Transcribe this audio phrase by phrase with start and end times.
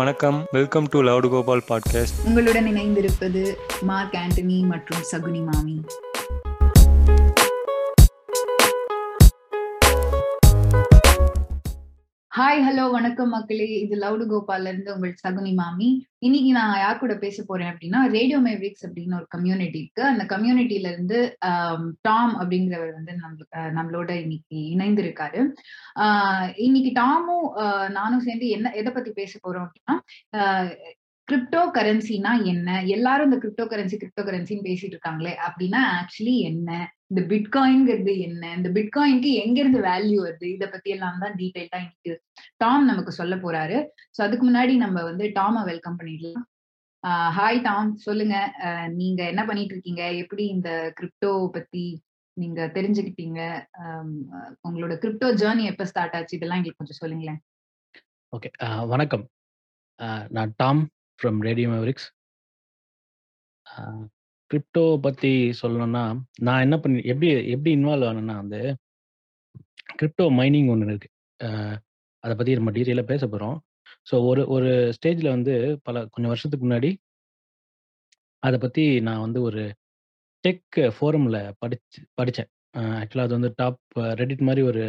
[0.00, 0.46] வணக்கம்.
[0.52, 5.84] Welcome to loud Gopal podcast உங்களுடன் இணைந்திருப்பது மார்க் ஆண்டனி மற்றும் சகுனி மாமி.
[12.32, 13.64] ஹாய் ஹலோ வணக்கம் மக்களே.
[13.76, 15.88] இது லவுடு கோபால்ல இருந்து உங்கள் சகுனி மாமி.
[16.18, 20.02] இன்னைக்கு நான் யார் கூட பேச போறேன் அப்படின்னா ரேடியோ மேவிக்ஸ் அப்படின்னு ஒரு கம்யூனிட்டி இருக்கு.
[20.10, 21.18] அந்த கம்யூனிட்டில இருந்து
[22.02, 23.14] டாம் அப்படிங்கிறவர் வந்து
[23.54, 25.42] அஹ், நம்மளோட இன்னைக்கு இணைந்திருக்காரு.
[25.98, 29.96] ஆஹ், இன்னைக்கு டாமும் ஆஹ், நானும் சேர்ந்து என்ன எதை பத்தி பேச போறோம் அப்படின்னா
[31.30, 32.68] கிரிப்டோ கரன்சினா என்ன?
[32.94, 36.70] எல்லாரும் இந்த கிரிப்டோ கரன்சி கிரிப்டோ கரன்சின்னு பேசிட்டு இருக்காங்களே அப்படின்னா ஆக்சுவலி என்ன?
[37.10, 38.42] இந்த பிட்காயின்ங்கிறது என்ன?
[38.58, 40.46] இந்த பிட்காயின்க்கு எங்க இருந்து வேல்யூ வருது?
[40.56, 42.12] இத பத்தி எல்லாம் தான் டீடைல்டா இன்னைக்கு
[42.62, 43.78] டாம் நமக்கு சொல்ல போறாரு.
[44.16, 46.46] சோ அதுக்கு முன்னாடி நம்ம வந்து டாம வெல்கம் பண்ணிடலாம்.
[47.38, 48.36] ஹாய் டாம் சொல்லுங்க.
[49.00, 51.84] நீங்க என்ன பண்ணிட்டு இருக்கீங்க எப்படி இந்த கிரிப்டோ பத்தி
[52.36, 53.40] நீங்க தெரிஞ்சுக்கிட்டீங்க?
[54.66, 56.36] உங்களோட கிரிப்டோ ஜேர்னி எப்ப ஸ்டார்ட் ஆச்சு?
[56.38, 57.40] இதெல்லாம் எங்களுக்கு கொஞ்சம் சொல்லுங்களேன்.
[58.32, 58.50] ஓகே
[58.94, 59.24] வணக்கம்.
[60.36, 60.82] நான் Tom.
[61.20, 62.08] From Radio Mavericks
[64.50, 66.04] crypto பற்றி சொல்லணும்னா
[66.40, 68.60] நான் என்ன பண்ணி எப்படி எப்படி இன்வால்வ் ஆனேன்னா வந்து
[69.98, 71.14] கிரிப்டோ மைனிங் ஒன்று இருக்குது
[72.24, 73.56] அதை பற்றி நம்ம டீட்டெயிலாக பேச போகிறோம்
[74.10, 76.90] ஸோ ஒரு ஒரு ஸ்டேஜில் வந்து பல கொஞ்சம் வருஷத்துக்கு முன்னாடி
[78.42, 79.62] அதை பற்றி நான் வந்து ஒரு
[80.44, 82.50] டெக் ஃபோரமில் படிச்சு படித்தேன்
[83.00, 83.80] ஆக்சுவலாக அது வந்து டாப்
[84.14, 84.84] ரெடிட் மாதிரி ஒரு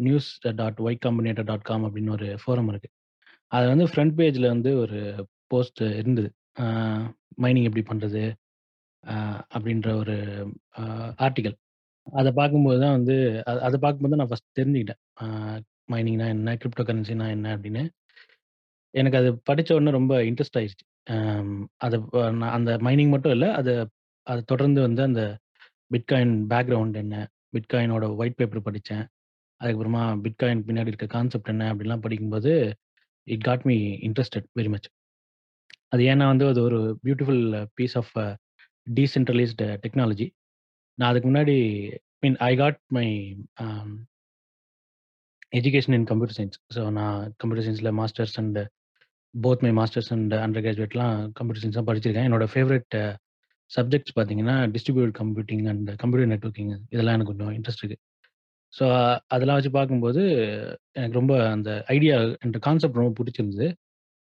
[0.00, 2.94] news dot Y Combinator dot com அப்படின்னு ஒரு ஃபோரம் இருக்குது
[3.46, 6.32] அது வந்து ஃப்ரண்ட் பேஜில் வந்து ஒரு போஸ்ட் இருந்தது.
[7.38, 8.32] மைனிங் எப்படி பண்ணுறது
[9.54, 10.14] அப்படின்ற ஒரு
[11.18, 11.54] ஆர்டிக்கல்
[12.12, 15.60] அதை பார்க்கும்போது தான் வந்து அ- அதை பார்க்கும்போது நான் ஃபஸ்ட் தெரிஞ்சுக்கிட்டேன்.
[15.92, 16.54] மைனிங்னா என்ன?
[16.54, 17.56] கிரிப்டோ கரன்சினா என்ன?
[17.56, 17.88] அப்படின்னு.
[18.90, 21.64] எனக்கு அது படித்த உடனே ரொம்ப இன்ட்ரெஸ்ட் ஆயிடுச்சு.
[21.76, 23.86] அதை நான் அந்த மைனிங் மட்டும் இல்லை அதை
[24.22, 25.38] அதை தொடர்ந்து வந்து அந்த
[25.90, 27.28] பிட்காயின் பேக்ரவுண்ட் என்ன?
[27.52, 29.06] பிட்காயினோட ஒயிட் பேப்பர் படித்தேன்
[29.64, 31.74] அதுக்கப்புறமா பிட்காயின் பின்னாடி இருக்க கான்செப்ட் என்ன?
[31.74, 32.76] அப்படிலாம் படிக்கும்போது
[33.26, 33.76] it got me
[34.08, 34.88] interested very much
[35.92, 37.42] அது ஏன்னா வந்து அது ஒரு beautiful
[37.78, 38.12] piece of
[38.86, 40.26] decentralised technology
[40.98, 41.56] நான் அதுக்கு முன்னாடி
[42.22, 43.06] mean I got my
[45.52, 48.58] education in computer science so நான் கம்ப்யூட்டர் சயின்ஸில் masters and
[49.34, 52.26] both my masters and under கிராஜுவேட்லாம் கம்ப்யூட்டர் சயின்ஸ் தான் படிச்சிருக்கேன்.
[52.28, 52.94] என்னோட ஃபேவரட்
[53.70, 58.02] சப்ஜெக்ட்ஸ் uh, பார்த்தீங்கன்னா distribute computing and computer networking இதெல்லாம் எனக்கு கொஞ்சம் இன்ட்ரெஸ்ட் இருக்குது
[58.76, 58.84] ஸோ
[59.34, 60.22] அதெல்லாம் வச்சு பார்க்கும்போது
[60.98, 62.16] எனக்கு ரொம்ப அந்த ஐடியா
[62.46, 63.68] என்ற கான்செப்ட் ரொம்ப பிடிச்சிருந்தது.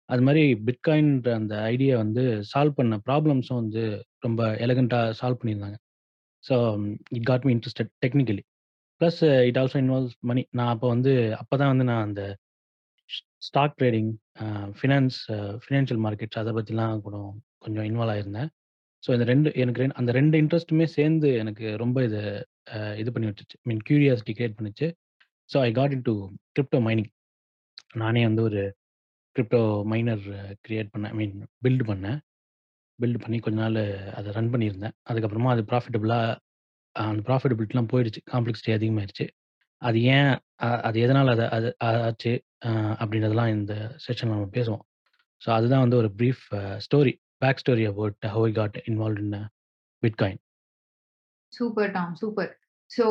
[0.08, 2.22] அது மாதிரி பிட்காயின்ற அந்த ஐடியா வந்து
[2.52, 3.82] சால்வ் பண்ண ப்ராப்ளம்ஸும் வந்து
[4.26, 5.78] ரொம்ப எலகண்ட்டாக சால்வ் பண்ணியிருந்தாங்க.
[6.44, 6.54] So
[7.18, 8.42] it got me interested technically.
[9.00, 10.42] Plus it also involves money.
[10.58, 12.22] நான் அப்போ வந்து அப்போ தான் வந்து நான் அந்த
[13.48, 14.10] stock trading
[14.78, 15.18] finance
[15.64, 17.16] financial markets அதை பற்றிலாம் கூட
[17.64, 18.50] கொஞ்சம் இன்வால்வ் ஆயிருந்தேன்.
[19.04, 22.20] ஸோ இந்த ரெண்டு எனக்கு ரெண்டு அந்த ரெண்டு இன்ட்ரெஸ்ட்டுமே சேர்ந்து எனக்கு ரொம்ப இது
[23.00, 23.56] இது பண்ணி விட்டுச்சு.
[23.68, 24.86] மீன் கியூரியாசிட்டி கிரியேட் பண்ணிச்சு.
[25.50, 26.14] So I got into
[26.56, 27.10] crypto mining
[28.02, 28.62] நானே வந்து ஒரு
[29.36, 29.60] கிரிப்டோ
[29.92, 30.24] மைனர்
[30.66, 32.18] கிரியேட் பண்ணேன் ஐ மீன் பில்டு பண்ணேன்
[32.98, 33.80] பில்டு பண்ணி கொஞ்ச நாள்
[34.18, 34.94] அதை ரன் பண்ணியிருந்தேன்.
[35.10, 36.38] அதுக்கப்புறமா அது ப்ராஃபிட்டபுளாக
[36.96, 38.20] அந்த ப்ராஃபிட்டபிலிட்டிலாம் போயிடுச்சு.
[38.32, 39.26] காம்ப்ளெக்சிட்டி அதிகமாகிடுச்சு
[39.82, 40.30] அது ஏன்
[40.86, 41.68] அது எதனால் அதை அது
[42.08, 42.32] ஆச்சு?
[43.02, 44.84] அப்படின்றதெல்லாம் இந்த செஷன் நம்ம பேசுவோம்.
[45.42, 46.44] ஸோ அதுதான் வந்து ஒரு brief
[46.86, 49.36] story back story about how I got involve in
[50.02, 50.40] bitcoin
[51.52, 52.50] super Tom super
[52.90, 53.04] so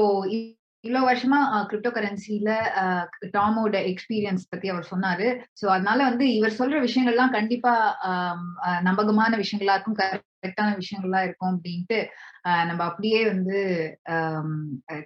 [0.84, 1.38] இவ்வளவு வருஷமா
[1.70, 2.50] கிரிப்டோ கரன்சில
[3.34, 5.28] டாமோட எக்ஸ்பீரியன்ஸ் பத்தி அவர் சொன்னாரு.
[5.60, 7.74] ஸோ அதனால வந்து இவர் சொல்ற விஷயங்கள்லாம் கண்டிப்பா
[8.10, 8.44] அஹ்,
[8.82, 11.98] நம்பகமான விஷயங்களா இருக்கும் கரெக்டான விஷயங்களா இருக்கும் அப்படின்ட்டு
[12.46, 13.58] அஹ், நம்ம அப்படியே வந்து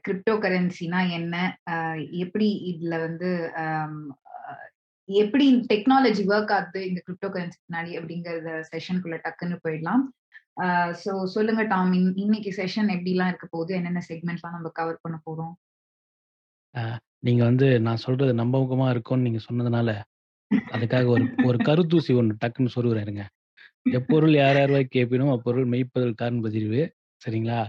[0.03, 1.35] கிரிப்டோ கரன்சினா என்ன
[2.21, 3.31] எப்படி இதுல வந்து
[5.09, 10.03] எப்படி டெக்னாலஜி ஒர்க் ஆகுது இந்த கிரிப்டோ கரன்சி பின்னாடி அப்படிங்கறத செஷனுக்குள்ள டக்குன்னு போயிடலாம்.
[11.03, 11.93] ஸோ சொல்லுங்க டாம்.
[11.93, 13.71] இன்- இன்னைக்கு செஷன் எப்படிலாம் இருக்க போகுது?
[13.75, 15.53] என்னென்ன செக்மெண்ட்லாம் நம்ம கவர் பண்ண போறோம்?
[17.19, 19.89] நீங்கள் வந்து நான் சொல்கிறது நம்பகமாக இருக்கும்னு நீங்கள் சொன்னதுனால
[20.73, 23.23] அதுக்காக ஒரு ஒரு கருத்தூசி ஒன்று டக்குன்னு சொருகிறேன் இருங்க.
[23.89, 26.81] எப்பொருள் யார் யார் கேட்பினும் அப்பொருள் மெய்ப்பதில் காரணம் பதிவு
[27.21, 27.59] சரிங்களா?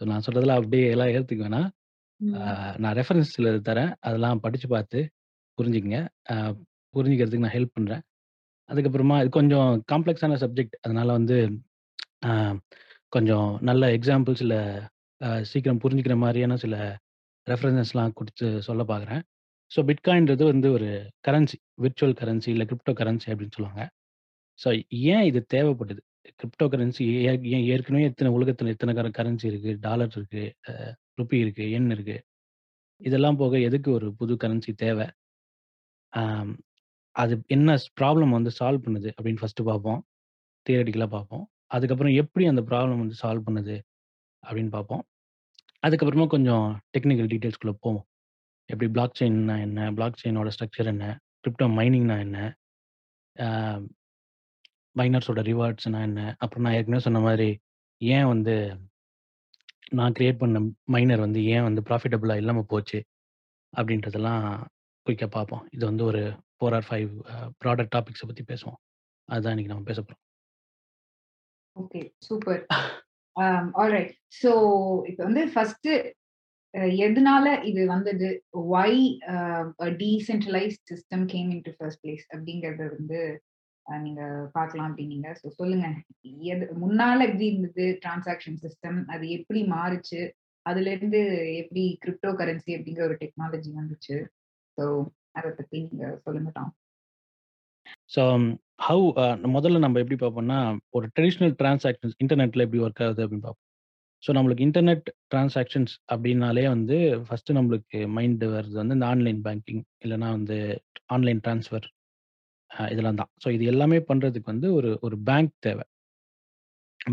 [0.00, 1.68] நான் சொல்றதெல்லாம் அப்படியே எல்லாம் ஏற்றுக்க வேணாம்.
[2.78, 3.92] நான் ரெஃபரன்ஸ் சில தரேன்.
[4.00, 5.00] அதெல்லாம் படித்து பார்த்து
[5.58, 6.00] புரிஞ்சுக்கங்க.
[6.94, 8.02] புரிஞ்சுக்கிறதுக்கு நான் ஹெல்ப் பண்ணுறேன்
[8.70, 11.36] அதுக்கப்புறமா இது கொஞ்சம் காம்ப்ளெக்ஸான சப்ஜெக்ட் அதனால வந்து
[13.12, 14.60] கொஞ்சம் நல்ல எக்ஸாம்பிள்ஸ் இல்லை
[15.50, 16.76] சீக்கிரம் புரிஞ்சுக்கிற மாதிரியான சில
[17.46, 19.22] ரெஃபரன்சஸ்லாம் கொடுத்து சொல்ல பார்க்குறேன்.
[19.70, 20.88] ஸோ பிட்காயின்றது வந்து ஒரு
[21.28, 23.84] கரன்சி விர்ச்சுவல் கரன்சி இல்லை கிரிப்டோ கரன்சி அப்படின்னு சொல்லுவாங்க.
[24.58, 24.68] ஸோ
[25.14, 26.02] ஏன் இது தேவைப்படுது
[26.40, 30.46] கிரிப்டோ கரன்சி ஏன் ஏற்கனவே எத்தனை உலகத்தில் எத்தனை கர கரன்சி இருக்குது டாலர் இருக்குது
[31.20, 32.22] ருப்பி இருக்குது எண் இருக்குது
[33.00, 35.06] இதெல்லாம் போக எதுக்கு ஒரு புது கரன்சி தேவை?
[36.12, 36.52] ஆம்,
[37.16, 37.70] அது என்ன
[38.00, 40.00] ப்ராப்ளம் வந்து சால்வ் பண்ணுது அப்படின்னு ஃபஸ்ட்டு பார்ப்போம்.
[40.66, 41.44] தியரட்டிக்கலாக பார்ப்போம்.
[41.70, 43.76] அதுக்கப்புறம் எப்படி அந்த ப்ராப்ளம் வந்து சால்வ் பண்ணுது
[44.42, 45.02] அப்படின்னு பார்ப்போம்
[45.82, 48.04] அதுக்கப்புறமா கொஞ்சம் டெக்னிக்கல் டீட்டெயில்ஸ்குள்ளே போவோம்
[48.68, 51.06] எப்படி பிளாக் செயின்னா என்ன பிளாக் செயினோட ஸ்ட்ரக்சர் என்ன
[51.44, 52.38] கிரிப்டோ மைனிங்னா என்ன
[54.96, 56.20] மைனர்ஸோட ரிவார்ட்ஸ்னா என்ன?
[56.40, 57.48] அப்புறம் நான் ஏற்கனவே சொன்ன மாதிரி,
[58.00, 58.54] ஏன் வந்து
[59.92, 60.60] நான் கிரியேட் பண்ண
[60.94, 62.98] மைனர் வந்து ஏன் வந்து ப்ராஃபிட்டபிளா இல்லாம போச்சு?
[63.72, 64.44] அப்படின்றதெல்லாம்
[65.06, 65.64] குயிக்கா பார்ப்போம்.
[65.72, 66.22] இது வந்து ஒரு
[66.60, 68.78] 4 ஆர் 5 அ ப்ராடர் டாபிக்ஸ பத்தி பேசுவோம்.
[69.28, 70.00] அதுதான் இன்னைக்கு நம்ம பேச
[71.76, 72.00] ஓகே.
[72.26, 72.62] சூப்பர்.
[73.82, 74.12] ஆல்ரைட்.
[74.42, 74.50] ஸோ
[75.10, 75.92] இப்போ வந்து ஃபர்ஸ்ட்டு
[77.06, 78.28] எதனால இது வந்தது?
[78.78, 78.98] Why
[80.00, 83.20] decentralise decentralised system came into first place அப்படிங்கறத வந்து
[83.86, 84.22] நீங்க
[84.56, 85.28] பார்க்கலாம் அப்படின்னீங்க.
[85.40, 85.88] ஸோ சொல்லுங்க.
[86.52, 88.98] எது முன்னால எப்படி இருந்தது டிரான்சாக்ஷன் சிஸ்டம்?
[89.14, 90.20] அது எப்படி மாறுச்சு?
[90.66, 91.20] அதுலேருந்து
[91.60, 94.16] எப்படி கிரிப்டோ கரன்சி அப்படிங்கிற ஒரு டெக்னாலஜி வந்துச்சு?
[94.78, 94.84] ஸோ
[95.38, 96.72] அதை பத்தி நீங்க சொல்லுங்க Tom.
[98.14, 98.22] So
[98.86, 100.58] how um, uh, முதல்ல நம்ம எப்படி பார்ப்போம்னா,
[100.90, 103.62] ஒரு ட்ரெடிஷ்னல் டிரான்சாக்ஷன்ஸ் இன்டர்நெட்டில் எப்படி ஒர்க் ஆகுது அப்படின்னு பார்ப்போம்.
[104.22, 106.96] ஸோ நம்மளுக்கு இன்டர்நெட் டிரான்சாக்ஷன்ஸ் அப்படின்னாலே வந்து
[107.26, 110.56] ஃபஸ்ட்டு நம்மளுக்கு மைண்டு வர்றது வந்து இந்த ஆன்லைன் பேங்கிங் இல்லைனா வந்து
[111.16, 111.86] ஆன்லைன் ட்ரான்ஸ்ஃபர்
[112.92, 113.30] இதெல்லாம் தான்.
[113.44, 115.84] ஸோ இது எல்லாமே பண்ணுறதுக்கு வந்து ஒரு ஒரு பேங்க் தேவை.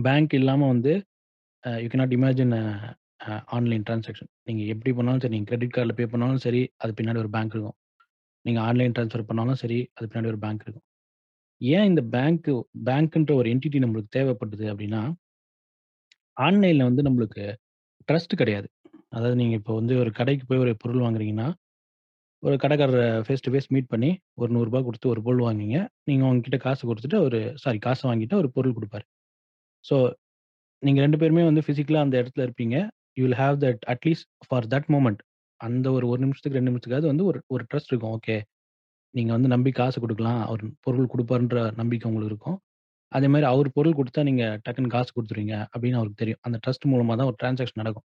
[0.07, 0.93] பேங்க் இல்லாமல் வந்து
[1.63, 2.53] you you cannot imagine
[3.57, 4.29] online transaction.
[4.47, 7.77] நீங்கள் எப்படி பண்ணாலும் சரி, நீங்கள் கிரெடிட் கார்டில் பே பண்ணாலும் சரி, அது பின்னாடி ஒரு பேங்க் இருக்கும்.
[8.45, 10.85] நீங்க ஆன்லைன் ட்ரான்ஸ்ஃபர் பண்ணாலும் சரி, அது பின்னாடி ஒரு பேங்க் இருக்கும்.
[11.61, 12.49] ஏன் இந்த பேங்க்
[12.87, 15.01] பேங்க்ன்ற ஒரு என்டிட்டி நம்மளுக்கு தேவைப்படுது அப்படின்னா
[16.37, 17.43] ஆன்லைன்ல வந்து நம்மளுக்கு
[18.07, 18.67] ட்ரஸ்ட் கிடையாது.
[19.13, 21.47] அதாவது நீங்க இப்போ வந்து ஒரு கடைக்கு போய் ஒரு பொருள் வாங்குறீங்கன்னா,
[22.43, 24.09] ஒரு கடைக்காரர ஃபேஸ் டூ ஃபேஸ் மீட் பண்ணி
[24.39, 24.57] ஒரு ரூ.
[24.57, 25.79] 100 குடுத்து ஒரு பொருள் வாங்குங்க
[26.09, 29.05] நீங்க உங்ககிட்ட காசு குடுத்துட்டு அவரு சாரி காச வாங்கிட்டு அவரு பொருள் குடுப்பாரு.
[29.85, 29.95] ஸோ
[30.83, 32.77] நீங்க 2 பேருமே வந்து பிசிக்கலா அந்த இடத்துல இருப்பீங்க.
[33.17, 35.21] You will have that at least for that moment.
[35.63, 38.15] அந்த ஒரு 1 நிமிஷத்துக்கு 2 நிமிஷத்துக்காவது வந்து ஒரு ஒரு ட்ரஸ்ட் இருக்கும்.
[38.17, 38.37] ஓகே.
[39.13, 40.41] நீங்க வந்து நம்பி காசு குடுக்கலாம்.
[40.47, 42.59] அவரு பொருள் குடுப்பாருன்ற நம்பிக்கை உங்களுக்கு இருக்கும்.
[43.11, 46.41] அதேமாரி அவரு பொருள் குடுத்தா நீங்க டக்குன்னு காசு குடுத்துருவீங்க அப்படின்னு அவருக்கு தெரியும்.
[46.45, 48.07] அந்த ட்ரஸ்ட் மூலமா தான் ஒரு டிரான்சாக்ஷன் நடக்கும்.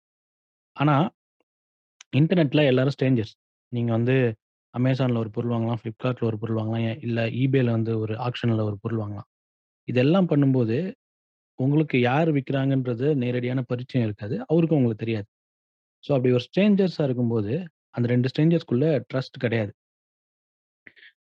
[0.77, 0.95] ஆனா,
[2.13, 3.33] இன்டர்நெட்ல எல்லாரும் ஸ்ட்ரேஞ்சர்ஸ்.
[3.71, 4.15] நீங்க வந்து
[4.73, 8.77] Amazonல ஒரு பொருள் வாங்கலாம், Flipkartல ஒரு பொருள் வாங்கலாம், எ இல்ல eBayல வந்து ஒரு ஆக்ஷன்ல ஒரு
[8.81, 9.27] பொருள் வாங்கலாம்.
[9.87, 10.77] இதெல்லாம் பண்ணும்போது,
[11.59, 14.37] உங்களுக்கு யார் விக்கிறாங்கன்றது நேரடியான பரிச்சயம் இருக்காது.
[14.47, 15.27] அவருக்கும் உங்களுக்கு தெரியாது.
[16.03, 17.53] ஸோ அப்படி ஒரு ஸ்ட்ரேஞ்சர்ஸாக இருக்கும்போது,
[17.95, 19.71] அந்த 2 ஸ்ட்ரேஞ்சர்ஸ்குள்ள ட்ரஸ்ட் கிடையாது.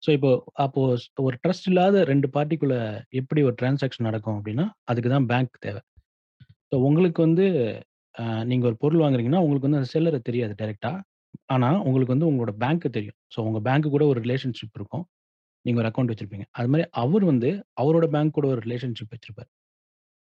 [0.04, 0.30] ஸோ இப்போ
[0.64, 0.82] அப்போ
[1.28, 2.76] ஒரு ட்ரஸ்ட் இல்லாத ரெண்டு பார்ட்டிக்குள்ள
[3.20, 5.82] எப்படி ஒரு டிரான்சாக்ஷன் நடக்கும் அப்படின்னா, அதுக்கு தான் பேங்க் தேவை.
[6.72, 7.46] ஸோ உங்களுக்கு வந்து
[8.50, 10.98] நீங்கள் ஒரு பொருள் வாங்குறீங்கன்னா, உங்களுக்கு வந்து அந்த செல்லரை தெரியாது டைரெக்டாக
[11.56, 13.18] ஆனால் உங்களுக்கு வந்து உங்களோட பேங்க்கு தெரியும்.
[13.34, 15.06] ஸோ உங்கள் பேங்க்கு கூட ஒரு ரிலேஷன்ஷிப் இருக்கும்.
[15.66, 17.50] நீங்கள் ஒரு அக்கௌண்ட் வச்சுருப்பீங்க அது மாதிரி அவர் வந்து
[17.82, 19.50] அவரோட பேங்க் கூட ஒரு ரிலேஷன்ஷிப் வச்சுருப்பார்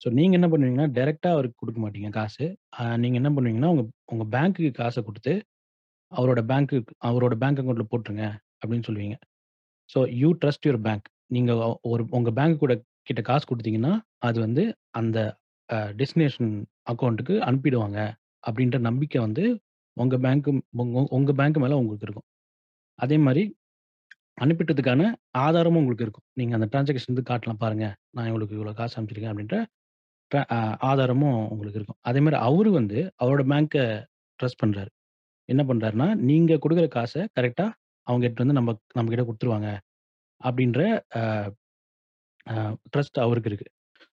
[0.00, 2.44] ஸோ நீங்க என்ன பண்ணுவீங்கன்னா, டைரக்ட்டா அவருக்கு குடுக்க மாட்டீங்க காசு.
[2.78, 5.32] அ நீங்க என்ன பண்ணுவீங்கன்னா, உங்க உங்க பேங்க்குக்கு காச குடுத்து,
[6.12, 6.78] அவரோட பேங்க்கு
[7.08, 8.26] அவரோட பேங்க் அக்கவுண்ட்ல போட்டுருங்க
[8.60, 9.16] அப்படின்னு சொல்லுவீங்க.
[9.90, 11.06] So you trust your bank.
[11.30, 11.52] நீங்க
[11.90, 12.74] ஒரு உங்க பேங்க் கூட
[13.08, 14.64] கிட்ட காசு குடுத்தீங்கன்னா, அது வந்து
[15.00, 15.18] அந்த
[15.68, 16.52] அ டெஸ்டினேஷன்
[16.92, 17.98] அக்கௌண்ட்டுக்கு அனுப்பிடுவாங்க.
[18.44, 19.44] அப்படின்ற நம்பிக்கை வந்து
[19.96, 20.50] உங்க பேங்க்கு
[20.82, 22.28] உங்க உங்க பேங்க் மேல உங்களுக்கு இருக்கும்.
[22.98, 23.42] அதே மாரி
[24.38, 25.02] அனுப்பிட்டதுக்கான
[25.40, 26.26] ஆதாரமும் உங்களுக்கு இருக்கும்.
[26.34, 27.86] நீங்க அந்த டிரான்சாக்ஷன் வந்து காட்டலாம் பாருங்க.
[28.14, 29.58] நான் இவங்களுக்கு இவ்வளோ காசு அனுப்பிச்சிருக்கேன் அப்படின்ற
[30.52, 32.00] அ ஆதாரமும் உங்களுக்கு இருக்கும்.
[32.04, 33.84] அதே அவரு வந்து அவரோட பேங்க்கை
[34.40, 34.90] ட்ரஸ்ட் பண்றாரு.
[35.48, 37.66] என்ன பண்றாருன்னா, நீங்க குடுக்குற காச கரெக்ட்டா
[38.06, 39.70] அவங்க எடுத்துட்டு வந்து நம்ம நம்மகிட்ட குடுத்துருவாங்க.
[40.40, 40.80] அப்படின்ற
[41.16, 41.22] அ
[42.46, 42.54] அ
[42.88, 43.68] ட்ரஸ்ட் அவருக்கு இருக்கு.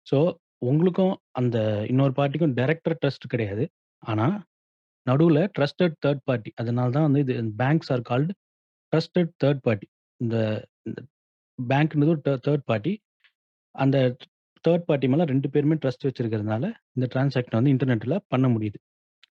[0.08, 0.18] ஸோ
[0.66, 1.58] உங்களுக்கும் அந்த
[1.92, 3.66] இன்னொரு பார்ட்டிக்கும் டைரக்டர் ட்ரஸ்ட் கிடையாது.
[4.04, 4.28] ஆனா,
[5.08, 6.52] நடுவுல ட்ரஸ்டட் தேர்ட் பார்ட்டி.
[6.62, 8.34] அதனால தான் வந்து இது banks are called
[8.94, 9.88] trusted third party.
[10.22, 10.38] இந்த
[10.88, 11.00] இந்த
[11.60, 12.94] பேங்க்ன்றது ஒரு தே தேர்ட் பார்ட்டி.
[13.76, 13.98] அந்த
[14.65, 18.79] தேர்ட் பார்ட்டி மேலே ரெண்டு பேருமே ட்ரஸ்ட் வச்சிருக்கிறதுனால, இந்த டிரான்சாக்ஷன் வந்து இன்டர்நெட்ல பண்ண முடியுது.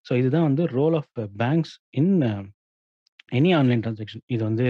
[0.07, 1.11] ஸோ இதுதான் வந்து role of
[1.41, 2.11] banks in
[3.37, 4.23] any online transaction.
[4.35, 4.67] இது வந்து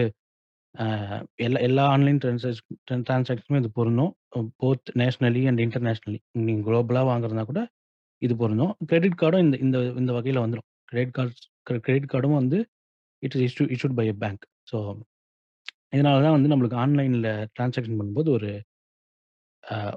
[0.76, 2.60] uh, எல்லா எல்லா ஆன்லைன் டிரான்சாக்ஷ
[3.08, 4.12] டிரான்சாக்ஷனுமே இது பொருந்தும்.
[4.62, 7.62] போத் நேஷ்னலி அண்ட் இன்டர்நேஷ்னலி நீங்கள் குளோபலாக வாங்குறதுனா கூட
[8.22, 8.74] இது பொருந்தும்.
[8.90, 11.44] கிரெடிட் கார்டும் இந்த இந்த இந்த வகையில் வந்துடும் கிரெடிட் கார்ட்ஸ்
[11.86, 12.58] கிரெடிட் கார்டும் வந்து
[13.24, 14.44] it is issue issued by a bank.
[14.72, 14.78] So
[15.96, 18.50] இதனால தான் வந்து நம்மளுக்கு ஆன்லைனில் டிரான்சாக்ஷன் பண்ணும்போது ஒரு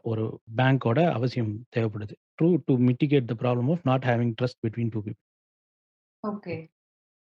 [0.02, 0.25] ஒரு
[0.56, 2.14] பேங்கோட அவசியம் தேவைப்படுது.
[2.38, 5.18] Through to mitigate the problem of not having trust between 2 people.
[6.25, 6.54] Okay.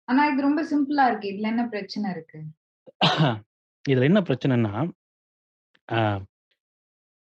[0.08, 1.28] ஆனா இது ரொம்ப சிம்பிளா இருக்கு.
[1.32, 2.40] இதுல என்ன பிரச்சனை இருக்கு?
[3.84, 4.74] இதுல என்ன பிரச்சனைன்னா,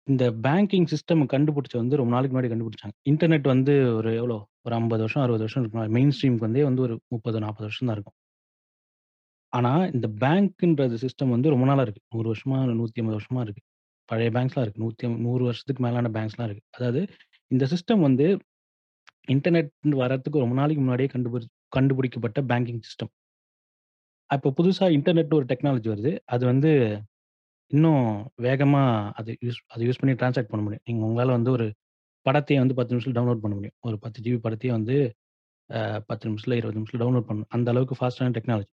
[0.08, 2.96] இந்த பேங்கிங் சிஸ்டம் கண்டுபிடிச்சது வந்து ரொம்ப நாளைக்கு முன்னாடி கண்டுபிடிச்சாங்க.
[3.12, 4.38] இன்டர்நெட் வந்து ஒரு எவ்வளோ?
[4.66, 5.96] ஒரு 50 வருஷம், 60 வருஷம் இருக்கும்.
[5.98, 8.18] மெயின் ஸ்ட்ரீம்க்கு வந்தே வந்து ஒரு 30, 40 வருஷம் தான் இருக்கும்.
[9.54, 12.02] ஆனா, இந்த பேங்க்ன்றது சிஸ்டம் வந்து ரொம்ப நாளா இருக்கு.
[12.14, 13.62] 100 வருஷமா, 150 வருஷமா இருக்கு.
[14.12, 14.84] பழைய பேங்க்ஸ்லாம் இருக்கு.
[14.86, 16.66] 100 100 வருஷத்துக்கு மேலான பேங்க்ஸ்லாம் இருக்கு.
[16.78, 17.02] அதாவது
[17.52, 18.28] இந்த சிஸ்டம் வந்து
[19.34, 19.72] இன்டர்நெட்
[20.04, 23.12] வரத்துக்கு ரொம்ப நாளைக்கு முன்னாடியே கண்டுபிடி கண்டுபிடிக்கப்பட்ட பேங்கிங் சிஸ்டம்.
[24.30, 26.12] இப்போ புதுசாக இன்டர்நெட் ஒரு டெக்னாலஜி வருது.
[26.34, 26.72] அது வந்து
[27.72, 28.06] இன்னும்
[28.46, 30.86] வேகமாக அது யூஸ் அதை யூஸ் பண்ணி டிரான்சாக்ட் பண்ண முடியும்.
[30.88, 31.68] நீங்கள் உங்களால் வந்து ஒரு
[32.26, 33.78] படத்தையே வந்து பத்து நிமிஷத்தில் டவுன்லோட் பண்ண முடியும்.
[33.88, 34.96] ஒரு 10 ஜிபி படத்தையே வந்து
[36.10, 37.52] பத்து நிமிஷத்தில் இருபது நிமிஷத்தில் டவுன்லோட் பண்ணணும்.
[37.56, 38.70] அந்த அளவுக்கு ஃபாஸ்ட்டான டெக்னாலஜி.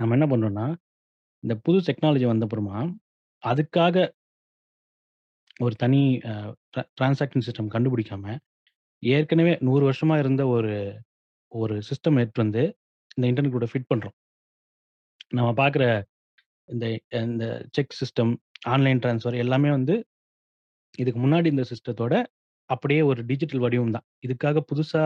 [0.00, 0.66] நம்ம என்ன பண்ணுறோன்னா
[1.44, 2.76] இந்த புது டெக்னாலஜி வந்தப்புறமா,
[3.46, 3.96] அதுக்காக
[5.60, 6.32] ஒரு தனி அ
[6.72, 8.24] ட்ரா டிரான்சாக்ஷன் சிஸ்டம் கண்டுபிடிக்காம,
[9.02, 10.72] ஏற்கனவே 100 வருஷமா இருந்த ஒரு
[11.52, 12.62] ஒரு சிஸ்டம் எடுத்துட்டு வந்து
[13.16, 14.16] இந்த இன்டர்நெட் கூட ஃபிட் பண்றோம்.
[15.32, 15.84] நம்ம பார்க்குற
[16.68, 16.86] இந்த
[17.22, 17.44] இந்த
[17.76, 18.32] செக் சிஸ்டம்,
[18.74, 19.94] ஆன்லைன் ட்ரான்ஸ்ஃபர் எல்லாமே வந்து
[20.98, 22.14] இதுக்கு முன்னாடி இந்த சிஸ்டத்தோட
[22.70, 24.06] அப்படியே ஒரு டிஜிட்டல் வடிவம் தான்.
[24.26, 25.04] இதுக்காக புதுசா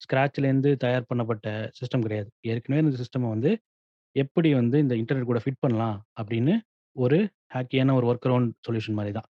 [0.00, 1.46] ஸ்க்ராட்ச்லேருந்து தயார் பண்ணப்பட்ட
[1.78, 2.30] சிஸ்டம் கிடையாது.
[2.50, 3.50] ஏற்கனவே இந்த சிஸ்டம் வந்து
[4.16, 6.54] எப்படி வந்து இந்த இன்டர்நெட் கூட ஃபிட் பண்ணலாம் அப்படின்னு
[6.96, 7.18] ஒரு
[7.54, 9.28] ஹேக்கியான ஒரு ஒர்க் அரவுண்ட் சொல்யூஷன் மாரி தான்.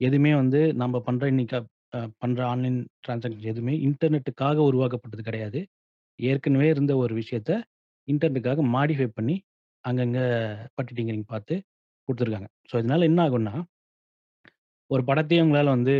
[0.00, 1.56] எதுவுமே வந்து நம்ம பண்ற இன்னைக்கு
[1.92, 5.60] அ பண்ற ஆன்லைன் டிரான்சாக்ஷன் எதுவுமே இன்டர்நெட்டுக்காக உருவாக்கப்பட்டது கிடையாது.
[6.18, 7.52] ஏற்கனவே இருந்த ஒரு விஷயத்த
[8.08, 9.36] இன்டர்நெட்டுக்காக மாடிஃபை பண்ணி
[9.84, 10.20] அங்கங்க
[10.76, 11.54] பட்டி டிங்கரிங் பார்த்து
[12.08, 12.50] குடுத்துருக்காங்க.
[12.70, 13.54] ஸோ இதனால என்ன ஆகும்னா
[14.90, 15.94] ஒரு படத்தையே உங்களால வந்து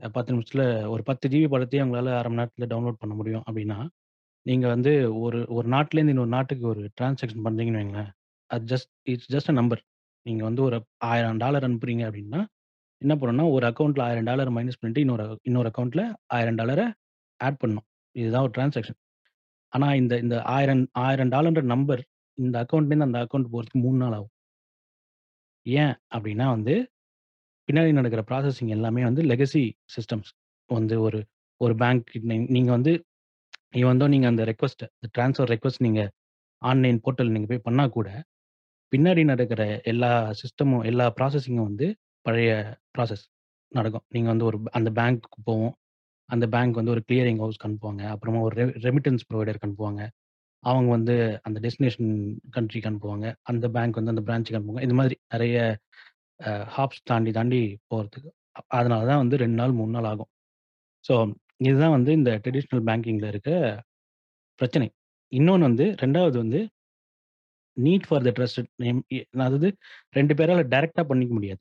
[0.00, 0.62] அ 10 நிமிஷத்துல
[0.92, 3.78] ஒரு 10 ஜிபி படத்தையே உங்களால 1/2 மணி நேரத்துல டவுன்லோட் பண்ண முடியும் அப்படின்னா,
[4.46, 8.10] நீங்க வந்து ஒரு ஒரு நாட்டிலேருந்து இன்னொரு நாட்டுக்கு ஒரு டிரான்சாக்ஷன் பண்றீங்கன்னு வைங்களேன்,
[8.54, 9.82] அது just it's just a number.
[10.26, 11.36] நீங்க வந்து ஒரு $1000
[11.68, 12.40] அனுப்புறீங்க அப்படின்னா,
[13.02, 16.86] என்ன பண்ணணும்னா ஒரு அக்கவுண்ட்ல $1000 மைனஸ் பண்ணிட்டு இன்னொரு இன்னொரு அக்கவுண்ட்ல $1000
[17.40, 17.86] ஆட் பண்ணணும்.
[18.16, 18.98] இதுதான் ஒரு டிரான்சாக்ஷன்.
[19.72, 22.02] ஆனா இந்த இந்த 1000 $1000ன்ற நம்பர்
[22.38, 24.32] இந்த அக்கவுண்ட்லேருந்து அந்த அக்கவுண்ட் போறதுக்கு 3 நாள் ஆகும்.
[25.66, 26.74] ஏன் அப்படின்னா வந்து,
[27.68, 29.62] பின்னாடி நடக்கிற ப்ராசஸிங் எல்லாமே வந்து லெகசி
[29.94, 30.30] சிஸ்டம்ஸ்.
[30.70, 31.20] வந்து ஒரு
[31.60, 32.92] ஒரு பேங்க் நீங்கள் நீங்க வந்து
[33.80, 36.02] ஈவன் தோ நீங்க அந்த ரெக்வெஸ்ட்ட அந்த ட்ரான்ஸ்ஃபர் ரெக்வெஸ்ட் நீங்க
[36.62, 38.08] ஆன்லைன் போர்ட்டல் நீங்க போய் பண்ணா கூட,
[38.94, 40.10] பின்னாடி நடக்கிற எல்லா
[40.42, 41.86] சிஸ்டமும் எல்லா ப்ராசஸிங்கும் வந்து
[42.26, 42.50] பழைய
[42.96, 43.24] ப்ராசஸ்
[43.72, 44.04] நடக்கும்.
[44.14, 45.74] நீங்கள் வந்து ஒரு அந்த பேங்க்குக்கு போவோம்
[46.28, 48.02] அந்த பேங்க் வந்து ஒரு கிளியரிங் ஹவுஸ்க்கு அனுப்புவாங்க.
[48.14, 50.02] அப்புறமா ஒரு ரெ ரெமிட்டன்ஸ் ப்ரொவைடர் அனுப்புவாங்க.
[50.62, 51.14] அவங்க வந்து
[51.46, 52.12] அந்த டெஸ்டினேஷன்
[52.56, 53.26] கண்ட்ரிக்கு அனுப்புவாங்க.
[53.50, 54.84] அந்த பேங்க் வந்து அந்த பிரான்ச்சுக்கு அனுப்புவாங்க.
[54.88, 55.56] இது மாதிரி நிறைய
[56.76, 57.60] ஹாப்ஸ் தாண்டி தாண்டி
[57.90, 58.30] போகிறதுக்கு
[58.78, 60.30] அதனால தான் வந்து ரெண்டு நாள் மூணு நாள் ஆகும்.
[61.04, 61.14] ஸோ
[61.66, 63.50] இதுதான் வந்து இந்த ட்ரெடிஷ்னல் பேங்கிங்கில் இருக்க
[64.60, 64.88] பிரச்சனை.
[65.32, 66.60] இன்னொன்று வந்து ரெண்டாவது வந்து
[67.76, 69.00] need for the trust name
[69.46, 69.68] அதாவது
[70.18, 71.60] ரெண்டு பேரால் டைரெக்டாக பண்ணிக்க முடியாது.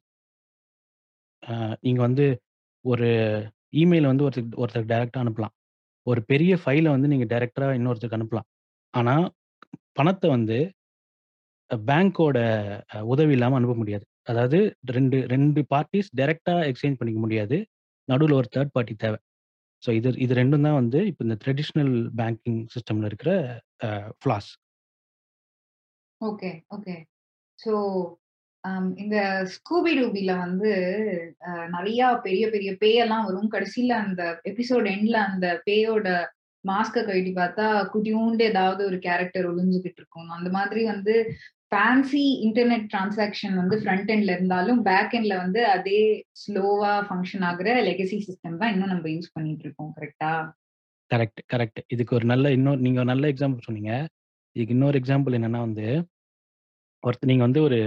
[1.86, 2.26] நீங்கள் வந்து
[2.86, 3.10] ஒரு
[3.82, 5.54] இமெயில் வந்து ஒருத்தர் ஒருத்தருக்கு டைரெக்டாக அனுப்பலாம்.
[6.08, 8.48] ஒரு பெரிய ஃபைலை வந்து நீங்கள் டைரெக்டாக இன்னொருத்தருக்கு அனுப்பலாம்.
[8.94, 9.26] ஆனால்
[10.00, 10.58] பணத்தை வந்து
[11.90, 12.40] பேங்க்கோட பேங்கோட
[13.14, 14.06] உதவி இல்லாமல் அனுப்ப முடியாது.
[14.32, 14.60] அதாவது
[14.98, 17.58] ரெண்டு ரெண்டு பார்ட்டிஸ் டைரெக்டாக எக்ஸ்சேஞ்ச் பண்ணிக்க முடியாது.
[18.08, 19.20] நடுவில் ஒரு தேர்ட் பார்ட்டி தேவை
[19.84, 23.32] ஸோ இது இது ரெண்டும் தான் வந்து இப்போ இந்த ட்ரெடிஷ்னல் பேங்கிங் சிஸ்டமில் இருக்கிற
[24.22, 24.50] flaws.
[26.24, 26.96] Okay, okay.
[27.60, 27.74] So
[28.64, 29.18] um இந்த
[29.54, 30.72] ஸ்கூபி டூபில வந்து
[31.48, 33.50] அ நெறையா பெரிய பெரிய பேயெல்லாம் வரும்.
[33.56, 36.08] கடைசில அந்த எபிசோட் எண்ட்ல அந்த பேயோட
[36.66, 40.30] மாஸ்க்க கழட்டி பார்த்தா, குட்டியூண்டு ஏதாவது ஒரு கேரக்டர் ஒளிஞ்சுகிட்டு இருக்கும்.
[40.38, 41.16] அந்த மாதிரி வந்து
[41.72, 46.00] ஃபேன்சி இன்டர்நெட் டிரான்சாக்ஷன் வந்து ஃப்ரண்ட் எண்ட்ல இருந்தாலும், பேக் எண்ட்ல வந்து அதே
[46.44, 49.94] ஸ்லோவா ஃபங்ஷன் ஆகுற லெகசி சிஸ்டம் தான் இன்னும் நம்ம யூஸ் பண்ணிட்டு இருக்கோம்.
[49.98, 50.34] கரெக்ட்டா?
[51.12, 51.82] Correct, correct.
[51.90, 53.94] இதுக்கு ஒரு நல்ல இன்னொரு நீங்க ஒரு நல்ல எக்ஸாம்பிள் சொன்னீங்க.
[54.56, 55.88] இதுக்கு இன்னொரு எக்ஸாம்பிள் என்னன்னா வந்து,
[57.04, 57.78] ஒருத்தர் நீங்க வந்து ஒரு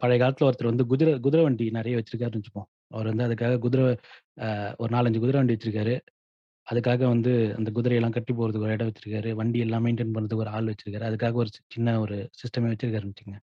[0.00, 2.68] பழைய காலத்துல ஒருத்தர் வந்து குதிரை குதிரை வண்டி நிறைய வச்சிருக்காருன்னு வச்சுப்போம்.
[2.94, 3.84] அவர் வந்து அதுக்காக குதிரை
[4.80, 5.94] ஒரு 4, 5 குதிரை வண்டி வச்சிருக்காரு.
[6.66, 9.30] அதுக்காக வந்து அந்த குதிரையெல்லாம் கட்டி போறதுக்கு ஒரு இடம் வச்சிருக்காரு.
[9.40, 11.06] வண்டி எல்லாம் மெயின்டைன் பண்றதுக்கு ஒரு ஆள் வச்சிருக்காரு.
[11.10, 13.40] அதுக்காக ஒரு சி சின்ன ஒரு சிஸ்டமே வச்சிருக்காருன்னு வச்சுக்கங்க.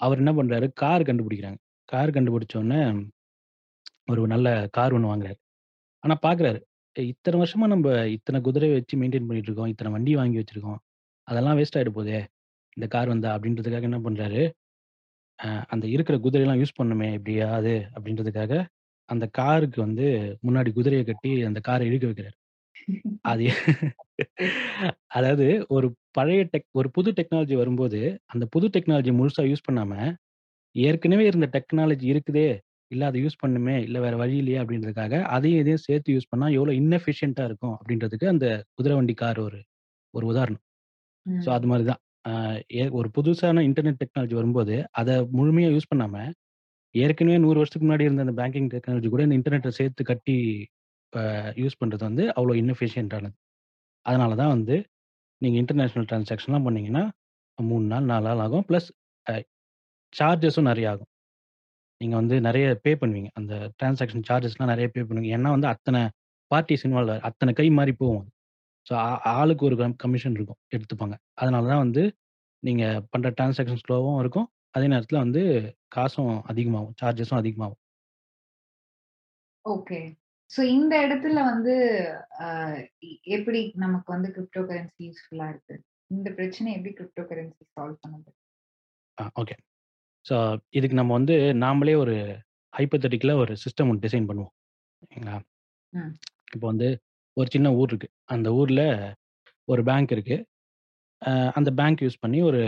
[0.00, 1.60] அவர் என்ன பண்றாரு, கார் கண்டுபிடிக்கிறாங்க.
[1.88, 2.80] கார் கண்டுபிடிச்ச உடனே
[4.12, 5.38] ஒரு நல்ல கார் ஒன்று வாங்குறாரு.
[6.04, 6.60] ஆனா பார்க்குறாரு,
[6.96, 9.72] இத்தனை வருஷமா நம்ம இத்தனை குதிரையை வச்சு மெயின்டெயின் பண்ணிட்டு இருக்கோம்.
[9.72, 10.80] இத்தனை வண்டி வாங்கி வச்சிருக்கோம்.
[11.28, 12.18] அதெல்லாம் வேஸ்ட் ஆயிட போதே!
[12.76, 14.42] இந்த கார் வந்தா அப்படின்றதுக்காக என்ன பண்றாரு,
[15.72, 18.52] அந்த இருக்கிற குதிரையெல்லாம் யூஸ் பண்ணணுமே எப்படியாவது அப்படின்றதுக்காக,
[19.08, 20.06] அந்த காருக்கு வந்து
[20.46, 22.36] முன்னாடி குதிரைய கட்டி அந்த கார இழுக்க வைக்கிறாரு.
[23.26, 23.46] அது
[25.16, 28.00] அதாவது ஒரு பழைய டெக் ஒரு புது டெக்னாலஜி வரும்போது,
[28.32, 29.92] அந்த புது டெக்னாலஜிய முழுசா யூஸ் பண்ணாம,
[30.74, 32.48] ஏற்கனவே இருந்த டெக்னாலஜி இருக்குதே,
[32.90, 36.74] இல்ல அத யூஸ் பண்ணணுமே, இல்ல வேற வழி இல்லையே அப்படின்றதுக்காக, அதையும் இதையும் சேர்த்து யூஸ் பண்ணா எவ்வளோ
[36.80, 39.60] இன்எஃபிஷியன்ட்டா இருக்கும் அப்படின்றதுக்கு அந்த குதிரை வண்டி கார் ஒரு
[40.14, 40.64] ஒரு உதாரணம்.
[41.26, 41.50] ஸோ.
[41.56, 42.00] அது மாரி தான்.
[42.74, 46.16] ஏ ஒரு புதுசான இன்டர்நெட் டெக்னாலஜி வரும்போது, அத முழுமையா யூஸ் பண்ணாம,
[46.94, 50.36] ஏற்கனவே 100 வருஷத்துக்கு முன்னாடி இருந்த அந்த பேங்கிங் டெக்னாலஜி கூட இந்த இன்டர்நெட்ட சேர்த்து கட்டி
[51.12, 51.22] அ
[51.60, 53.36] யூஸ் பண்றது வந்து அவ்வளோ இன்எஃபிஷியன்ட்டானது.
[54.06, 54.76] அதனால தான் வந்து
[55.42, 57.04] நீங்க இன்டர்நேஷனல் டிரான்சாக்ஷன்லாம் பண்ணீங்கன்னா,
[57.58, 58.66] 3 நாள், 4 நாள் ஆகும்.
[58.68, 58.88] பிளஸ்
[59.26, 59.34] அ
[60.12, 61.10] சார்ஜஸும் நெறைய ஆகும்.
[62.00, 63.30] நீங்க வந்து நெறைய பே பண்ணுவீங்க.
[63.40, 65.36] அந்த டிரான்சாக்ஷன் சார்ஜஸ்லாம் நெறைய பே பண்ணுவீங்க.
[65.38, 65.98] ஏன்னா வந்து அத்தன
[66.50, 68.26] பார்ட்டிஸ் இன்வால்வ் அத்தன கை மாறி போகும்.
[68.86, 68.92] ஸோ
[69.34, 70.60] ஆளுக்கு ஒரு கம் கமிஷன் இருக்கும்.
[70.76, 71.16] எடுத்துப்பாங்க.
[71.34, 72.02] அதனால தான் வந்து
[72.62, 74.48] நீங்க பண்ற டிரான்சாக்ஷன் ஸ்லோவும் இருக்கும்.
[74.72, 75.42] அதே நேரத்தில வந்து
[75.96, 76.96] காசும் அதிகமாகும்.
[77.02, 77.80] சார்ஜஸும் அதிகமாகும்.
[79.64, 79.98] ஓகே.
[80.50, 81.72] ஸோ இந்த இடத்துல வந்து
[83.02, 85.76] எ எப்படி நமக்கு வந்து கிரிப்டோ கரன்சி யூஸ்ஃபுல்லா இருக்கு?
[86.10, 88.30] இந்த பிரச்சனைய எப்படி கிரிப்டோ கரன்சி சால்வ் பண்ணுது?
[89.36, 89.54] ஓகே.
[90.26, 90.36] ஸோ
[90.70, 92.14] இதுக்கு நம்ம வந்து நாமளே ஒரு
[92.72, 94.54] ஹைப்போதெட்டிக்கலா ஒரு சிஸ்டம் ஒண்ணு டிசைன் பண்ணுவோம்.
[95.02, 95.36] சரிங்களா?
[95.92, 96.12] ம்.
[96.54, 96.88] இப்போ வந்து
[97.36, 98.08] ஒரு சின்ன ஊர் இருக்கு.
[98.28, 98.82] அந்த ஊர்ல
[99.68, 100.36] ஒரு பேங்க் இருக்கு.
[101.22, 102.62] அ அந்த பேங்க் யூஸ் பண்ணி ஒரு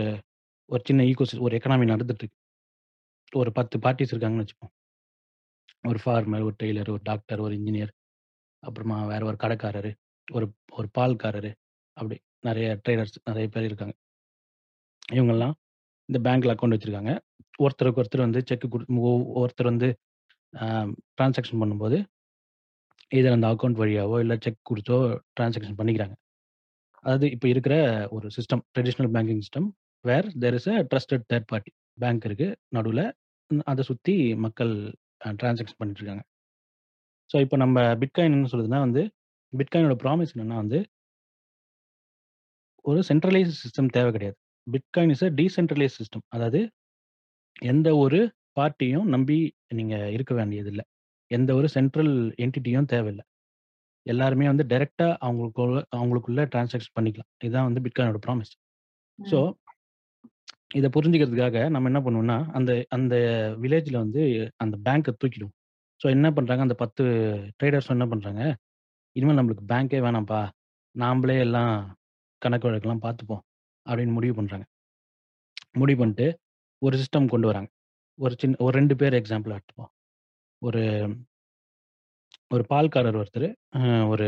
[0.69, 2.37] ஒரு சின்ன ஈக்கோசிஸ் ஒரு எக்கானமி நடந்துட்டு இருக்கு.
[3.33, 4.73] ஒரு 10 பார்ட்டிஸ் இருக்காங்கன்னு வச்சுப்போம்.
[5.83, 7.91] ஒரு ஃபார்மர், ஒரு டெய்லர், ஒரு டாக்டர், ஒரு இன்ஜினியர்,
[8.63, 9.91] அப்புறமா வேற ஒரு கடைக்காரரு,
[10.27, 11.53] ஒரு ஒரு பால்காரரு,
[11.97, 13.95] அப்படி நெறைய ட்ரேடர்ஸ் நெறைய பேர் இருக்காங்க.
[15.13, 15.55] இவங்கலாம்
[16.09, 17.13] இந்த பேங்க்ல அக்கவுண்ட் வச்சிருக்காங்க.
[17.59, 19.11] ஒருத்தருக்கு ஒருத்தர் வந்து செக் குடு ஒ
[19.41, 19.89] ஒருத்தர் வந்து
[20.53, 20.67] அ
[21.17, 21.97] டிரான்சாக்ஷன் பண்ணும்போது,
[23.11, 24.97] இதில் அந்த அக்கௌண்ட் வழியாவோ, இல்ல செக் கொடுத்தோ
[25.37, 26.15] ட்ரான்சாக்ஷன் பண்ணிக்கிறாங்க.
[27.05, 27.75] அதாவது இப்ப இருக்கிற
[28.11, 29.67] ஒரு system traditional banking system
[30.05, 31.71] where there is a trusted third party.
[31.97, 32.47] Bank இருக்கு
[32.77, 33.05] நடுவில்
[33.67, 34.73] அதை சுற்றி மக்கள்
[35.21, 36.23] அ டிரான்சாக்ஷன் பண்ணிட்டு இருக்காங்க.
[37.29, 39.01] ஸோ இப்போ நம்ம பிட்காயின் என்ன சொல்லுதுன்னா வந்து,
[39.53, 40.79] பிட்காயினோட ப்ராமிஸ் என்னன்னா வந்து
[42.85, 44.37] ஒரு சென்ட்ரலைஸ் சிஸ்டம் தேவை கிடையாது.
[44.67, 46.25] Bitcoin is a decentralise system.
[46.29, 46.59] அதாவது
[47.71, 48.19] எந்த ஒரு
[48.57, 49.39] பார்ட்டியும் நம்பி
[49.71, 50.83] நீங்கள் இருக்க வேண்டியதில்லை
[51.31, 53.21] எந்த ஒரு சென்ட்ரல் என்டிட்டியும் தேவையில்ல.
[54.05, 57.29] எல்லாருமே வந்து டைரக்ட்டா அவங்களுக்குள்ள அவங்களுக்குள்ள டிரான்சாக்ஷன் பண்ணிக்கலாம்.
[57.39, 58.53] இதுதான் வந்து பிட்காயினோட ப்ராமிஸ்.
[59.19, 59.39] ஸோ.
[60.77, 63.15] இத புரிஞ்சுக்கிறதுக்காக நம்ம என்ன பண்ணுவோம்னா, அந்த அந்த
[63.63, 64.21] வில்லேஜ்ல வந்து
[64.63, 65.55] அந்த பேங்க்க தூக்கிடுவோம்.
[66.01, 67.05] ஸோ என்ன பண்றாங்க, அந்த 10
[67.59, 68.41] ட்ரேடர்ஸும் என்ன பண்றாங்க,
[69.15, 70.41] இனிமேல் நம்மளுக்கு பேங்க்கே வேணாம்ப்பா.
[70.95, 71.73] நாம்பளே எல்லாம்
[72.41, 73.43] கணக்கு வழக்கெல்லாம் பார்த்துப்போம்.
[73.85, 74.65] அப்படின்னு முடிவு பண்றாங்க.
[75.75, 76.27] முடிவு பண்ணிட்டு
[76.81, 77.69] ஒரு சிஸ்டம் கொண்டு வராங்க.
[78.19, 79.91] ஒரு சின்ன ஒரு 2 பேர் எக்ஸாம்பிள் எடுத்துப்போம்.
[80.61, 80.81] ஒரு
[82.51, 83.47] ஒரு பால்காரர் ஒருத்தரு,
[83.77, 84.27] அ ஒரு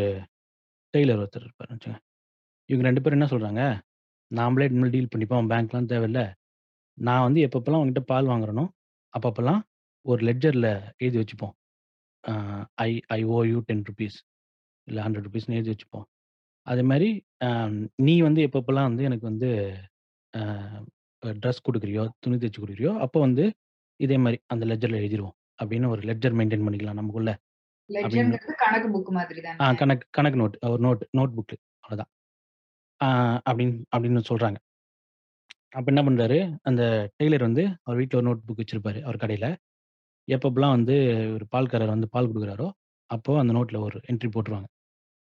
[0.93, 2.03] டெய்லர் ஒருத்தர் இருப்பாருன்னு வச்சுக்கங்க.
[2.69, 3.61] இவங்க 2 பேரும் என்ன சொல்றாங்க,
[4.31, 5.50] நாம்பளே இனிமேல் டீல் பண்ணிப்போம்.
[5.51, 6.21] பேங்க்லாம் தேவையில்ல.
[6.97, 8.65] நான் வந்து எப்பப்பலாம் உன்கிட்ட பால் வாங்குறேனோ,
[9.13, 9.61] அப்பப்பலாம்
[10.05, 10.67] ஒரு லெட்ஜர்ல
[11.01, 11.55] எழுதி வச்சுப்போம்.
[12.23, 12.33] அ
[12.83, 14.19] ஐ ஐ ஓ யூ ₹10
[14.88, 16.07] இல்ல ₹100ன்னு எழுதி வச்சுப்போம்.
[16.67, 17.09] அதேமாரி
[17.41, 17.50] அ
[18.03, 19.50] நீ வந்து எப்பப்பலாம் வந்து எனக்கு வந்து
[20.33, 20.43] அ
[21.23, 23.45] ட்ரெஸ் குடுக்குறியோ, துணி தச்சு குடுக்குறியோ, அப்போ வந்து
[24.00, 25.38] இதே மாதிரி அந்த லெட்ஜர்ல எழுதிருவோம்.
[25.63, 27.39] அப்படின்னு ஒரு லெட்ஜர் மெயின்டெயின் பண்ணிக்கலாம் நமக்குள்ள.
[28.58, 29.41] கணக்கு புக் மாதிரி?
[29.75, 30.70] கணக்கு கணக்கு நோட்.
[30.70, 32.10] ஒரு நோட் நோட் புக் அவ்வளோதான்.
[33.50, 34.56] அப்படின்னு அப்படின்னு சொல்றாங்க.
[35.70, 39.56] அப்ப என்ன பண்றாரு, அந்த டெய்லர் வந்து அவர் வீட்ல ஒரு நோட் புக் வச்சிருப்பாரு, அவர் கடையில.
[40.32, 40.94] எப்பப்பலாம் வந்து
[41.34, 42.72] ஒரு பால்காரர் வந்து பால் குடுக்குறாரோ,
[43.06, 44.63] அப்போ அந்த நோட்ல ஒரு என்ட்ரி போட்டுருவாங்க.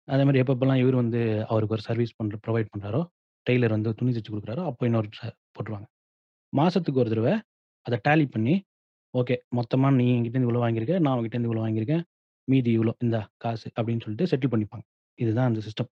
[0.07, 3.07] அதேமாரி எப்பப்பலாம் இவரு வந்து அவருக்கு ஒரு சர்வீஸ் பண்ற புரொவைட் பண்றாரோ,
[3.49, 5.85] டெய்லர் வந்து துணி தச்சு குடுக்குறாரோ, அப்போ இன்னொரு போட்டுருவாங்க.
[6.57, 7.39] மாசத்துக்கு ஒரு தடவ
[7.81, 8.63] அத டேலி பண்ணி,
[9.13, 12.03] ஓகே மொத்தமா நீ என்கிட்டேருந்து இவ்வளோ வாங்கியிருக்க, நான் உன்கிட்டேருந்து இவ்வளோ வாங்கியிருக்கேன்.
[12.47, 14.85] மீதி இவ்வளோ இந்தா காசு அப்படின்னு சொல்லிட்டு செட்டில் பண்ணிப்பாங்க.
[15.19, 15.89] இதுதான் அந்த சிஸ்டம்.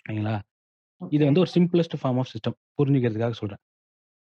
[0.00, 0.34] சரிங்களா?
[1.10, 1.28] இது ஓகே.
[1.28, 2.56] வந்து ஒரு சிம்ப்ளஸ்ட் ஃபார்ம் ஆஃப் சிஸ்டம்.
[2.78, 3.62] புரிஞ்சுக்கிறதுக்காக சொல்றேன்.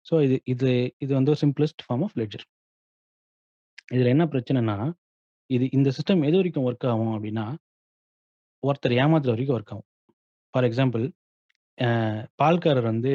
[0.06, 0.72] ஸோ இது இது
[1.04, 2.46] இது வந்து ஒரு சிம்ப்ளஸ்ட் ஃபார்ம் ஆஃப் லெட்ஜர்.
[3.92, 4.76] இதுல என்ன பிரச்சனைன்னா,
[5.50, 7.46] இது இந்த சிஸ்டம் எது வரைக்கும் ஒர்க் ஆகும் அப்படின்னா,
[8.64, 9.88] ஒருத்தர் ஏமாத்துற வரைக்கும் ஒர்க் ஆகும்.
[10.54, 11.06] ஃபார் எக்ஸாம்பிள்
[11.78, 11.90] அ
[12.42, 13.14] பால்காரர் வந்து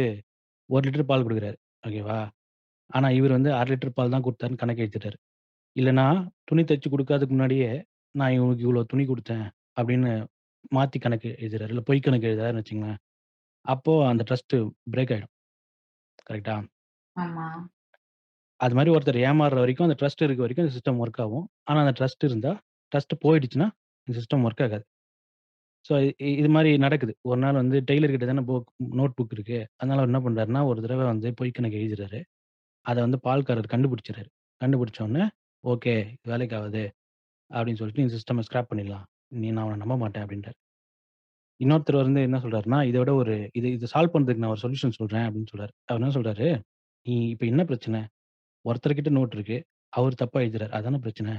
[0.71, 1.59] 1 லிட்டர் பால் குடுக்குறாரு.
[1.85, 2.19] ஓகேவா?
[2.91, 5.17] ஆனா இவரு வந்து 1/2 லிட்டர் பால் தான் குடுத்தாருன்னு கணக்கு எழுதிட்டாரு.
[5.77, 6.07] இல்லன்னா
[6.45, 7.71] துணி தச்சு குடுக்காததுக்கு முன்னாடியே,
[8.15, 9.47] நான் இவனுக்கு இவ்வளோ துணி குடுத்தேன்
[9.79, 10.13] அப்படின்னு
[10.73, 11.73] மாத்தி கணக்கு எழுதுறாரு.
[11.75, 13.01] இல்ல பொய் கணக்கு எழுதுறாருன்னு வச்சுக்கங்களேன்.
[13.65, 14.57] அப்போ அந்த ட்ரஸ்ட்
[14.95, 15.33] பிரேக் ஆயிடும்.
[16.27, 16.57] கரெக்ட்டா?
[17.17, 17.47] ஆமா.
[18.61, 21.47] அது மாரி ஒருத்தர் ஏமாறுற வரைக்கும், அந்த ட்ரஸ்ட் இருக்க வரைக்கும் இந்த சிஸ்டம் ஒர்க் ஆகும்.
[21.69, 22.53] ஆனா அந்த ட்ரஸ்ட் இருந்தா,
[22.93, 23.69] ட்ரஸ்ட் போயிடுச்சுன்னா,
[24.09, 24.85] இந்த சிஸ்டம் ஒர்க் ஆகாது.
[25.85, 27.13] ஸோ இ இது மாரி நடக்குது.
[27.31, 29.59] ஒரு நாள் வந்து டெய்லர் கிட்ட தானே புக் நோட் புக் இருக்கு.
[29.81, 32.21] அதனால அவர் என்ன பண்றாருன்னா, ஒரு தடவ வந்து பொய் கணக்கு எழுதிறாரு.
[32.87, 34.29] அத வந்து பால்காரர் கண்டுபிடிச்சுறாரு.
[34.61, 35.25] கண்டுபிடிச்ச உடனே,
[35.65, 35.95] ஓகே
[36.31, 36.85] வேலைக்கு ஆகுது
[37.51, 39.07] அப்படின்னு சொல்லிட்டு இந்த சிஸ்டம ஸ்கிராப் பண்ணிடலாம்.
[39.35, 40.57] நீ நான் உன்ன நம்ப மாட்டேன் அப்படின்றாரு.
[41.61, 45.27] இன்னொருத்தர் வந்து என்ன சொல்றாருன்னா, இத விட ஒரு இது இத சால்வ் பண்றதுக்கு நான் ஒரு சொல்யூஷன் சொல்றேன்
[45.29, 45.73] அப்படின்னு சொல்றாரு.
[45.89, 46.49] அவர் என்ன சொல்றாரு,
[47.07, 48.01] நீ இப்ப என்ன பிரச்சனை?
[48.65, 49.59] ஒருத்தர் கிட்ட நோட் இருக்கு.
[49.93, 50.73] அவரு தப்பா எழுதுறாரு.
[50.79, 51.33] அதானே பிரச்சனை.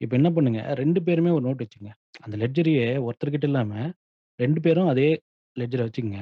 [0.00, 1.92] இப்ப என்ன பண்ணுங்க, 2 பேருமே ஒரு நோட் வச்சுக்கங்க.
[2.24, 3.72] அந்த லெட்ஜரியே ஒருத்தர் கிட்ட இல்லாம
[4.38, 5.08] 2 பேரும் அதே
[5.56, 6.20] லெட்ஜர வச்சுக்கங்க.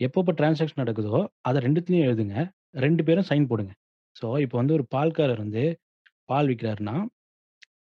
[0.00, 2.36] எப்பப்ப டிரான்சாக்ஷன் நடக்குதோ, அத 2த்துலயும் எழுதுங்க.
[2.74, 3.72] 2 பேரும் சைன் போடுங்க.
[4.16, 5.64] ஸோ இப்போ வந்து ஒரு பால்காரர் வந்து
[6.28, 6.96] பால் விக்கிறாருன்னா,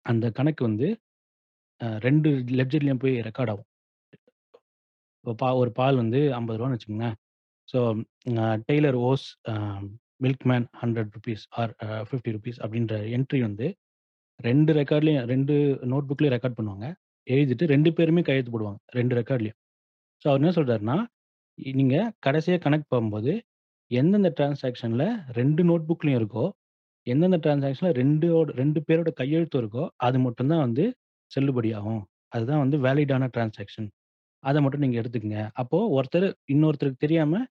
[0.05, 0.87] அந்த கணக்கு வந்து
[1.81, 3.69] அ 2 லெட்ஜர்லயும் போய் ரெக்கார்ட் ஆகும்.
[5.25, 6.35] இப்போ பா ஒரு பால் வந்து ரூ.
[6.37, 7.17] 50ன்னு வச்சுக்கோங்களேன்
[7.67, 7.79] so
[8.39, 9.55] a tailor owes a
[10.25, 12.31] milkman ₹100 or a ₹50
[12.63, 13.67] அப்படின்ற என்ட்ரி வந்து
[14.39, 15.55] 2 ரெக்கார்ட்லயும் 2
[15.91, 16.87] நோட் புக்லயும் ரெக்கார்ட் பண்ணுவாங்க.
[17.27, 18.79] எழுதிட்டு 2 பேருமே கையெழுத்து போடுவாங்க.
[18.93, 19.57] 2 ரெக்கார்ட்லயும்.
[20.21, 20.97] ஸோ அவர் என்ன சொல்றாருன்னா,
[21.57, 23.33] நீங்கள் நீங்க கடைசியா கணக்கு பார்க்கும்போது,
[23.93, 25.03] எந்தெந்த டிரான்சாக்ஷன்ல
[25.37, 26.45] 2 நோட் புக்லயும் இருக்கோ,
[27.07, 28.21] எந்தெந்த டிரான்சாக்ஷன்ல 2ஓட
[28.57, 30.85] 2 பேரோட கையெழுத்தும் இருக்கோ, அது மட்டும் தான் வந்து
[31.31, 32.01] செல்லுபடியாகும்.
[32.33, 33.89] அதுதான் வந்து வேலிடான டிரான்சாக்ஷன்.
[34.43, 35.41] அத மட்டும் நீங்க எடுத்துக்கங்க.
[35.61, 37.41] அப்போ ஒருத்தர் இன்னொருத்தருக்கு தெரியாம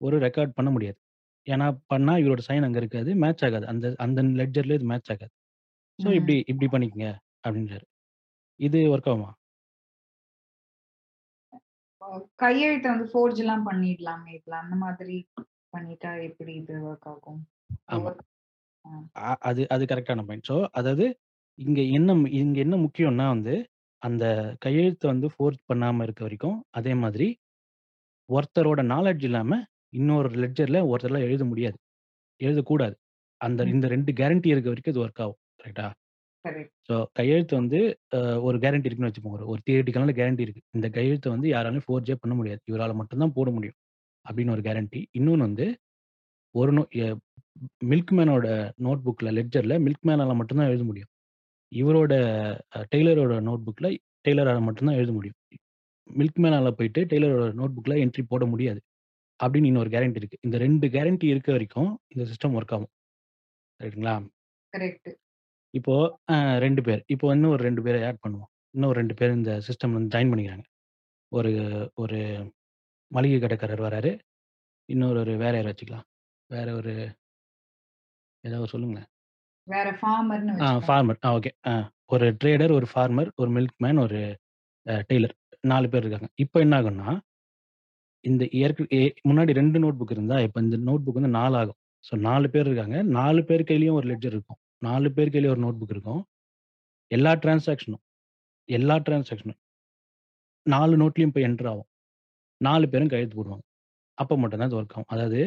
[0.00, 0.98] ஒரு ரெக்கார்ட் பண்ண முடியாது.
[1.46, 3.10] ஏன்னா பண்ணா இவரோட சைன் அங்க இருக்காது.
[3.24, 3.66] மேட்ச் ஆகாது.
[3.72, 5.32] அந்த அந்த லெட்ஜர்ல இது மேட்ச் ஆகாது.
[5.98, 6.10] ஸோ.
[6.18, 7.08] இப்படி இப்படி பண்ணிக்கங்க
[7.46, 7.86] அப்படின்றாரு.
[8.60, 9.30] இது ஒர்க் ஆகுமா?
[12.02, 12.06] அ
[12.40, 14.54] கையெழுத்த வந்து ஃபோர்ஜ்லாம் பண்ணிடலாமே இதுல.
[14.62, 15.16] அந்த மாதிரி
[15.74, 17.42] பண்ணிட்டா எப்படி இது ஒர்க் ஆகும்?
[17.88, 18.10] ஆமா.
[18.84, 18.90] ஆ.
[19.20, 20.48] அ அது அது கரெக்ட்டான பாயிண்ட்.
[20.50, 21.06] ஸோ அதாவது
[21.58, 22.10] இங்க என்ன
[22.40, 23.54] இங்க என்ன முக்கியம்னா வந்து,
[24.02, 24.24] அந்த
[24.64, 27.28] கையெழுத்த வந்து ஃபோர்ஜ் பண்ணாம இருக்க வரைக்கும், அதே மாதிரி
[28.28, 29.52] ஒருத்தரோட நாலெட்ஜ் இல்லாம
[29.92, 31.78] இன்னொரு லெட்ஜர்ல ஒருத்தரால எழுத முடியாது.
[32.40, 32.96] எழுதக்கூடாது.
[33.40, 33.74] அந்த ம்.
[33.74, 35.40] இந்த 2 கேரண்டி இருக்க வரைக்கும் இது ஒர்க் ஆகும்.
[36.44, 36.74] கரெக்ட்.
[36.88, 37.78] ஸோ கையெழுத்து வந்து
[38.44, 39.40] ஒரு கேரண்டி இருக்குன்னு வச்சுக்கோங்க.
[39.52, 40.62] ஒரு தியரிட்டிக்கலான கேரண்டி இருக்கு.
[40.76, 42.62] இந்த கையெழுத்த வந்து யாராலயும் ஃபோர்ஜே பண்ண முடியாது.
[42.70, 43.76] இவரால மட்டும் தான் போட முடியும்.
[44.26, 45.00] அப்படின்னு ஒரு கேரண்டி.
[45.18, 45.66] இன்னொன்னு வந்து
[46.54, 47.06] ஒரு நோ எ
[47.90, 48.46] மில்க்மேனோட
[48.86, 51.10] நோட் புக்ல லெட்ஜர்ல மில்க்மேனால மட்டும் தான் எழுத முடியும்.
[51.72, 52.14] இவரோட
[52.74, 53.88] அ டெய்லரோட நோட் புக்ல
[54.26, 55.38] டெய்லரால மட்டும் தான் எழுத முடியும்.
[56.10, 58.80] மில்க்மேனால போயிட்டு டெய்லரோட நோட் புக்ல என்ட்ரி போட முடியாது.
[59.40, 60.38] அப்படின்னு இன்னொரு கேரண்டி இருக்கு.
[60.46, 62.92] இந்த 2 கேரண்டி இருக்க வரைக்கும் இந்த சிஸ்டம் ஒர்க் ஆகும்.
[63.80, 64.14] ரைட்டுங்களா?
[64.72, 65.10] கரெக்ட்.
[65.74, 65.94] இப்போ
[66.30, 67.02] அ 2 பேர்.
[67.14, 68.50] இப்போ இன்னும் ஒரு 2 பேர ஆட் பண்ணுவோம்.
[68.74, 70.66] இன்னும் ஒரு 2 பேர் இந்த சிஸ்டம்ல வந்து ஜாயின் பண்ணிக்கிறாங்க.
[71.32, 71.52] ஒரு
[71.98, 72.18] ஒரு
[73.14, 74.12] மளிகை கடைக்காரர் வராரு.
[74.88, 76.08] இன்னொரு வேற யார வச்சுக்கலாம்.
[76.50, 76.92] வேற ஒரு
[78.44, 79.08] ஏதாவது சொல்லுங்களேன்.
[79.66, 80.68] வேற ஃபார்மர்ன்னு ஆ.
[80.86, 81.18] ஃபார்மர்.
[81.24, 81.50] ஆ ஓகே.
[81.66, 81.72] ஆ
[82.14, 84.18] ஒரு ட்ரேடர், ஒரு ஃபார்மர், ஒரு மில்க்மேன், ஒரு
[84.86, 85.34] அ டெய்லர்.
[85.64, 86.28] 4 பேர் இருக்காங்க.
[86.44, 87.10] இப்போ என்ன ஆகும்னா,
[88.24, 91.78] இந்த ஏற்க எ முன்னாடி 2 நோட் புக் இருந்தா, இப்ப இந்த நோட் புக் வந்து 4 ஆகும்.
[92.04, 92.96] ஸோ 4 பேர் இருக்காங்க.
[93.16, 94.58] 4 பேர் கையிலயும் ஒரு லெட்ஜர் இருக்கும்.
[94.82, 96.22] 4 பேர் கையிலயும் ஒரு நோட் புக் இருக்கும்.
[97.10, 98.04] எல்லா டிரான்சாக்ஷனும்
[98.68, 99.58] எல்லா டிரான்சாக்ஷனும்
[100.66, 101.88] 4 நோட்லயும் போய் என்டர் ஆகும்.
[102.64, 103.64] 4 பேரும் கையெழுத்து போடுவாங்க.
[104.18, 105.10] அப்ப மட்டும் தான் இது ஒர்க் ஆகும்.
[105.14, 105.40] அதாவது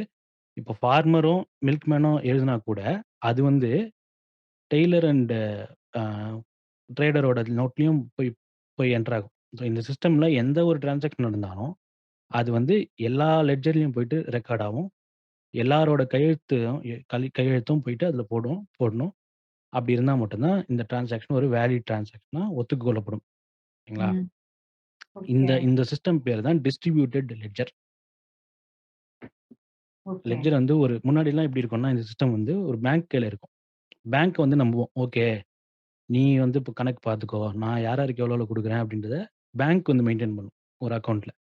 [0.58, 2.82] இப்போ ஃபார்மரும், மில்க்மேனும் எழுதினா கூட,
[3.24, 3.72] அது வந்து
[4.72, 5.34] டெய்லர் அண்ட்
[6.00, 6.04] அ
[6.90, 8.30] ட்ரேடரோட நோட்லயும் போய்
[8.78, 9.34] போய் என்டர் ஆகும்.
[9.58, 11.74] ஸோ இந்த சிஸ்டம்ல எந்த ஒரு டிரான்சாக்ஷன் நடந்தாலும்,
[12.32, 12.76] அது வந்து
[13.10, 14.90] எல்லா லெட்ஜர்லயும் போயிட்டு ரெக்கார்ட் ஆகும்.
[15.54, 19.14] எல்லாரோட கையெழுத்தும் எ கலி கையெழுத்தும் போயிட்டு அதில் போடும் போடணும்.
[19.74, 23.24] அப்படி இருந்தா மட்டும் தான் இந்த டிரான்சாக்ஷன் ஒரு வேலிட் டிரான்சாக்ஷனா ஒத்துக்கொள்ளப்படும்.
[23.88, 24.10] சரிங்களா?
[24.14, 24.28] ம்.
[25.34, 25.64] இந்த ஓகே.
[25.68, 27.72] இந்த சிஸ்டம் பேரு தான் டிஸ்ட்ரிபியூட்டட் லெட்ஜர்.
[30.06, 30.32] ஓகே.
[30.32, 33.54] லெட்ஜர் வந்து ஒரு முன்னாடிலாம் எப்படி இருக்கும்னா, இந்த சிஸ்டம் வந்து ஒரு பேங்க் கையில இருக்கும்.
[34.06, 34.92] பேங்க் வந்து நம்புவோம்.
[35.04, 35.26] ஓகே.
[36.10, 37.42] நீ வந்து இப்போ கணக்கு பார்த்துக்கோ.
[37.64, 39.18] நான் யார் யாருக்கு எவ்வளோ எவ்வளோ குடுக்குறேன் அப்படின்றத
[39.56, 40.56] பேங்க் வந்து மெயின்டெயின் பண்ணும்.
[40.82, 41.32] ஒரு அக்கவுண்ட்ல.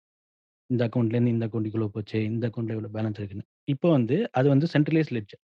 [0.69, 2.19] இந்த அக்கவுண்ட்லேருந்து இந்த அக்கவுண்ட்க்கு இவ்வளோ போச்சு.
[2.31, 3.45] இந்த அக்கவுண்ட்ல இவ்வளோ பேலன்ஸ் இருக்குன்னு.
[3.67, 5.41] இப்போ வந்து அது வந்து சென்ட்ரலைஸ்ட் லெட்ஜர்.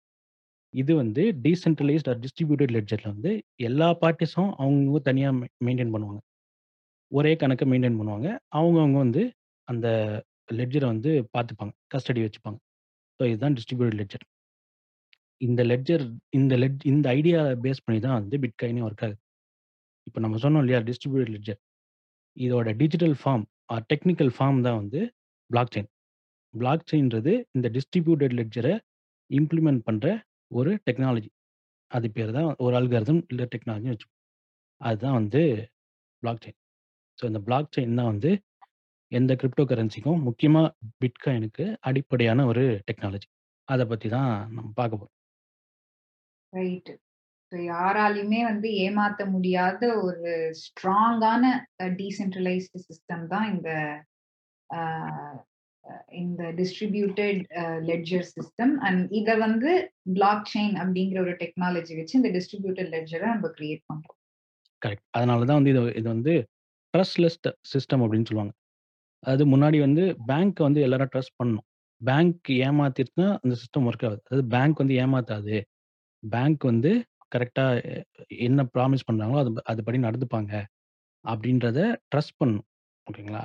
[0.74, 6.22] இது வந்து டீசென்ட்ரலைஸ்ட் ஆர் டிஸ்ட்ரிபியூட்டட் லெட்ஜர்ல வந்து எல்லா பார்ட்டிஸும் அவங்கவங்க தனியா மெ மெயின்டெயின் பண்ணுவாங்க.
[7.12, 8.30] ஒரே கணக்க மெயின்டெயின் பண்ணுவாங்க.
[8.58, 9.22] அவங்கவங்க வந்து
[9.68, 9.88] அந்த
[10.60, 11.74] லெட்ஜர வந்து பார்த்துப்பாங்க.
[11.94, 12.60] கஸ்டடி வச்சுப்பாங்க.
[13.20, 14.26] ஸோ இதுதான் டிஸ்ட்ரிபியூட்டட் லெட்ஜர்.
[15.42, 16.04] இந்த லெட்ஜர்
[16.38, 19.20] இந்த லெட் இந்த ஐடியா பேஸ் பண்ணி தான் வந்து பிட்காயினே ஒர்க் ஆகுது.
[20.08, 20.80] இப்போ நம்ம சொன்னோம் இல்லையா?
[20.90, 21.60] Distributed ledger.
[22.38, 25.00] இதோட digital form or technical form தான் வந்து
[25.50, 25.90] பிளாக் செயின்.
[26.54, 28.68] பிளாக் செயின்றது இந்த டிஸ்ட்ரிபியூட்டட் லெட்ஜர
[29.30, 30.06] இம்ப்ளிமெண்ட் பண்ற
[30.52, 31.30] ஒரு டெக்னாலஜி.
[31.92, 34.22] அது பேர் தான் ஒரு அல்காரிதம் இல்ல டெக்னாலஜின்னு வச்சுப்போம்.
[34.82, 35.42] அதுதான் வந்து
[36.24, 36.58] பிளாக் செயின்.
[37.20, 38.32] ஸோ இந்த பிளாக் செயின் தான் வந்து
[39.12, 40.62] எந்த கிரிப்டோ கரன்சிக்கும் முக்கியமா
[41.02, 43.28] பிட்காயினுக்கு அடிப்படையான ஒரு டெக்னாலஜி.
[43.68, 45.16] அத பத்தி தான் நம்ம பார்க்க போறோம்.
[46.54, 46.92] ரைட்.
[47.52, 50.32] ஸோ யாராலயுமே வந்து ஏமாத்த முடியாத ஒரு
[50.64, 51.44] ஸ்ட்ராங்கான
[52.00, 53.70] டீசென்ட்ரலைஸ்டு சிஸ்டம் தான் இந்த
[56.22, 57.42] இந்த டிஸ்ட்ரிபியூட்டட்
[57.90, 58.74] லெட்ஜர் சிஸ்டம்.
[58.88, 59.72] அண்ட் இத வந்து
[60.18, 64.18] பிளாக் செயின் அப்படிங்கிற ஒரு டெக்னாலஜி வச்சு இந்த டிஸ்ட்ரிபியூட்டட் லெட்ஜர நம்ம கிரியேட் பண்றோம்.
[64.82, 65.06] கரெக்ட்.
[65.18, 66.34] அதனால தான் வந்து இது இது வந்து
[66.98, 67.40] ட்ரஸ்ட்லெஸ்
[67.74, 68.54] சிஸ்டம் அப்படின்னு சொல்லுவாங்க.
[69.20, 71.68] அது முன்னாடி வந்து பேங்க்கை வந்து எல்லாரும் ட்ரஸ்ட் பண்ணணும்.
[72.02, 74.22] பேங்க் ஏமாத்திருச்சுன்னா அந்த சிஸ்டம் ஒர்க் ஆகாது.
[74.26, 75.62] அதாவது பேங்க் வந்து ஏமாத்தாது.
[76.24, 76.92] பேங்க் வந்து
[77.36, 80.54] கரெக்டாக என்ன ப்ராமிஸ் பண்ணுறாங்களோ அது அதுபடி நடந்துப்பாங்க.
[81.26, 81.80] அப்படின்றத
[82.16, 82.68] ட்ரஸ்ட் பண்ணணும்.
[83.08, 83.44] ஓகேங்களா?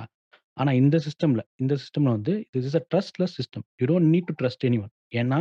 [0.53, 3.65] ஆனால் இந்த சிஸ்டமில் இந்த சிஸ்டமில் வந்து this is a trustless system.
[3.77, 5.39] You don't need to trust any one ஏன்னா,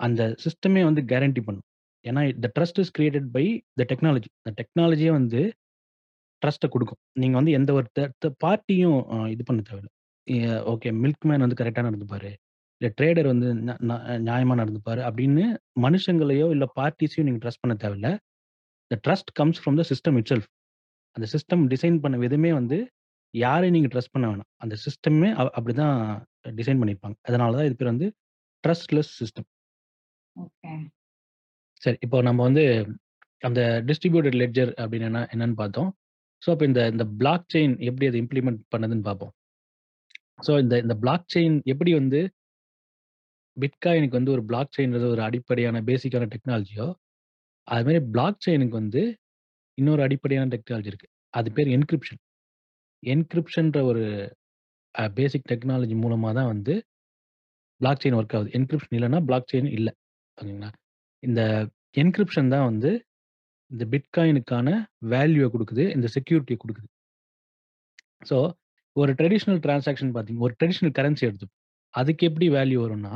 [0.00, 1.66] அந்த சிஸ்டமே வந்து கேரண்டி பண்ணும்.
[2.04, 4.30] ஏன்னா the trust is created by the technology.
[4.42, 5.40] அந்த டெக்னாலஜியே வந்து
[6.42, 7.00] ட்ரஸ்ட்ட குடுக்கும்.
[7.16, 9.90] நீங்க வந்து எந்த ஒரு த த பார்ட்டியும் அ இது பண்ண தேவையில்ல.
[10.26, 10.38] எ
[10.72, 12.30] ஓகே மில்க்மேன் வந்து கரெக்ட்டா நடந்துப்பாரு.
[12.80, 13.94] இல்ல ட்ரேடர் வந்து ந ந
[14.26, 15.44] நியாயமா நடந்துப்பாரு அப்படின்னு
[15.84, 18.10] மனுஷங்களையோ, இல்ல பார்ட்டிஸையோ நீங்க ட்ரஸ்ட் பண்ண தேவையில்ல.
[18.90, 20.48] The trust comes from the system itself.
[21.16, 22.78] அந்த சிஸ்டம் டிசைன் பண்ண விதமே வந்து
[23.34, 24.50] யாரையும் நீங்க ட்ரஸ்ட் பண்ண வேணாம்.
[24.62, 25.96] அந்த சிஸ்டமே அ அப்படிதான்
[26.58, 27.18] டிசைன் பண்ணியிருப்பாங்க.
[27.28, 28.08] அதனால தான் இது பேர் வந்து
[28.64, 29.48] ட்ரஸ்ட்லெஸ் சிஸ்டம்.
[30.36, 30.72] ஓகே.
[31.82, 31.98] சரி.
[32.04, 32.64] இப்போ நம்ம வந்து
[33.42, 35.90] அந்த டிஸ்ட்ரிபியூட்டட் லெட்ஜர் அப்படின்னு என்ன என்னன்னு பார்த்தோம்.
[36.42, 39.32] ஸோ அப்போ இந்த இந்த பிளாக் செயின் எப்படி அதை இம்ப்ளிமெண்ட் பண்ணுதுன்னு பார்ப்போம்.
[40.46, 42.20] ஸோ இந்த இந்த பிளாக் செயின் எப்படி வந்து
[43.56, 46.86] பிட்காயினுக்கு வந்து ஒரு பிளாக் செயின்றது ஒரு அடிப்படையான பேசிக்கான டெக்னாலஜியோ,
[47.68, 49.02] அது மாரி பிளாக் செயினுக்கு வந்து
[49.78, 52.20] இன்னொரு அடிப்படையான டெக்னாலஜி இருக்குது அது பேர் என்கிரிப்ஷன்.
[53.02, 54.04] என்கிரிப்ஷன்ற ஒரு
[55.18, 56.74] பேசிக் டெக்னாலஜி மூலமாக தான் வந்து
[57.80, 58.50] பிளாக் செயின் ஒர்க் ஆகுது.
[58.58, 59.92] என்கிரிப்ஷன் இல்லைன்னா பிளாக் செயின் இல்லை
[60.38, 60.70] ஓகேங்களா?
[61.22, 61.40] இந்த
[62.02, 62.90] என்கிரிப்ஷன் தான் வந்து
[63.70, 64.68] இந்த பிட்காயினுக்கான
[65.12, 66.88] வேல்யூவை கொடுக்குது இந்த செக்யூரிட்டியை கொடுக்குது
[68.30, 68.36] ஸோ
[68.96, 71.56] ஒரு ட்ரெடிஷ்னல் டிரான்சாக்ஷன் பார்த்தீங்க ஒரு ட்ரெடிஷ்னல் கரன்சி எடுத்துப்போம்.
[71.94, 73.14] அதுக்கு எப்படி வேல்யூ வரும்னா,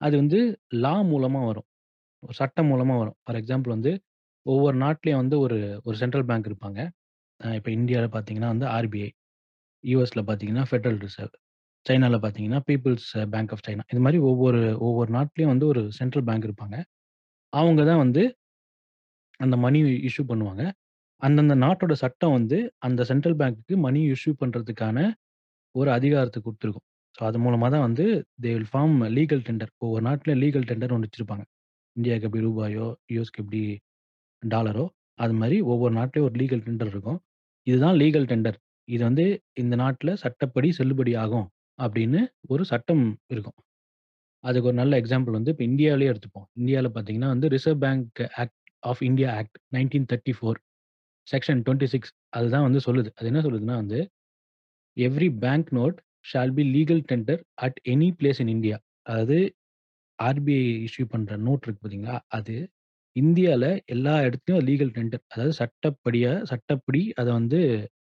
[0.00, 0.38] அது வந்து
[0.84, 1.66] லா மூலமாக வரும்.
[2.22, 3.16] ஒரு சட்டம் மூலமாக வரும்.
[3.24, 3.92] ஃபார் எக்ஸாம்பிள் வந்து
[4.46, 6.80] ஒவ்வொரு நாட்டிலையும் வந்து ஒரு ஒரு சென்ட்ரல் பேங்க் இருப்பாங்க.
[7.58, 9.10] இப்போ இந்தியாவில் பார்த்தீங்கன்னா வந்து ஆர்பிஐ.
[9.84, 11.34] யூஎஸில் பார்த்தீங்கன்னா ஃபெடரல் ரிசர்வ்.
[11.86, 13.84] சைனாவில் பார்த்தீங்கன்னா பீப்புள்ஸ் பேங்க் ஆஃப் சைனா.
[13.92, 16.76] இது மாதிரி ஒவ்வொரு ஒவ்வொரு நாட்டிலையும் வந்து ஒரு சென்ட்ரல் பேங்க் இருப்பாங்க.
[17.52, 18.22] அவங்க தான் வந்து
[19.40, 20.64] அந்த மணி இஷ்யூ பண்ணுவாங்க.
[21.22, 24.98] அந்தந்த நாட்டோட சட்டம் வந்து அந்த சென்ட்ரல் பேங்க்குக்கு மணி இஷ்யூ பண்றதுக்கான
[25.74, 26.86] ஒரு அதிகாரத்த குடுத்துருக்கும்.
[27.14, 28.04] ஸோ அது மூலமா தான் வந்து
[28.42, 29.72] they will form legal tender.
[29.78, 31.44] ஒவ்வொரு நாட்டில லீகல் டெண்டர்ன்னு ஒண்ணு வச்சிருப்பாங்க.
[31.96, 33.62] இந்தியாவுக்கு எப்படி ரூபாயோ, யுஎஸ்க்கு எப்படி
[34.42, 34.84] டாலரோ,
[35.18, 37.18] அது மாரி ஒவ்வொரு நாட்டிலையும் ஒரு லீகல் டெண்டர் இருக்கும்.
[37.66, 38.58] இதுதான் லீகல் டெண்டர்.
[38.88, 39.24] இது வந்து
[39.54, 41.48] இந்த நாட்ல சட்டப்படி செல்லுபடி ஆகும்
[41.78, 43.58] அப்படின்னு ஒரு சட்டம் இருக்கும்.
[44.44, 46.46] அதுக்கு ஒரு நல்ல எக்ஸாம்பிள் வந்து இப்ப இந்தியாவிலேயே எடுத்துப்போம்.
[46.60, 50.58] இந்தியால பார்த்தீங்கன்னா வந்து reserve bank act of India act 1934
[51.26, 53.10] section 26 அதுதான் வந்து சொல்லுது.
[53.18, 54.00] அது என்ன சொல்லுதுன்னா வந்து,
[54.96, 58.76] every bank note shall be legal tender at any place in India.
[59.02, 59.38] அதாவது
[60.18, 62.56] ஆர்பிஐ இஷ்யூ பண்ணுற நோட் இருக்கு பார்த்தீங்களா, அது
[63.16, 65.22] இந்தியாவில் எல்லா இடத்துலையும் லீகல் டெண்டர்.
[65.32, 67.60] அதாவது சட்டப்படியாக சட்டப்படி அதை வந்து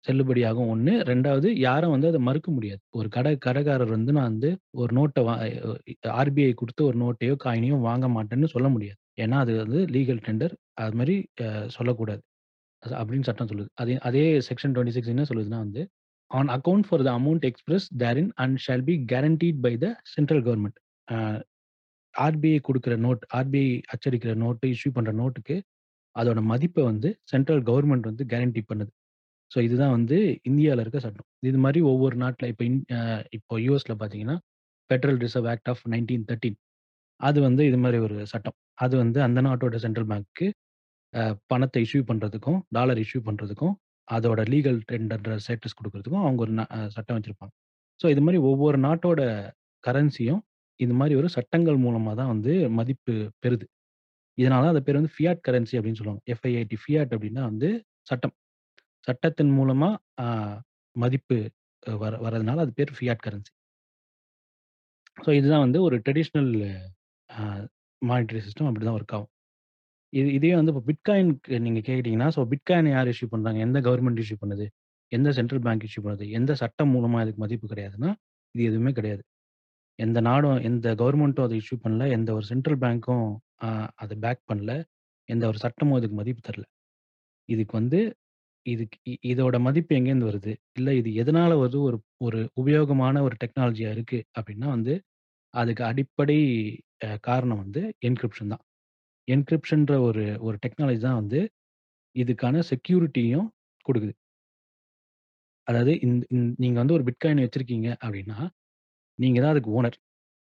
[0.08, 2.82] செல்லுபடியாகும் ஒன்று ரெண்டாவது யாரும் வந்து அதை மறுக்க முடியாது.
[2.90, 4.50] ஒரு கடை கடைக்காரர் வந்து நான் வந்து
[4.82, 5.34] ஒரு நோட்டை வா
[6.20, 8.98] ஆர்பிஐ கொடுத்து ஒரு நோட்டையோ, காயினையோ வாங்க மாட்டேன்னு சொல்ல முடியாது.
[9.20, 10.54] ஏன்னா அது வந்து லீகல் டெண்டர்.
[10.76, 12.22] அது மாரி அ சொல்லக்கூடாது.
[12.82, 13.70] அது அப்படின்னு சட்டம் சொல்லுது.
[13.82, 15.82] அதே அதே செக்ஷன் 26 என்ன சொல்லுதுன்னா வந்து,
[16.30, 20.78] on account for the amount express therein and shall be guaranteed by the central government
[21.08, 21.18] uh
[22.14, 25.56] RBI குடுக்குற நோட் ஆர்பிஐ அச்சடிக்கிற நோட்டு, இஷ்யூ பண்ற நோட்டுக்கு
[26.16, 28.92] அதோட மதிப்ப வந்து சென்ட்ரல் கவர்மெண்ட் வந்து கேரண்டி பண்ணுது.
[29.50, 30.18] ஸோ இதுதான் வந்து
[30.50, 31.28] இந்தியால இருக்க சட்டம்.
[31.44, 33.00] இது மாரி ஒவ்வொரு நாட்ல இப்ப இன் அ
[33.38, 34.36] இப்போ யுஎஸ்ல பார்த்தீங்கன்னா,
[34.90, 36.58] பெடரல் ரிசர்வ் ஆக்ட் ஆஃப் 1913
[37.20, 38.56] அது வந்து இது மாரி ஒரு சட்டம்.
[38.78, 40.46] அது வந்து அந்த நாட்டோட சென்ட்ரல் பேங்க்கு
[41.16, 43.74] அ பணத்த இஷ்யூ பண்றதுக்கும், டாலர் இஷ்யூ பண்றதுக்கும்,
[44.08, 47.52] அதோட லீகல் டெண்டர் ஸ்டேட்டஸ் குடுக்குறதுக்கும் அவங்க ஒரு ந அ சட்டம் வச்சிருப்பாங்க.
[48.00, 49.20] ஸோ இது மாரி ஒவ்வொரு நாட்டோட
[49.84, 50.42] கரன்சியும்
[50.80, 53.66] இது மாரி ஒரு சட்டங்கள் மூலமா தான் வந்து மதிப்பு பெறுது.
[54.38, 56.22] இதனால தான் அது பேர் வந்து ஃபியாட் கரன்சி அப்படின்னு சொல்லுவாங்க.
[56.32, 57.70] எஃப்ஐஐடி ஃபியாட் அப்படின்னா வந்து
[58.10, 58.34] சட்டம்.
[59.06, 59.90] சட்டத்தின் மூலமா
[60.22, 60.26] அ
[60.96, 61.38] மதிப்பு
[61.82, 63.52] அ வர வரதுனால அது பேர் ஃபியாட் கரன்சி.
[65.16, 66.50] ஸோ இதுதான் வந்து ஒரு ட்ரெடிஷ்னல்
[67.30, 67.42] அ
[68.02, 69.30] மானிட்டரி சிஸ்டம் அப்படிதான் ஒர்க் ஆகும்.
[70.16, 73.58] இது இதே வந்து இப்போ பிட்காயின்க்கு நீங்க கேட்டீங்கன்னா, ஸோ பிட்காயின் யார் இஷ்யூ பண்றாங்க?
[73.66, 74.66] எந்த கவர்மெண்ட் இஷ்யூ பண்ணுது?
[75.12, 76.24] எந்த சென்ட்ரல் பேங்க் இஷ்யூ பண்ணுது?
[76.38, 78.10] எந்த சட்டம் மூலமா இதுக்கு மதிப்பு கிடையாதுன்னா,
[78.54, 79.22] இது எதுவுமே கிடையாது.
[79.98, 82.06] எந்த நாடும் எந்த கவர்மெண்ட்டும் அதை இஷ்யூ பண்ணல.
[82.16, 83.26] எந்த ஒரு சென்ட்ரல் பேங்க்கும்
[84.02, 84.72] அதை பேக் பண்ணல.
[85.28, 86.64] எந்த ஒரு சட்டமும் இதுக்கு மதிப்பு தரல.
[87.48, 88.00] இதுக்கு வந்து
[88.66, 88.98] இதுக்கு
[89.30, 90.52] இதோட மதிப்பு எங்கேருந்து வருது?
[90.78, 94.94] இல்லை இது எதனால வந்து ஒரு ஒரு உபயோகமான ஒரு டெக்னாலஜியா இருக்கு அப்படின்னா வந்து,
[95.54, 96.38] அதுக்கு அடிப்படை
[97.22, 98.64] காரணம் வந்து என்கிரிப்ஷன் தான்.
[99.28, 101.40] என்கிரிப்ஷன்ற ஒரு ஒரு டெக்னாலஜி தான் வந்து
[102.16, 103.48] இதுக்கான செக்யூரிட்டியும்
[103.86, 104.14] கொடுக்குது
[105.66, 108.38] அதாவது இந் இந் நீங்க வந்து ஒரு பிட்காயின் வச்சிருக்கீங்க அப்படின்னா,
[109.18, 109.98] நீங்க தான் அதுக்கு ஓனர்.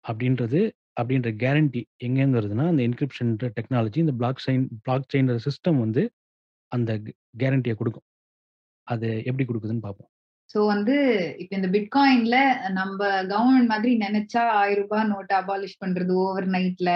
[0.06, 0.62] அப்படின்றது
[1.00, 6.04] அப்படின்ற கேரண்டி எங்கேருந்து வருதுன்னா, அந்த என்கிரிப்ஷன்ற டெக்னாலஜி இந்த பிளாக் செயின் பிளாக் செயின்ற சிஸ்டம் வந்து
[6.72, 8.08] அந்த க் கேரண்டிய குடுக்கும்.
[8.88, 10.10] அது எப்படி குடுக்குதுன்னு பார்ப்போம்.
[10.50, 10.96] ஸோ வந்து
[11.42, 12.38] இப்ப இந்த பிட்காயின்ல
[12.78, 13.02] நம்ப
[13.32, 14.56] கவர்ன்மெண்ட் மாதிரி நெனச்சா ரூ.
[14.66, 14.78] 1000
[15.12, 16.90] நோட்ட அபாலிஷ் பண்றது ஓவர் நைட்ல,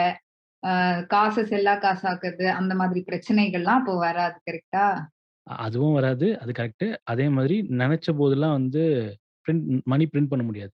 [1.14, 4.38] காச செல்லா காசாக்குறது அந்த மாதிரி பிரச்சனைகள்லாம் அப்போ வராது.
[4.48, 4.86] கரெக்ட்டா?
[5.48, 6.28] அ அதுவும் வராது.
[6.42, 6.88] அது கரெக்ட்டு.
[7.12, 8.84] அதே மாதிரி நெனச்ச போதெல்லாம் வந்து
[9.46, 10.74] பிரிண்ட் மணி பிரிண்ட் பண்ண முடியாது.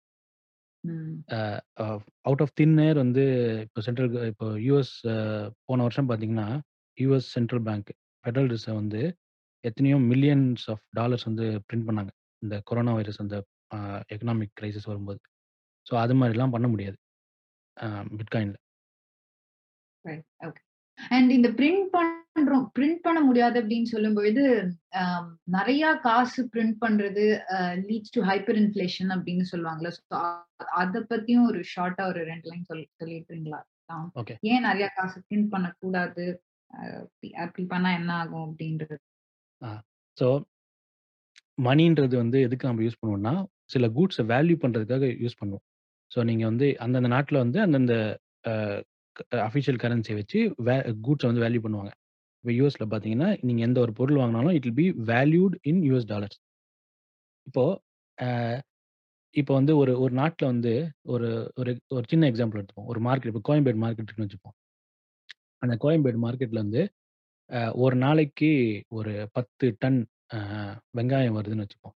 [2.26, 3.24] அவுட் ஆஃப் தின் ஏர் வந்து
[3.66, 4.94] இப்போ சென்ட்ரல் இப்போ யுஎஸ்
[5.68, 6.48] போன வருஷம் பார்த்தீங்கன்னா,
[6.98, 7.90] US central bank
[8.26, 9.02] federal reserve வந்து
[9.64, 12.12] எத்தனையோ மில்லியன்ஸ் ஆஃப் டாலர்ஸ் வந்து பிரிண்ட் பண்ணாங்க.
[12.42, 13.38] இந்த கொரோனா வைரஸ் அந்த
[14.14, 15.22] எக்கனாமிக் கிரைசிஸ் வரும்போது.
[15.86, 16.98] ஸோ அது மாரிலாம் பண்ண முடியாது.
[18.20, 18.58] பிட்காயின்ல.
[20.06, 20.62] ஓகே.
[21.12, 24.44] அண்ட் இந்த பிரிண்ட் பண்றோம் பிரிண்ட் பண்ண முடியாது அப்படின்னு சொல்லும்பொழுது,
[24.94, 25.04] அ
[25.56, 27.26] நெறைய காசு பிரிண்ட் பண்றது
[27.88, 29.92] லீட்ஸ் டூ ஹைப்பர் இன்ஃப்ளேஷன் அப்படின்னு சொல்லுவாங்கல்ல.
[30.82, 33.60] அத பத்தியும் ஒரு ஷார்ட்டா ஒரு 2 லைன் சொல் சொல்லிடுறீங்களா?
[33.90, 33.96] ஆ.
[34.22, 34.36] ஓகே.
[34.52, 36.26] ஏன் நெறைய காசு பிரிண்ட் பண்ணக்கூடாது?
[37.44, 38.96] அப்படி பண்ணா என்ன ஆகும் அப்படின்றது?
[40.18, 40.28] ஸோ
[41.60, 43.34] மணின்றது வந்து எதுக்கு நம்ம யூஸ் பண்ணுவோம்னா,
[43.66, 45.64] சில கூட்ஸ வேல்யூ பண்றதுக்காக யூஸ் பண்ணுவோம்.
[46.12, 47.96] ஸோ நீங்க வந்து அந்தந்த நாட்ல வந்து அந்தந்த
[49.48, 51.92] அஃபிஷியல் கரன்சியை வச்சு வே கூட்ஸை வந்து வேல்யூ பண்ணுவாங்க.
[52.44, 56.38] இப்போ யுஎஸ்ல பார்த்தீங்கன்னா, நீங்கள் எந்த ஒரு பொருள் வாங்கினாலும் it will be valued in US dollars.
[57.48, 57.76] இப்போது
[59.36, 60.72] இப்போ வந்து ஒரு ஒரு நாட்டில் வந்து
[61.14, 61.28] ஒரு
[61.60, 62.90] ஒரு ஒரு சின்ன எக்ஸாம்பிள் எடுத்துப்போம்.
[62.92, 64.56] ஒரு மார்க்கெட் இப்போ கோயம்பேடு மார்க்கெட் இருக்குன்னு வச்சுப்போம்.
[65.62, 66.82] அந்த கோயம்பேடு மார்க்கெட்டில் வந்து
[67.84, 68.50] ஒரு நாளைக்கு
[68.98, 70.00] ஒரு 10 டன்
[70.98, 71.96] வெங்காயம் வருதுன்னு வச்சுப்போம்.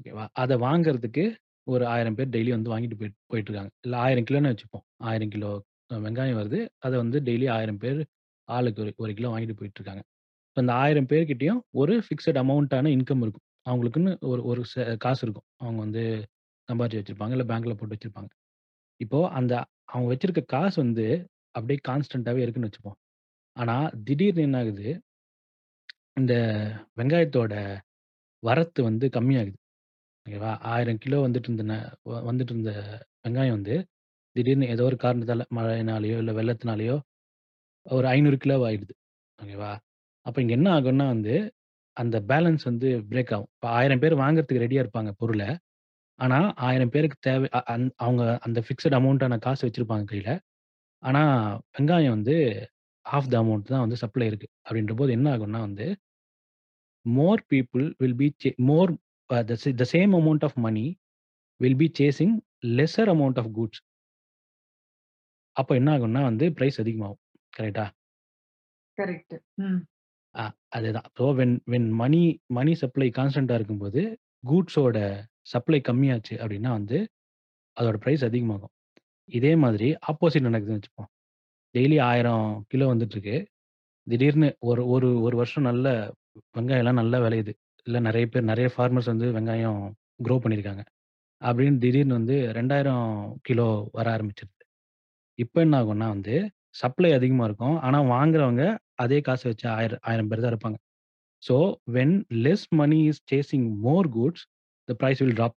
[0.00, 0.24] ஓகேவா?
[0.42, 1.24] அதை வாங்குறதுக்கு
[1.66, 3.72] ஒரு ஆயிரம் பேர் டெய்லி வந்து வாங்கிட்டு போயிட்டு போயிட்டுருக்காங்க.
[3.86, 4.84] இல்லை ஆயிரம் கிலோன்னு வச்சுப்போம்.
[5.10, 5.50] ஆயிரம் கிலோ
[5.90, 6.58] அ வெங்காயம் வருது.
[6.84, 8.00] அத வந்து டெய்லி 1000 பேர்
[8.48, 10.02] ஆளுக்கு ஒரு 1 கிலோ வாங்கிட்டு போயிட்டுருக்காங்க.
[10.56, 13.42] அந்த 1000 பேர்கிட்டயும் ஒரு ஃபிக்ஸட் அமௌண்ட்டான இன்கம் இருக்கும்.
[13.66, 15.46] அவங்களுக்குன்னு ஒரு ஒரு ச காசு இருக்கும்.
[15.62, 16.02] அவங்க வந்து
[16.68, 17.34] சம்பாரிச்சு வச்சிருப்பாங்க.
[17.36, 18.30] இல்ல பேங்க்ல போட்டு வச்சிருப்பாங்க.
[19.00, 19.52] இப்போ அந்த
[19.92, 21.06] அவங்க வச்சிருக்க காசு வந்து
[21.54, 22.98] அப்படியே கான்ஸ்டன்ட்டாவே இருக்குன்னு வச்சுப்போம்.
[23.56, 24.88] ஆனா திடீர்னு என்ன ஆகுது?
[26.16, 26.34] இந்த
[26.98, 27.54] வெங்காயத்தோட
[28.42, 29.58] வரத்து வந்து கம்மியாகுது.
[30.26, 30.52] ஓகேவா?
[30.68, 31.76] 1000 கிலோ வந்துட்டு இருந்த ந
[32.08, 32.72] வ வந்துட்டு இருந்த
[33.24, 33.76] வெங்காயம் வந்து
[34.36, 36.96] திடீர்னு ஏதோ ஒரு காரணத்தால மழையினாலயோ, இல்ல வெள்ளத்தினாலயோ
[37.86, 38.94] ஒரு 500 கிலோ ஆயிடுது.
[39.38, 39.72] ஓகேவா?
[40.26, 41.34] அப்ப இங்க என்ன ஆகும்னா வந்து,
[41.96, 43.50] அந்த பேலன்ஸ் வந்து பிரேக் ஆகும்.
[43.56, 45.42] இப்ப 1000 பேர் வாங்குறதுக்கு ரெடியா இருப்பாங்க பொருள.
[46.18, 50.30] ஆனா 1000 பேருக்கு தேவை அ அந் அவங்க அந்த ஃபிக்ஸட் அமௌண்ட்டான காசு வச்சிருப்பாங்க கையில.
[51.02, 51.22] ஆனா
[51.74, 52.36] வெங்காயம் வந்து
[53.06, 54.48] ஹால்ஃப் த அமௌண்ட் தான் வந்து சப்ளை இருக்கு.
[54.66, 55.86] அப்படின்றபோது என்ன ஆகும்னா வந்து
[57.06, 58.90] more people will be say more
[59.30, 60.86] uh the the same amount of money
[61.60, 62.34] will be chasing
[62.76, 63.80] lesser amount of goods.
[65.56, 67.20] அப்ப என்ன ஆகும்னா வந்து பிரைஸ் அதிகமாகும்.
[67.52, 67.86] கரெக்ட்டா?
[68.98, 69.34] கரெக்ட்.
[69.60, 69.80] ம்.
[70.34, 70.44] ஆ
[70.76, 71.08] அதேதான்.
[71.18, 74.02] So when when money money supply கான்ஸ்டன்ட்டா இருக்கும்போது,
[74.44, 74.98] கூட்ஸோட
[75.52, 76.98] சப்ளை கம்மியாச்சு அப்படின்னா வந்து,
[77.76, 78.72] அதோட பிரைஸ் அதிகமாகும்.
[79.28, 81.10] இதே மாதிரி ஆப்போசிட் நடக்குதுன்னு வச்சுப்போம்.
[81.74, 83.36] டெய்லி 1000 கிலோ வந்துட்டுருக்கு.
[84.06, 85.86] திடீர்னு ஒரு ஒரு 1 வருஷம் நல்ல
[86.56, 87.52] வெங்காயம்லாம் நல்லா விளையுது.
[87.86, 89.80] இல்ல நெறைய பேர் நெறைய ஃபார்மர்ஸ் வந்து வெங்காயம்
[90.20, 90.84] க்ரோ பண்ணியிருக்காங்க.
[91.42, 93.04] அப்படின்னு திடீர்னு வந்து 2000
[93.48, 94.53] கிலோ வர ஆரம்பிச்சுருது.
[95.38, 96.34] இப்ப என்ன ஆகும்னா வந்து,
[96.74, 97.76] சப்ளை அதிகமா இருக்கும்.
[97.86, 98.64] ஆனா வாங்குறவங்க
[98.98, 100.78] அதே காச வச்சு 1000 1000 பேர் தான் இருப்பாங்க.
[101.42, 101.56] So
[101.94, 104.44] when less money is chasing more goods,
[104.88, 105.56] the price will drop.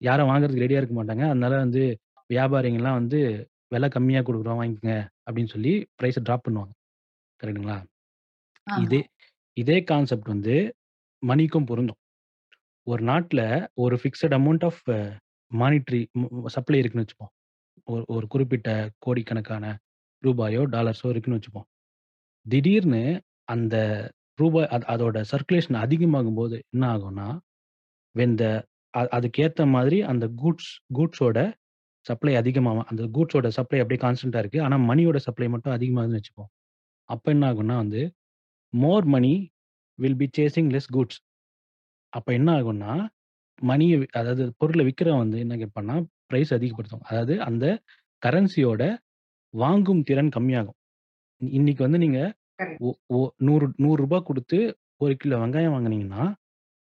[0.00, 1.24] யாரும் வாங்குறதுக்கு ரெடியா இருக்க மாட்டாங்க.
[1.32, 1.82] அதனால வந்து
[2.30, 3.20] வியாபாரிங்கலாம் வந்து
[3.72, 6.72] விலை கம்மியா குடுக்குறோம் வாங்கிக்கங்க அப்படின்னு சொல்லி பிரைஸ ட்ராப் பண்ணுவாங்க.
[7.40, 7.78] கரெக்ட்டுங்களா?
[8.66, 8.84] ஆமா.
[8.84, 9.00] இதே
[9.56, 10.54] இதே கான்செப்ட் வந்து
[11.22, 12.00] மனிக்கும் பொருந்தும்.
[12.86, 13.42] ஒரு நாட்ல
[13.84, 14.82] ஒரு fixed amount of
[15.50, 16.02] monetary
[16.56, 17.32] supply இருக்குன்னு வச்சுப்போம்.
[17.88, 18.68] ஒரு ஒரு குறிப்பிட்ட
[19.00, 19.64] கோடிக்கணக்கான
[20.22, 21.66] ரூபாயோ, டாலர்ஸோ இருக்குன்னு வச்சுப்போம்.
[22.46, 23.02] திடீர்னு
[23.48, 23.76] அந்த
[24.38, 27.28] ரூபாய் அது அதோட சர்க்குலேஷன் அதிகமாகும்போது என்ன ஆகும்னா,
[28.14, 28.44] வென் த
[28.94, 31.38] அ அதுக்கேத்த மாதிரி அந்த கூட்ஸ் கூட்ஸோட
[32.06, 32.88] சப்ளை அதிகமாகும்.
[32.90, 34.60] அந்த கூட்ஸோட சப்ளை அப்படியே கான்ஸ்டன்ட்டா இருக்கு.
[34.62, 36.50] ஆனா மணியோட சப்ளை மட்டும் அதிகமாகுதுன்னு வச்சுப்போம்.
[37.08, 38.02] அப்ப என்ன ஆகும்னா வந்து,
[38.72, 39.34] more money
[39.98, 41.20] will be chasing less goods.
[42.12, 42.92] அப்ப என்ன ஆகும்னா,
[43.62, 45.96] மணியை அதாவது பொருள விக்கிறவன் வந்து என்ன கேட்பான்னா,
[46.34, 47.04] பிரைஸ் அதிகப்படுத்தும்.
[47.08, 47.66] அதாவது அந்த
[48.22, 48.82] கரன்சியோட
[49.54, 50.78] வாங்கும் திறன் கம்மியாகும்.
[51.40, 52.20] இன்னைக்கு வந்து நீங்க
[52.60, 52.82] கரெக்ட்.
[52.82, 53.20] ஒ ஒ ரூ.
[53.46, 53.68] 100 ரூ.
[53.86, 53.96] 100
[54.28, 54.58] குடுத்து
[55.00, 56.24] 1 கிலோ வெங்காயம் வாங்குனீங்கன்னா,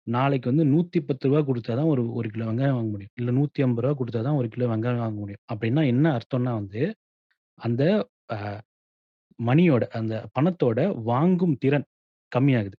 [0.06, 0.72] நாளைக்கு வந்து ரூ.
[0.72, 1.08] 110
[1.48, 3.14] குடுத்தா தான் ஒரு 1 கிலோ வெங்காயம் வாங்க முடியும்.
[3.16, 3.38] இல்ல ரூ.
[3.38, 3.66] 150
[4.00, 5.42] குடுத்தா தான் 1 கிலோ வெங்காயம் வாங்க முடியும்.
[5.52, 6.82] அப்படின்னா என்ன அர்த்தம்னா வந்து,
[7.58, 7.82] அந்த
[8.34, 8.38] அ
[9.38, 11.88] மனியோட அந்த பணத்தோட வாங்கும் திறன்
[12.32, 12.76] கம்மியாகுது.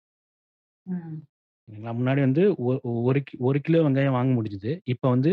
[1.95, 2.43] முன்னாடி வந்து
[3.03, 4.73] ஒரு 1 கிலோ வெங்காயம் வாங்க முடிஞ்சது.
[4.87, 5.33] இப்ப வந்து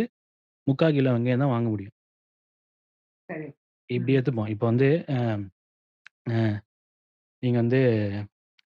[0.67, 1.93] 3/4 கிலோ வெங்காயம் தான் வாங்க முடியும்.
[3.29, 3.47] சரி.
[3.89, 4.17] இப்படி ம்.
[4.17, 4.49] எடுத்துப்போம்.
[4.53, 5.17] இப்ப வந்து அ
[6.31, 6.35] அ
[7.43, 7.79] நீங்க வந்து
[8.13, 8.21] ரூ.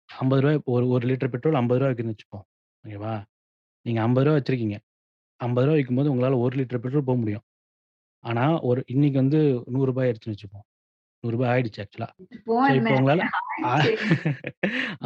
[0.09, 0.41] 50
[0.73, 1.61] ஒரு 1 லிட்டர் பெட்ரோல் ரூ.
[1.61, 2.45] 50 விக்குதுன்னு வச்சுப்போம்.
[2.83, 3.13] ஓகேவா?
[3.85, 4.07] நீங்க ரூ.
[4.07, 4.77] 50 வச்சிருக்கீங்க.
[4.79, 4.83] ரூ.
[5.39, 7.45] 50 விக்கும்போது உங்களால 1 லிட்டர் பெட்ரோல் போ முடியும்.
[8.23, 9.79] ஆனா ஒரு இன்னைக்கு வந்து ரூ.
[9.79, 10.65] 100 ஆயிடுச்சுன்னு வச்சுப்போம்.
[11.23, 11.29] ரூ.
[11.29, 12.09] 100 ஆயிடுச்சு ஆக்சுவலா.
[12.73, 13.23] இப்ப உங்களால
[13.67, 14.15] அ ஆயிடுச்சு.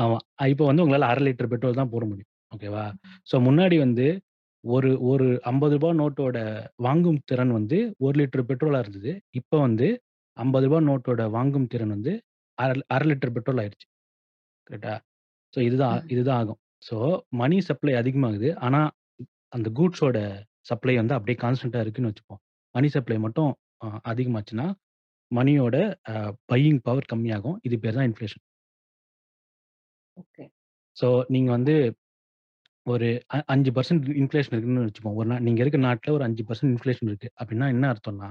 [0.03, 0.17] ஆமா.
[0.53, 2.31] இப்ப வந்து உங்களால 1/2 லிட்டர் பெட்ரோல் தான் போட முடியும்.
[2.51, 2.85] ஓகேவா?
[3.27, 4.07] ஸோ முன்னாடி வந்து
[4.63, 5.37] ஒரு ஒரு ரூ.
[5.45, 6.37] 50 நோட்டோட
[6.79, 9.11] வாங்கும் திறன் வந்து 1 லிட்டர் பெட்ரோலா இருந்தது.
[9.39, 9.99] இப்ப வந்து ரூ.
[10.37, 12.13] 50 நோட்டோட வாங்கும் திறன் வந்து
[12.57, 13.87] 1/2 1/2 லிட்டர் பெட்ரோல் ஆயிருச்சு.
[14.67, 14.95] கரெக்ட்டா?
[15.53, 16.13] ஸோ இதுதான் ம்.
[16.13, 16.59] இதுதான் ஆகும்.
[16.87, 16.97] ஸோ
[17.39, 18.49] மனி சப்ளை அதிகமாகுது.
[18.65, 18.81] ஆனா
[19.53, 20.17] அந்த கூட்ஸோட
[20.69, 22.41] சப்ளை வந்து அப்படியே கான்ஸ்டன்ட்டா இருக்குன்னு வச்சுப்போம்.
[22.75, 24.67] மனி சப்ளை மட்டும் அ அதிகமாச்சுன்னா,
[25.31, 25.77] மனியோட
[26.11, 26.15] அ
[26.51, 27.59] பையிங் பவர் கம்மியாகும்.
[27.67, 28.41] இது பேர் தான் இன்ஃப்ளேஷன்.
[30.17, 30.43] ஓகே.
[30.97, 31.75] ஸோ நீங்க வந்து
[32.85, 33.91] ஒரு அ 5%
[34.21, 35.15] இன்ஃப்ளேஷன் இருக்குன்னு வச்சுப்போம்.
[35.15, 37.29] ஒரு நா நீங்க இருக்க நாட்ல ஒரு 5% இன்ஃப்ளேஷன் இருக்கு.
[37.39, 38.29] அப்படின்னா என்ன அர்த்தம்னா,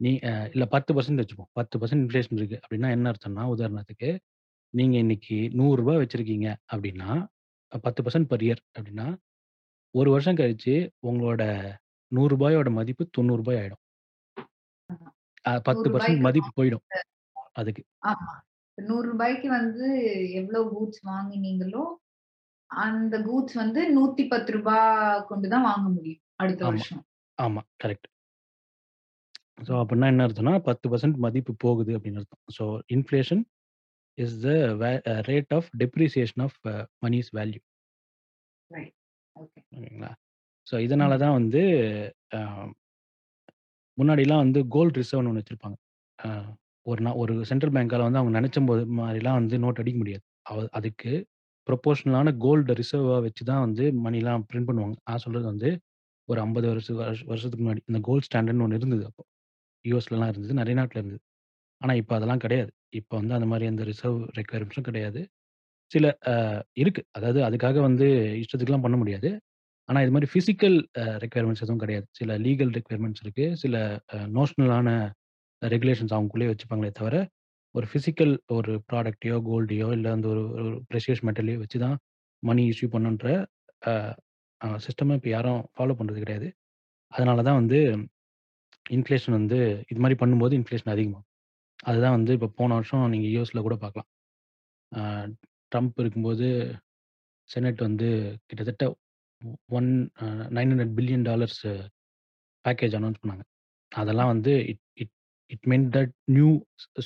[0.00, 1.50] நீ அ இல்ல 10% வச்சுப்போம்.
[1.56, 2.58] 10% இன்ஃப்ளேஷன் இருக்கு.
[2.64, 4.10] அப்படின்னா என்ன அர்த்தம்னா, உதாரணத்துக்கு
[4.74, 5.60] நீங்க இன்னைக்கு ரூ.
[5.60, 7.10] 100 வச்சிருக்கீங்க அப்படின்னா,
[7.82, 9.08] 10% பெர் இயர் அப்படின்னா,
[9.94, 10.76] 1 வருஷம் கழிச்சு
[11.08, 11.42] உங்களோட
[12.12, 12.48] ரூ.
[12.48, 13.14] 100 மதிப்பு ரூ.
[13.18, 13.82] 90 ஆயிடும்.
[14.90, 15.08] ஆமா.
[15.44, 15.82] அ ரூ.
[15.94, 16.84] 10% 100க்கு மதிப்பு போயிடும்
[17.56, 17.82] அதுக்கு.
[18.02, 18.32] ஆமா.
[18.78, 18.96] ரூ.
[19.02, 19.86] 100க்கு வந்து
[20.40, 21.82] எவ்ளோ கூட்ஸ் வாங்குனீங்களோ,
[22.82, 23.94] அந்த கூட்ஸ் வந்து ரூ.
[23.96, 24.78] 110
[25.28, 26.22] கொண்டு தான் வாங்க முடியும்.
[26.36, 27.02] அடுத்த வருஷம்.
[27.38, 27.62] ஆமா.
[27.82, 28.08] கரெக்ட்.
[29.66, 29.72] ஸோ.
[29.80, 32.42] அப்படின்னா என்ன அர்த்தம்னா, 10% மதிப்பு போகுது அப்படின்னு அர்த்தம்.
[32.56, 32.64] So
[32.96, 33.42] inflation
[34.18, 34.48] is the
[35.30, 36.58] rate of depreciation of
[37.02, 37.60] money's value.
[39.36, 40.10] ஓகேங்களா?
[40.66, 41.14] ஸோ இதனால.
[41.22, 41.62] தான் வந்து
[43.98, 45.76] முன்னாடிலாம் வந்து கோல்ட் ரிசர்வ்ன்னு ஒண்ணு வச்சிருப்பாங்க.
[46.86, 50.24] ஒரு நா ஒரு சென்ட்ரல் பேங்க்கால வந்து அவங்க நெனச்சம்போது மாரிலாம் வந்து நோட் அடிக்க முடியாது.
[50.78, 51.12] அதுக்கு
[51.68, 54.96] ப்ரொபோர்ஷனலான கோல்டு ரிசர்வாக வச்சு தான் வந்து மணிலாம் பிரிண்ட் பண்ணுவாங்க.
[55.08, 55.70] நான் சொல்கிறது வந்து
[56.28, 57.82] ஒரு 50 வருஷ வருஷ வருஷத்துக்கு முன்னாடி.
[57.90, 59.22] இந்த கோல்ட் ஸ்டாண்டர்ட்னு ஒன்று இருந்தது அப்போ.
[59.84, 60.54] யூஎஸ்லலாம் இருந்தது.
[60.60, 61.20] நிறைய நாட்டில் இருந்தது.
[61.80, 62.70] ஆனால் இப்போ அதெல்லாம் கிடையாது.
[63.00, 65.20] இப்போ வந்து அந்த மாதிரி எந்த ரிசர்வ் ரெக்குவயர்மெண்ட்ஸும் கிடையாது.
[65.92, 66.04] சில
[66.82, 68.06] இருக்குது அதாவது அதுக்காக வந்து
[68.42, 69.30] இஷ்டத்துக்குலாம் பண்ண முடியாது.
[69.88, 70.76] ஆனால் இது மாதிரி ஃபிசிக்கல்
[71.24, 72.06] ரெக்குயர்மெண்ட்ஸ் எதுவும் கிடையாது.
[72.18, 73.74] சில லீகல் ரெக்குயர்மெண்ட்ஸ் இருக்குது சில
[74.38, 74.88] நோஷனலான
[75.62, 77.16] ரெகுலேஷன்ஸ் அவங்களுக்குள்ளேயே வச்சுப்பாங்களே தவிர,
[77.74, 81.96] ஒரு ஃபிசிக்கல் ஒரு ப்ராடக்ட்டையோ, கோல்டையோ இல்லை அந்த ஒரு ஒரு பிரஷியஸ் மெட்டலையோ வச்சு தான்
[82.42, 83.28] மணி இஷ்யூ பண்ணணுன்ற
[84.84, 86.48] சிஸ்டமே இப்போ யாரும் ஃபாலோ பண்ணுறது கிடையாது.
[87.12, 87.78] அதனால தான் வந்து
[88.96, 89.58] இன்ஃப்ளேஷன் வந்து
[89.92, 91.28] இது மாதிரி பண்ணும்போது இன்ஃப்ளேஷன் அதிகமாகும்.
[91.88, 94.08] அதுதான் வந்து இப்போ போன வருஷம் நீங்கள் யூஎஸில் கூட பார்க்கலாம்.
[95.72, 96.48] ட்ரம்ப் இருக்கும்போது
[97.50, 98.08] செனட் வந்து
[98.48, 98.84] கிட்டத்தட்ட
[99.78, 99.90] one
[100.56, 101.60] nine hundred billion dollars
[102.64, 103.44] package announce பண்ணாங்க.
[103.92, 105.13] அதெல்லாம் வந்து it it
[105.50, 106.50] it meant that new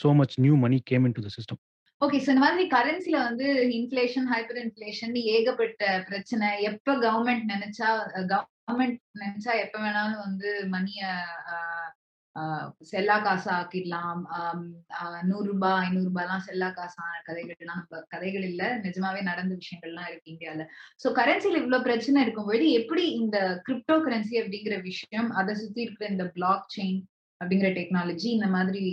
[0.02, 1.60] so much new money came into the system.
[2.00, 2.18] Okay.
[2.24, 3.46] So இந்த மாதிரி கரன்சில வந்து
[3.78, 6.48] இன்ஃபிளேஷன் ஹைப்பர் இன்ஃபிளேஷன் ஏகப்பட்ட பிரச்சனை.
[6.70, 7.88] எப்ப கவர்மெண்ட் நினைச்சா
[8.32, 11.00] கவர்மெண்ட் நினைச்சா எப்ப வேணாலும் வந்து மணிய
[12.90, 14.20] செல்லா காசா ஆக்கிடலாம்.
[15.30, 16.12] நூறு ரூபாய் ஐநூறு 100 ரூ.
[16.18, 18.62] 500லாம் செல்லா காசான கதைகள்லாம் நம்ம கதைகள் இல்ல.
[18.84, 20.64] நிஜமாவே நடந்த விஷயங்கள்லாம் இருக்கு இந்தியால.
[21.02, 26.26] சோ கரன்சில இவ்வளவு பிரச்சனை இருக்கும்பொழுது, எப்படி இந்த கிரிப்டோ கரன்சி அப்படிங்கிற விஷயம், அத சுத்தி இருக்கிற இந்த
[26.36, 27.00] பிளாக் செயின்
[27.40, 28.84] அப்படிங்கிற டெக்னாலஜி இந்த மாதிரி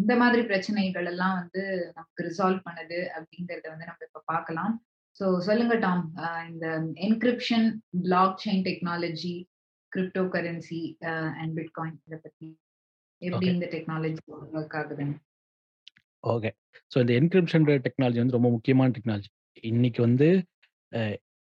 [0.00, 1.62] இந்த மாதிரி பிரச்சனைகள் எல்லாம் வந்து
[1.96, 4.74] நமக்கு ரிசால்வ் பண்ணுது அப்படிங்கிறத வந்து நம்ம இப்ப பார்க்கலாம்.
[5.20, 6.02] ஸோ சொல்லுங்க டாம்.
[6.50, 6.66] இந்த
[7.06, 7.66] encryption,
[8.06, 9.34] block chain technology,
[9.92, 10.82] crypto currency
[11.40, 12.48] and bitcoin இத பத்தி.
[13.22, 13.46] எப்படி.
[13.54, 14.22] இந்த டெக்னாலஜி
[14.56, 15.16] ஒர்க் ஆகுதுன்னு?
[16.24, 16.50] ஓகே.
[16.92, 19.30] ஸோ இந்த என்கிரிப்ஷன்ற டெக்னாலஜி வந்து ரொம்ப முக்கியமான டெக்னாலஜி.
[19.72, 20.28] இன்னைக்கு வந்து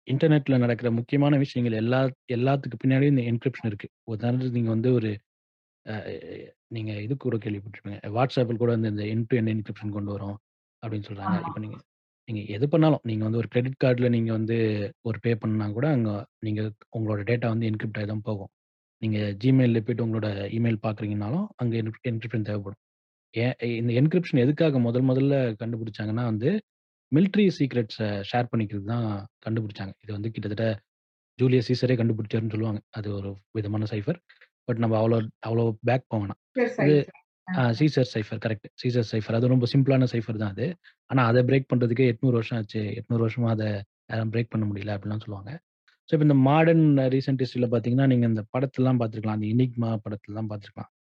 [0.08, 2.00] இன்டர்நெட்ல நடக்கிற முக்கியமான விஷயங்கள் எல்லா
[2.36, 3.88] எல்லாத்துக்கு பின்னாடியும் இந்த என்கிரிப்ஷன் இருக்கு.
[4.14, 5.12] உதாரணத்துக்கு நீங்க வந்து ஒரு
[5.86, 5.94] அ
[6.72, 8.00] நீங்க இது கூட கேள்விப்பட்டிருப்பீங்க.
[8.18, 10.38] WhatsAppல் கூட வந்து இந்த எண்ட் டு எண்ட் என்கிரிப்ஷன் கொண்டு வரோம்
[10.84, 11.36] அப்படின்னு சொல்றாங்க.
[11.36, 11.48] ஆமா.
[11.50, 11.78] இப்ப நீங்க
[12.28, 14.58] நீங்க எது பண்ணாலும், நீங்க வந்து ஒரு கிரெடிட் கார்ட்ல நீங்க வந்து
[15.04, 16.12] ஒரு பே பண்ணா கூட அங்க
[16.48, 16.62] நீங்க
[16.98, 18.52] உங்களோட டேட்டா வந்து என்கிரிப்ட் ஆகி தான் போகும்.
[19.02, 20.28] நீங்க Gmailல போயிட்டு உங்களோட
[20.58, 22.82] இமெயில் பார்க்குறீங்கனாலும், அங்க என் என்கிரிப்ஷன் தேவைப்படும்.
[23.34, 26.50] ஏன் இந்த என்கிரிப்ஷன் எதுக்காக முதல் முதல்ல கண்டுபிடிச்சாங்கன்னா வந்து,
[27.12, 28.00] மிலிட்டரி சீக்ரெட்ஸ
[28.32, 29.08] ஷேர் பண்ணிக்கிறது தான்
[29.46, 29.96] கண்டுபிடிச்சாங்க.
[30.04, 30.68] இது வந்து கிட்டத்தட்ட
[31.40, 32.82] ஜூலியஸ் சீசரே கண்டுபிடிச்சாருன்னு சொல்லுவாங்க.
[32.98, 34.20] அது ஒரு விதமான சைஃபர்.
[34.68, 36.40] பட் நம்ம அவ்வளோ அவ்வளோ பேக் போக வேணாம்.
[36.84, 36.96] இது
[37.80, 38.68] Caesar cipher correct.
[38.82, 39.38] Caesar cipher.
[39.38, 40.68] அது ரொம்ப சிம்பிளான சைஃபர் தான் அது.
[41.10, 42.82] ஆனா அத பிரேக் பண்றதுக்கே 800 வருஷம் ஆச்சு.
[43.00, 43.66] 800 வருஷமா அத
[44.12, 45.52] யாரும் பிரேக் பண்ண முடியல அப்படிலாம் சொல்லுவாங்க.
[46.10, 49.40] ஸோ இப்ப இந்த மாடர்ன் ரீசென்ட் ஹிஸ்டரில பார்த்தீங்கன்னா, நீங்க இந்த படத்தெல்லாம் பார்த்துருக்கலாம்.
[49.40, 50.92] அந்த எனிக்மா படத்தெல்லாம் பார்த்துருக்கலாம்.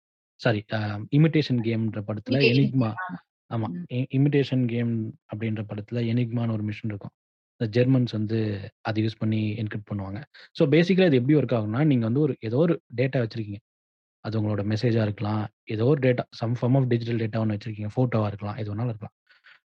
[0.40, 0.80] சாரி அ
[1.16, 3.18] இமிடேஷன் கேம்ன்ற படத்துல எனிக்மா ஆமா.
[3.50, 3.68] ஆமா.
[3.70, 3.86] ம்.
[3.92, 4.94] இ இமிடேஷன் கேம்
[5.30, 7.14] அப்படின்ற படத்துல எனிக்மான்னு ஒரு மிஷன் இருக்கும்.
[7.62, 8.38] இந்த ஜெர்மன்ஸ் வந்து
[8.88, 10.20] அதை யூஸ் பண்ணி என்கிரிப்ட் பண்ணுவாங்க.
[10.58, 13.60] ஸோ பேசிக்கலாக இது எப்படி ஒர்க் ஆகும்னா, நீங்கள் வந்து ஒரு ஏதோ ஒரு டேட்டா வச்சுருக்கீங்க
[14.24, 15.42] அது உங்களோட மெசேஜாக இருக்கலாம்.
[15.74, 18.56] ஏதோ ஒரு data some form of digital data ஒன்று வச்சுருக்கீங்க ஃபோட்டோவாக இருக்கலாம்.
[18.60, 19.14] எது வேணாலும் இருக்கலாம்.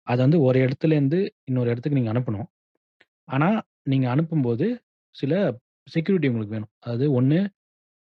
[0.07, 1.21] அது வந்து ஒரு இடத்துலேருந்து
[1.51, 2.49] இன்னொரு இடத்துக்கு நீங்கள் அனுப்பணும்.
[3.29, 3.59] ஆனால்
[3.93, 4.67] நீங்கள் அனுப்பும்போது
[5.15, 5.33] சில
[5.89, 6.73] செக்யூரிட்டி உங்களுக்கு வேணும்.
[6.85, 7.41] அதாவது ஒன்று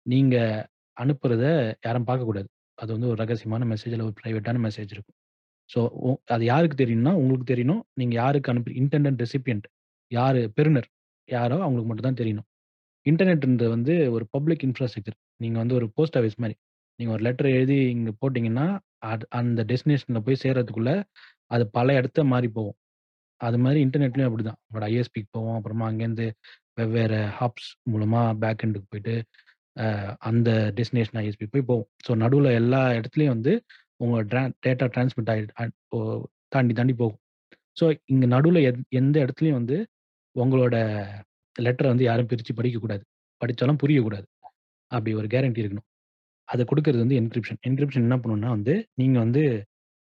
[0.07, 0.62] நீங்கள்
[0.97, 1.45] அனுப்புறத
[1.86, 2.49] யாரும் பார்க்கக்கூடாது.
[2.78, 5.18] அது வந்து ஒரு ரகசியமான மெசேஜ் இல்லை ஒரு ப்ரைவேட்டான மெசேஜ் இருக்கும்.
[5.70, 5.80] ஸோ
[6.34, 7.82] அது யாருக்கு தெரியணும்னா, உங்களுக்கு தெரியணும்.
[8.01, 9.66] நீங்கள் யாருக்கு அனுப்பி இன்டெண்டட் ரெசிபியன்ட்
[10.12, 10.88] யாரு பெறுநர்
[11.28, 12.46] யாரோ அவங்களுக்கு மட்டும் தான் தெரியணும்.
[13.07, 15.16] இன்டர்நெட்ன்றது வந்து ஒரு பப்ளிக் இன்ஃப்ராஸ்ட்ரக்சர்.
[15.40, 16.57] நீங்க வந்து ஒரு போஸ்ட் ஆஃபிஸ் மாரி.
[16.98, 18.66] நீங்க ஒரு லெட்டர் எழுதி இங்க போட்டீங்கன்னா,
[19.07, 20.92] அது அந்த டெஸ்டினேஷன்ல போய் சேர்றதுக்குள்ள
[21.50, 22.76] அது பல இடத்த மாறி போகும்.
[23.40, 24.59] அது மாரி இன்டர்நெட்லயும் அப்படிதான்.
[24.64, 26.26] உங்களோட ஐஎஸ்பிக்கு போவோம் அப்புறமா அங்கேருந்து
[26.78, 29.14] வெவ்வேறு ஹாப்ஸ் மூலமா பேக் எண்டுக்கு போயிட்டு,
[29.76, 29.86] அ
[30.28, 31.88] அந்த டெஸ்டினேஷன் ஐஎஸ்பி போய் போகும்.
[32.07, 33.55] ஸோ நடுவுல எல்லா இடத்துலயும் வந்து
[34.00, 35.98] உங்க ட்ரா டேட்டா டிரான்ஸ்மிட் ஆயி அ ஓ
[36.50, 37.20] தாண்டி தாண்டி போகும்.
[37.76, 39.78] ஸோ இங்க நடுவுல எந் எந்த இடத்துலயும் வந்து
[40.37, 40.76] உங்களோட
[41.57, 43.03] லெட்டர வந்து யாரும் பிரிச்சு படிக்கக்கூடாது.
[43.41, 44.26] படிச்சாலும் புரியக்கூடாது.
[44.91, 45.87] அப்படி ஒரு கேரண்டி இருக்கணும்.
[46.49, 47.61] அத குடுக்குறது வந்து என்கிரிப்ஷன்.
[47.68, 49.43] என்கிரிப்ஷன் என்ன பண்ணும்னா வந்து, நீங்க வந்து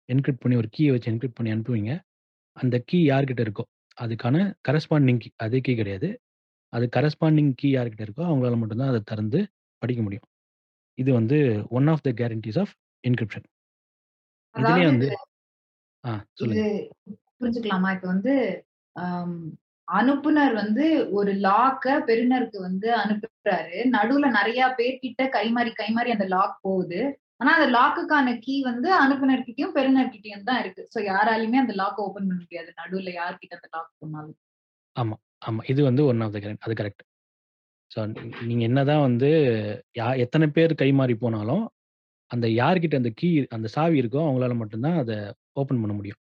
[0.10, 1.94] என்கிரிப்ட் பண்ணி ஒரு கீய வச்சு என்கிரிப்ட் பண்ணி அனுப்புவீங்க.
[2.58, 3.66] அந்த கீ யார்கிட்ட இருக்கோ,
[3.98, 6.10] அதுக்கான கரஸ்பாண்டிங் கீ அதே கீ கிடையாது.
[6.74, 9.42] அது கரஸ்பாண்டிங் கீ யார்கிட்ட இருக்கோ, அவங்களால மட்டும் தான் அத திறந்து
[9.82, 10.28] படிக்க முடியும்.
[10.98, 11.40] இது வந்து
[11.78, 13.48] one of the guarantees of encryption.
[14.56, 15.08] இதுலயே அதாவது வந்து
[16.04, 16.12] ஆ
[16.44, 16.66] இது சொல்லுங்க.
[17.38, 17.90] புரிஞ்சுக்கலாமா?
[17.96, 18.34] இப்ப வந்து
[18.96, 19.38] அம்
[19.88, 23.78] அனுப்புனர் வந்து ஒரு லாக்க பெறுநருக்கு வந்து அனுப்புறாரு.
[23.96, 27.02] நடுவுல நெறைய பேர்கிட்ட கைமாறி கைமாறி அந்த லாக் போகுது.
[27.40, 30.84] ஆனா அந்த லாக்குக்கான கீ வந்து அனுப்புனர்கிட்டயும், பெறுநர்கிட்டயும் தான் இருக்கு.
[30.94, 32.70] சோ யாராலயுமே அந்த லாக்க ஓப்பன் பண்ண முடியாது.
[32.82, 34.38] நடுவுல யார்கிட்ட அந்த லாக் போனாலும்.
[34.96, 35.16] ஆமா,
[35.48, 35.62] ஆமா.
[35.68, 36.64] இது வந்து ஒன் ஆஃப் த கேரண்ட்.
[36.68, 37.04] அது கரெக்ட்.
[37.92, 38.00] ஸோ
[38.44, 39.30] நீங்க என்னதான் வந்து
[39.96, 41.66] யா எத்தன பேர் கைமாறி போனாலும்,
[42.32, 45.14] அந்த யார்கிட்ட அந்த கீ அந்த சாவி இருக்கோ, அவங்களால மட்டும் தான் அத
[45.56, 46.22] ஓப்பன் பண்ண முடியும்.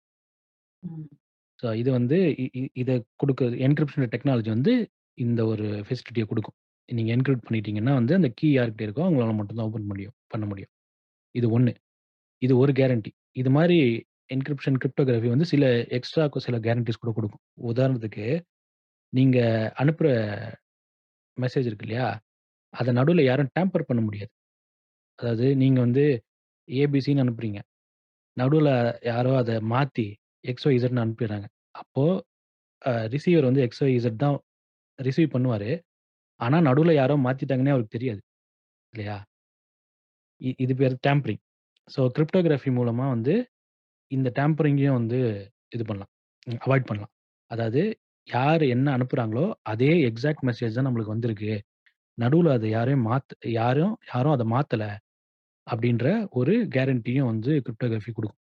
[1.62, 2.90] ஸோ இது வந்து இ இ இத
[3.20, 4.72] குடுக்குறது என்கிரிப்ஷன் டெக்னாலஜி வந்து
[5.18, 6.56] இந்த ஒரு ஃபெசிலிட்டிய குடுக்கும்.
[6.88, 10.72] நீங்க என்கிரிப்ட் பண்ணிட்டீங்கன்னா வந்து அந்த கீ யார்கிட்ட இருக்கோ, அவங்களால மட்டும் தான் ஓப்பன் முடியும் பண்ண முடியும்.
[11.34, 11.72] இது 1.
[12.42, 13.10] இது ஒரு கேரண்டி.
[13.36, 13.78] இது மாரி
[14.30, 15.64] என்கிரிப்ஷன், கிரிப்டோகிராஃபி வந்து சில
[15.98, 17.42] எக்ஸ்ட்ரா சில கேரண்டிஸ் கூட குடுக்கும்.
[17.70, 18.26] உதாரணத்துக்கு,
[19.12, 19.38] நீங்க
[19.82, 20.08] அனுப்புற
[21.38, 22.08] மெசேஜ் இருக்கு இல்லையா?
[22.74, 24.32] அத நடுவுல யாரும் டேம்பர் பண்ண முடியாது.
[25.18, 26.04] அதாவது நீங்க வந்து
[26.68, 27.60] ஏபிசின்னு அனுப்புறீங்க.
[28.36, 28.70] நடுவுல
[29.08, 30.06] யாரோ அத மாத்தி
[30.44, 31.46] எக்ஸ்ஒய்இசட்ன்னு அனுப்பிடுறாங்க.
[31.76, 32.04] அப்போ
[32.82, 34.36] அ ரிசீவர் வந்து எக்ஸ்ஒய்இசட் தான்
[34.98, 35.70] ரிசீவ் பண்ணுவாரு.
[36.40, 38.22] ஆனா நடுவுல யாரோ மாத்திட்டாங்கன்னே அவருக்கு தெரியாது.
[38.94, 39.18] இல்லையா?
[40.40, 41.40] இ இது பேரு டேம்பரிங்.
[41.88, 43.34] ஸோ கிரிப்டோகிராஃபி மூலமா வந்து
[44.10, 45.18] இந்த டேம்பரிங்கையும் வந்து
[45.72, 46.12] இது பண்ணலாம்.
[46.62, 47.12] அவாய்ட் பண்ணலாம்.
[47.50, 47.82] அதாவது
[48.28, 51.52] யார் என்ன அனுப்புறாங்களோ, அதே எக்ஸாக்ட் மெசேஜ் தான் நம்மளுக்கு வந்திருக்கு.
[52.18, 54.84] நடுவுல அத யாரையும் மாத் யாரும் யாரும் அத மாத்தல.
[55.66, 56.06] அப்படின்ற
[56.38, 58.41] ஒரு கேரண்டியும் வந்து கிரிப்டோகிராஃபி குடுக்கும்.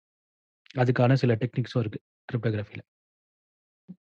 [0.75, 1.99] அதுக்கான சில டெக்னிக்ஸும் இருக்கு
[2.29, 2.81] கிரிப்டோகிராஃபில.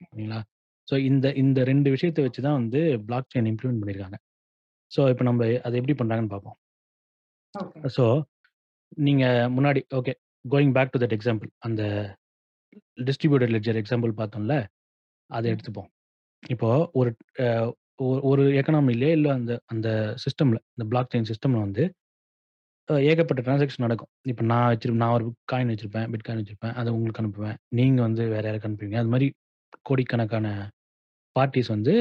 [0.03, 0.39] சரிங்களா?
[0.88, 4.18] ஸோ இந்த இந்த 2 விஷயத்த வச்சு தான் வந்து பிளாக் செயின் இம்ப்ளிமெண்ட் பண்ணியிருக்காங்க.
[4.91, 6.57] ஸோ இப்ப நம்ப அத எப்படி பண்றாங்கன்னு பார்ப்போம்.
[7.97, 8.05] ஸோ
[8.97, 9.24] நீங்க
[9.55, 10.13] முன்னாடி okay
[10.45, 11.82] going back to that example அந்த
[13.07, 14.55] டிஸ்ட்ரிபியூட்டட் லெட்ஜர் எக்ஸாம்பிள் பார்த்தோம்ல,
[15.30, 15.43] அத.
[15.53, 15.89] எடுத்துப்போம்.
[16.43, 17.11] இப்போ ஒரு
[18.30, 19.88] ஒரு எக்கானமிலயே இல்ல அந்த அந்த
[20.24, 21.84] சிஸ்டம்ல இந்த பிளாக் செயின் சிஸ்டம்ல வந்து
[22.90, 24.10] அ ஏகப்பட்ட ட்ரான்சாக்ஷன் நடக்கும்.
[24.32, 26.76] இப்ப நான் வச்சிருப்பேன் நான் ஒரு காயின் வச்சிருப்பேன், பிட்காயின் வச்சிருப்பேன்.
[26.80, 27.58] அத உங்களுக்கு அனுப்புவேன்.
[27.78, 28.98] நீங்க வந்து வேற யாருக்கு அனுப்புவீங்க.
[29.02, 29.28] அது மாரி
[29.86, 30.48] கோடிக்கணக்கான
[31.36, 31.94] பார்ட்டீஸ் வந்து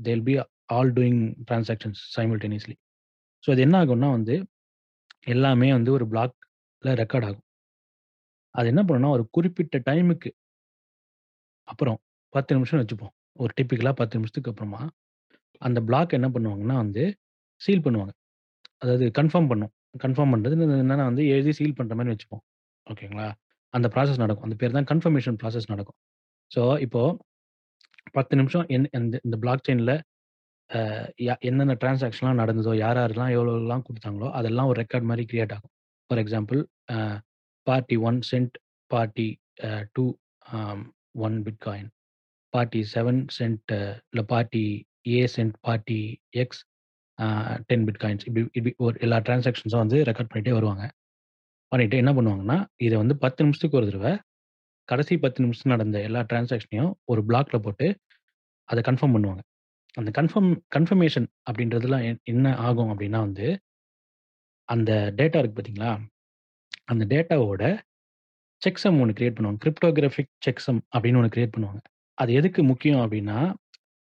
[0.00, 0.36] they will be
[0.74, 2.76] all doing transactions simultaneously.
[3.44, 4.36] So அது என்ன ஆகும்னா வந்து
[5.28, 6.50] எல்லாமே வந்து ஒரு பிளாக்ல
[7.02, 7.44] ரெக்கார்ட் ஆகும்.
[8.54, 10.30] அது என்ன பண்ணும்னா ஒரு குறிப்பிட்ட டைமுக்கு
[11.68, 11.98] அப்புறம்
[12.34, 13.12] 10 நிமிஷம்னு வச்சுப்போம்.
[13.36, 14.80] ஒரு டிப்பிக்கலா 10 நிமிஷத்துக்கு அப்புறமா
[15.62, 17.04] அந்த பிளாக் என்ன பண்ணுவாங்கன்னா வந்து
[17.60, 18.14] சீல் பண்ணுவாங்க.
[18.82, 19.73] அதாவது கன்ஃபார்ம் பண்ணும்.
[19.94, 22.42] கன்ஃபார்ம் பண்றது என்னன்னா வந்து எழுதி சீல் பண்ற மாதிரி வச்சுப்போம்.
[22.86, 23.28] ஓகேங்களா?
[23.74, 24.46] அந்த ப்ராசஸ் நடக்கும்.
[24.48, 25.98] அந்த பேர் தான் கன்ஃபர்மேஷன் ப்ராசஸ் நடக்கும்.
[26.50, 27.02] ஸோ இப்போ
[28.14, 29.92] 10 நிமிஷம் என் இந்த இந்த பிளாக் செயின்ல
[30.70, 30.80] அ
[31.24, 35.72] ய என்னென்ன டிரான்சாக்ஷன்லாம் நடந்ததோ, யார் யாரெல்லாம் எவ்வளோ எவ்வளோலாம் குடுத்தாங்களோ, அதெல்லாம் ஒரு ரெக்கார்ட் மாரி கிரியேட் ஆகும்.
[36.10, 36.60] For example
[36.94, 36.98] a
[37.66, 38.56] party 1 sent
[38.90, 39.28] party
[39.64, 40.06] A 2
[40.54, 40.84] um
[41.22, 41.90] 1 bitcoin.
[42.54, 43.72] Party 7 sent
[44.12, 44.64] இல்ல party
[45.10, 46.00] A sent party
[46.42, 46.62] X
[47.68, 50.84] ten bitcoins இப்படி இப்படி ஒரு எல்லா டிரான்சாக்ஷன்ஸும் வந்து ரெக்கார்ட் பண்ணிகிட்டே வருவாங்க.
[51.72, 52.56] பண்ணிட்டு என்ன பண்ணுவாங்கன்னா,
[52.86, 54.12] இதை வந்து 10 நிமிஷத்துக்கு ஒரு தடவை
[54.88, 57.86] கடைசி 10 நிமிஷம் நடந்த எல்லா டிரான்சாக்ஷனையும் ஒரு பிளாக்ல போட்டு
[58.68, 59.42] அதை கன்ஃபார்ம் பண்ணுவாங்க.
[59.94, 63.46] அந்த கன்ஃபார்ம் கன்ஃபர்மேஷன் அப்படின்றதுலாம் என்ன ஆகும் அப்படின்னா வந்து
[64.68, 65.92] அந்த டேட்டா இருக்கு பார்த்தீங்களா?
[66.92, 67.64] அந்த டேட்டாவோட
[68.62, 69.60] செக்ஸம் ஒன்று கிரியேட் பண்ணுவாங்க.
[69.64, 71.80] கிரிப்டோகிராஃபிக் செக்ஸம் அப்படின்னு ஒன்று கிரியேட் பண்ணுவாங்க.
[72.18, 73.38] அது எதுக்கு முக்கியம் அப்படின்னா,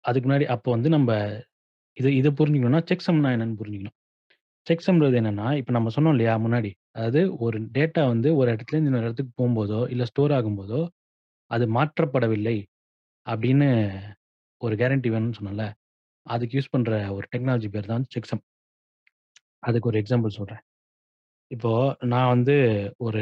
[0.05, 1.11] அதுக்கு முன்னாடி அப்போ வந்து நம்ம
[1.97, 3.95] இத இத புரிஞ்சுக்கணும்னா செக்சம்னா என்னன்னு புரிஞ்சுக்கணும்.
[4.67, 6.71] செக்சம்ன்றது என்னன்னா, இப்ப நம்ம சொன்னோம் இல்லையா முன்னாடி.
[6.93, 10.81] அதாவது ஒரு டேட்டா வந்து ஒரு இடத்துலேருந்து இன்னொரு இடத்துக்கு போம்போதோ, இல்ல ஸ்டோர் ஆகும்போதோ,
[11.51, 12.57] அது மாற்றப்படவில்லை
[13.27, 13.69] அப்படின்னு
[14.61, 15.65] ஒரு கேரண்டி வேணும்னு சொன்னேன்ல.
[16.25, 18.43] அதுக்கு யூஸ் பண்ற ஒரு டெக்னாலஜி பேர் தான் செக்சம்.
[19.59, 20.61] அதுக்கு ஒரு எக்ஸாம்பிள் சொல்றேன்.
[21.51, 21.71] இப்போ
[22.05, 22.55] நான் வந்து
[22.99, 23.21] ஒரு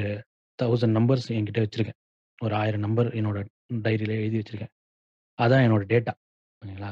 [0.60, 2.00] 1000 நம்பர்ஸ் என்கிட்ட வச்சிருக்கேன்.
[2.40, 3.40] ஒரு 1000 நம்பர் என்னோட
[3.86, 4.74] டைரியில எழுதி வச்சிருக்கேன்.
[5.40, 6.14] அதான் என்னோட டேட்டா.
[6.62, 6.92] ஓகேங்களா?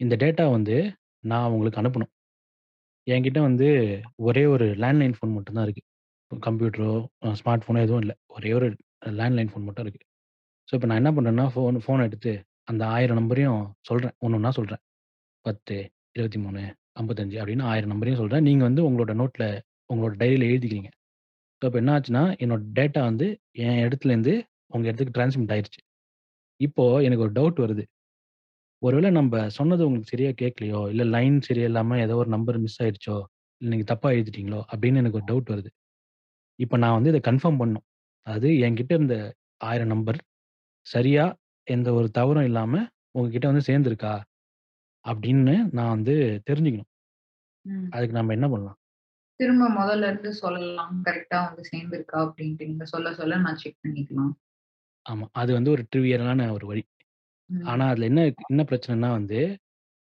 [0.00, 0.76] இந்த டேட்டா வந்து
[1.24, 2.12] நான் உங்களுக்கு அனுப்பணும்.
[3.06, 3.68] என்கிட்ட வந்து
[4.22, 5.82] ஒரே ஒரு லேண்ட்லைன் ஃபோன் மட்டும் தான் இருக்கு.
[6.32, 6.92] கம்ப்யூட்டரோ,
[7.40, 8.14] ஸ்மார்ட் ஃபோனோ எதுவும் இல்ல.
[8.28, 8.68] ஒரே ஒரு
[9.20, 10.02] லேண்ட்லைன் ஃபோன் மட்டும் இருக்கு.
[10.68, 12.32] ஸோ இப்ப நான் என்ன பண்றேன்னா, ஃபோன் ஃபோன் எடுத்து
[12.64, 14.14] அந்த 1000 நம்பரையும் சொல்றேன்.
[14.18, 14.82] ஒன்றா சொல்கிறேன் சொல்றேன்.
[15.44, 15.78] 10,
[16.16, 16.64] 23,
[16.94, 18.42] 55 அப்படின்னு 1000 நம்பரையும் சொல்றேன்.
[18.42, 19.44] நீங்க வந்து உங்களோட நோட்ல
[19.90, 20.90] உங்களோட டைரியில எழுதிக்கிறீங்க.
[21.62, 23.26] ஸோ இப்ப என்ன ஆச்சுன்னா, என்னோட டேட்டா வந்து
[23.66, 24.34] என் இடத்துலேருந்து
[24.68, 25.80] உங்க இடத்துக்கு டிரான்ஸ்மிட் ஆயிருச்சு.
[26.60, 27.84] இப்போ எனக்கு ஒரு டவுட் வருது.
[28.82, 33.16] ஒருவேள நம்ப சொன்னது உங்களுக்கு சரியா கேட்கலையோ, இல்ல லைன் சரியில்லாம ஏதோ ஒரு நம்பர் மிஸ் ஆயிடுச்சோ,
[33.60, 35.70] இல்ல நீங்க தப்பா எழுதிட்டீங்களோ அப்படின்னு எனக்கு ஒரு டவுட் வருது.
[36.58, 37.86] இப்ப நான் வந்து இத கன்ஃபார்ம் பண்ணணும்.
[38.26, 39.16] அதாவது என்கிட்ட இருந்த
[39.64, 40.18] 1000 நம்பர்
[40.86, 41.24] சரியா
[41.66, 42.74] எந்த ஒரு தவறும் இல்லாம
[43.14, 44.14] உங்ககிட்ட வந்து சேர்ந்திருக்கா?
[45.04, 46.14] அப்படின்னு நான் வந்து
[46.48, 46.90] தெரிஞ்சுக்கணும்.
[47.64, 47.92] ம்.
[47.92, 48.78] அதுக்கு நம்ம என்ன பண்ணலாம்?
[49.40, 50.94] திரும்ப மொதல்ல இருந்து சொல்லலாம்.
[51.04, 54.32] கரெக்ட்டா வந்து சேர்ந்திருக்கா அப்படின்ட்டு நீங்க சொல்ல சொல்ல நான் செக் பண்ணிக்கலாம்.
[55.06, 55.26] ஆமா.
[55.34, 56.82] அது வந்து ஒரு ட்ரிவியலான ஒரு வழி.
[57.50, 57.64] ம்.
[57.66, 59.38] ஆனா அதுல என்ன என்ன பிரச்சனைன்னா வந்து,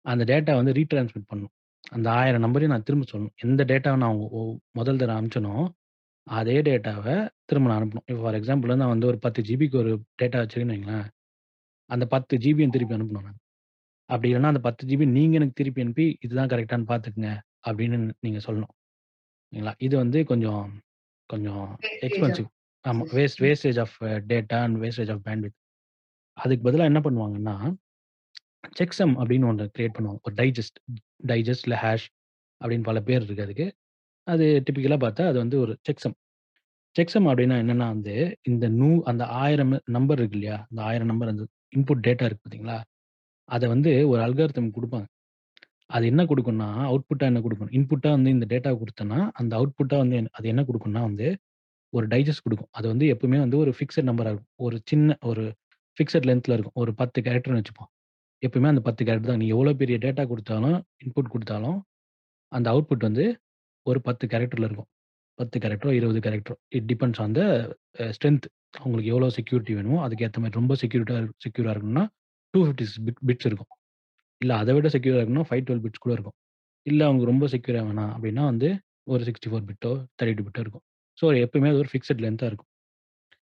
[0.05, 1.55] அந்த டேட்டா வந்து ரீட்ரான்ஸ்மிட் பண்ணணும்.
[1.93, 3.35] அந்த 1000 நம்பரையும் நான் திரும்ப சொல்லணும்.
[3.45, 5.55] எந்த டேட்டாவ நான் ஒ முதல் தடவ அனுப்பிச்சேனோ,
[6.27, 7.07] அதே டேட்டாவ
[7.45, 8.07] திரும்ப நான் அனுப்பணும்.
[8.09, 11.07] இப்போ ஃபார் எக்ஸாம்பிள் நான் வந்து ஒரு 10 ஜிபிக்கு ஒரு டேட்டா வச்சிருக்கேன்னு வைங்களேன்.
[11.91, 13.41] அந்த 10 ஜிபியும் திருப்பி அனுப்பணும் நான்.
[14.11, 17.31] அப்படி இல்லன்னா அந்த 10 ஜிபி நீங்க எனக்கு திருப்பி அனுப்பி, இதுதான் கரெக்ட்டான்னு பார்த்துக்கங்க
[17.67, 18.73] அப்படின்னு நீங்க சொல்லணும்.
[19.53, 19.75] சரிங்களா?
[19.81, 20.65] இது வந்து கொஞ்சம்
[21.31, 22.49] கொஞ்சம் வேஸ்டேஜ் எக்ஸ்பென்சிவ்.
[22.85, 23.05] ஆமா.
[23.17, 23.47] வேஸ்ட் ம்.
[23.47, 23.97] Wastage of
[24.31, 25.57] data and wastage of bandwidth.
[26.39, 27.55] அதுக்கு பதிலாக என்ன பண்ணுவாங்கன்னா,
[28.81, 30.21] செக்ஸம் அப்படின்னு ஒன்று கிரியேட் பண்ணுவாங்க.
[30.23, 30.79] ஒரு டைஜெஸ்ட்
[31.27, 32.07] டைஜஸ்ட் இல்லை ஹேஷ்
[32.61, 33.67] அப்படின்னு பல பேர் இருக்கு அதுக்கு.
[34.27, 36.17] அது டிப்பிக்கலாக பார்த்தா அது வந்து ஒரு செக்ஸம்
[36.97, 40.57] செக்ஸம் அப்படின்னா என்னென்னா வந்து, இந்த நூ அந்த ஆயிரம் நம்பர் இருக்கு இல்லையா?
[40.71, 41.45] அந்த ஆயிரம் நம்பர் அந்த
[41.77, 42.79] இன்புட் டேட்டா இருக்கு பார்த்தீங்களா?
[43.49, 45.07] அதை வந்து ஒரு அல்காரிதம் கொடுப்பாங்க
[45.91, 50.47] அது என்ன கொடுக்கும்னா அவுட்புட்டாக என்ன கொடுக்கணும் இன்புட்டாக வந்து இந்த டேட்டா கொடுத்தோன்னா அந்த அவுட்புட்டாக வந்து அது
[50.49, 51.29] என்ன கொடுக்கும்னா வந்து,
[51.93, 54.53] ஒரு டைஜெஸ்ட் கொடுக்கும் அது வந்து எப்பவுமே வந்து ஒரு ஃபிக்ஸட் நம்பராக இருக்கும்.
[54.67, 55.45] ஒரு சின்ன ஒரு
[55.99, 56.75] ஃபிக்ஸட் லென்த்தில் இருக்கும்.
[56.75, 57.91] ஒரு பத்து கேரக்டர்னு வச்சுப்போம்.
[58.43, 59.41] எப்பவுமே அந்த 10 கேரக்டர் தான்.
[59.43, 61.79] நீ எவ்வளோ பெரிய டேட்டா கொடுத்தாலும் இன்புட் கொடுத்தாலும்
[62.53, 63.25] அந்த அவுட்புட் வந்து
[63.87, 64.89] ஒரு பத்து கேரக்டரில் இருக்கும்.
[65.39, 66.57] 10 கேரக்டரோ, 20 கேரக்டரோ.
[66.69, 67.43] It depends on the
[68.11, 68.47] strength.
[68.75, 72.05] அவங்களுக்கு எவ்வளோ செக்யூரிட்டி வேணுமோ, அதுக்கேற்ற மாதிரி ரொம்ப செக்யூரிட்டாக செக்யூராக இருக்கணும்னா
[72.55, 73.71] 256 பிட் பிட்ஸ் இருக்கும்.
[74.41, 76.37] இல்லை அதை விட செக்யூராக இருக்கணும் ஃபைவ் டுவெல் பிட்ஸ் கூட இருக்கும்.
[76.87, 78.69] இல்லை அவங்க ரொம்ப செக்யூராக வேணாம் அப்படின்னா வந்து
[79.05, 80.85] ஒரு 64 பிட்டோ, 32 பிட்டோ இருக்கும்.
[81.19, 82.71] ஸோ எப்பவுமே அது ஒரு ஃபிக்ஸட் லென்த்தாக இருக்கும்.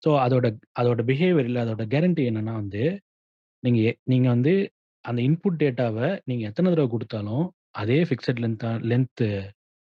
[0.04, 0.48] ஸோ அதோட
[0.80, 2.84] அதோட பிஹேவியர் இல்லை அதோட கேரண்டி என்னன்னா வந்து,
[3.64, 4.54] நீங்க எ நீங்க வந்து
[5.06, 5.98] அந்த இன்புட் டேட்டாவ
[6.30, 7.46] நீங்க எத்தன தடவ குடுத்தாலும்,
[7.76, 9.26] அதே ஃபிக்ஸட் லென்த்தா லென்த்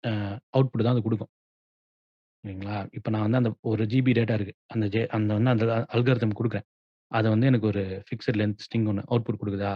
[0.04, 0.12] அ
[0.54, 1.28] அவுட்புட் தான் அது குடுக்கும்.
[2.44, 4.54] சரிங்களா இப்ப நான் வந்து அந்த 1 ஜிபி டேட்டா இருக்கு.
[4.74, 6.66] அந்த ஜே அந்த வந்து அந்த அல்காரிதம் குடுக்குறேன்.
[7.12, 9.72] அது வந்து எனக்கு ஒரு ஃபிக்ஸட் லென்த் ஸ்ட்ரிங் ஒண்ணு அவுட்புட் குடுக்குதா?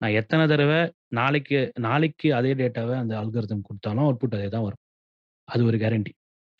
[0.00, 0.72] நான் எத்தன தடவ
[1.18, 4.82] நாளைக்கு நாளைக்கு அதே டேட்டாவ அந்த அல்காரிதம் குடுத்தாலும் அவுட்புட் அதே தான் வரும்.
[5.48, 6.12] அது ஒரு கேரண்டி.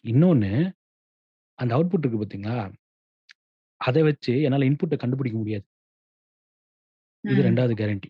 [0.05, 0.53] இன்னொன்னு
[1.59, 2.59] அந்த அவுட்புட் இருக்கு பார்த்தீங்களா?
[3.87, 5.67] அத வச்சு என்னால இன்புட்ட கண்டுபிடிக்க முடியாது.
[7.25, 7.47] இது ம்.
[7.49, 8.09] 2வது கேரண்டி.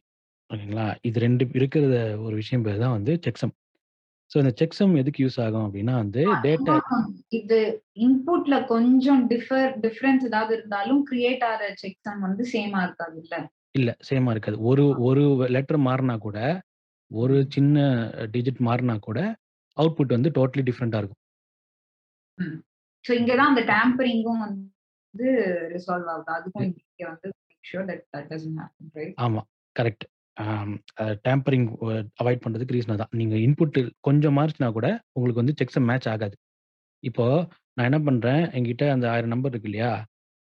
[0.51, 0.87] ஓகேங்களா?
[1.09, 1.97] இது 2 இருக்கிறத
[2.27, 3.53] ஒரு விஷயம் பேர் தான் வந்து செக்சம்.
[4.31, 6.75] ஸோ இந்த செக்சம் எதுக்கு யூஸ் ஆகும் அப்டின்னா வந்து ஆ, டேட்டா
[7.39, 7.59] இது
[7.99, 13.37] இன்புட்ல கொஞ்சம் டிஃபர் டிஃபரன்ஸ் ஏதாவது இருந்தாலும் கிரியேட் ஆற செக்சம் வந்து சேமா இருக்காதுல்ல?
[13.75, 14.59] இல்ல சேமா இருக்காது.
[14.71, 15.23] ஒரு ஒரு
[15.57, 16.39] லெட்டர் மாறுனா கூட,
[17.11, 17.49] ஒரு ம்.
[17.55, 17.77] சின்ன
[18.35, 19.19] டிஜிட் மாறுனா கூட,
[19.77, 21.23] அவுட்புட் வந்து டோட்டலி டிஃபரண்டா இருக்கும்.
[22.39, 22.57] ம்.
[23.05, 24.63] ஸோ இங்க தான் அந்த டேம்பரிங்கும் வந்து
[25.75, 26.31] ரிசால்வ் ஆகுது.
[26.37, 26.67] அதுக்கும்.
[26.67, 29.15] இங்க வந்து make sure that that doesn't happen right?
[29.25, 29.43] ஆமா.
[29.77, 30.07] கரெக்ட்.
[31.27, 31.67] டேம்பரிங்
[32.21, 33.13] அவாய்ட் பண்றதுக்கு ரீசன் அதான்.
[33.21, 36.37] நீங்க இன்புட் கொஞ்சம் மாறுச்சுனா கூட, உங்களுக்கு வந்து செக்சம் மேட்ச் ஆகாது.
[37.03, 37.27] இப்போ
[37.77, 39.93] நான் என்ன பண்றேன், என்கிட்ட அந்த 1000 நம்பர் இருக்கு இல்லையா?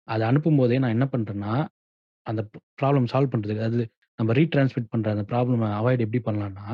[0.08, 1.54] அத அனுப்பும்போதே நான் என்ன பண்றேன்னா,
[2.26, 2.40] அந்த
[2.80, 3.84] ப்ராப்ளம் சால்வ் பண்றதுக்கு அதாவது
[4.18, 6.66] நம்ம ரீட்ரான்ஸ்மிட் பண்ற அந்த ப்ராப்ளம அவாய்ட் எப்படி பண்ணலாம்னா,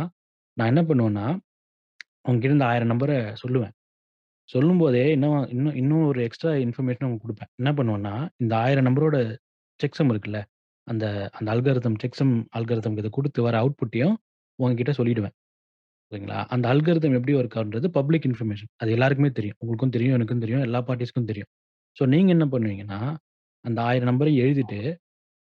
[0.56, 1.26] நான் என்ன பண்ணுவேன்னா,
[2.28, 3.12] உங்ககிட்ட இந்த 1000 நம்பர
[3.42, 3.74] சொல்லுவேன்.
[4.48, 7.50] சொல்லும்போதே இன்னும் இன்னும் இன்னும் ஒரு எக்ஸ்ட்ரா இன்ஃபர்மேஷன் உங்களுக்கு குடுப்பேன்.
[7.60, 9.16] என்ன பண்ணுவேன்னா, இந்த 1000 நம்பரோட
[9.80, 10.40] செக்சம் இருக்குல்ல,
[10.86, 11.04] அந்த
[11.38, 14.14] அந்த அல்காரிதம் செக்சம் அல்காரிதம்க்கு இத குடுத்து வர அவுட்புட்டையும்
[14.58, 15.34] உங்ககிட்ட சொல்லிடுவேன்.
[16.12, 16.40] ஓகேங்களா?
[16.54, 18.70] அந்த அல்காரிதம் எப்படி ஒர்க் ஆகுன்றது பப்ளிக் இன்ஃபர்மேஷன்.
[18.82, 19.58] அது எல்லாருக்குமே தெரியும்.
[19.60, 21.50] உங்களுக்கும் தெரியும், எனக்கும் தெரியும், எல்லா பார்ட்டீஸ்க்கும் தெரியும்.
[21.96, 23.00] ஸோ நீங்க என்ன பண்ணுவீங்கன்னா,
[23.64, 24.80] அந்த 1000 நம்பரையும் எழுதிட்டு,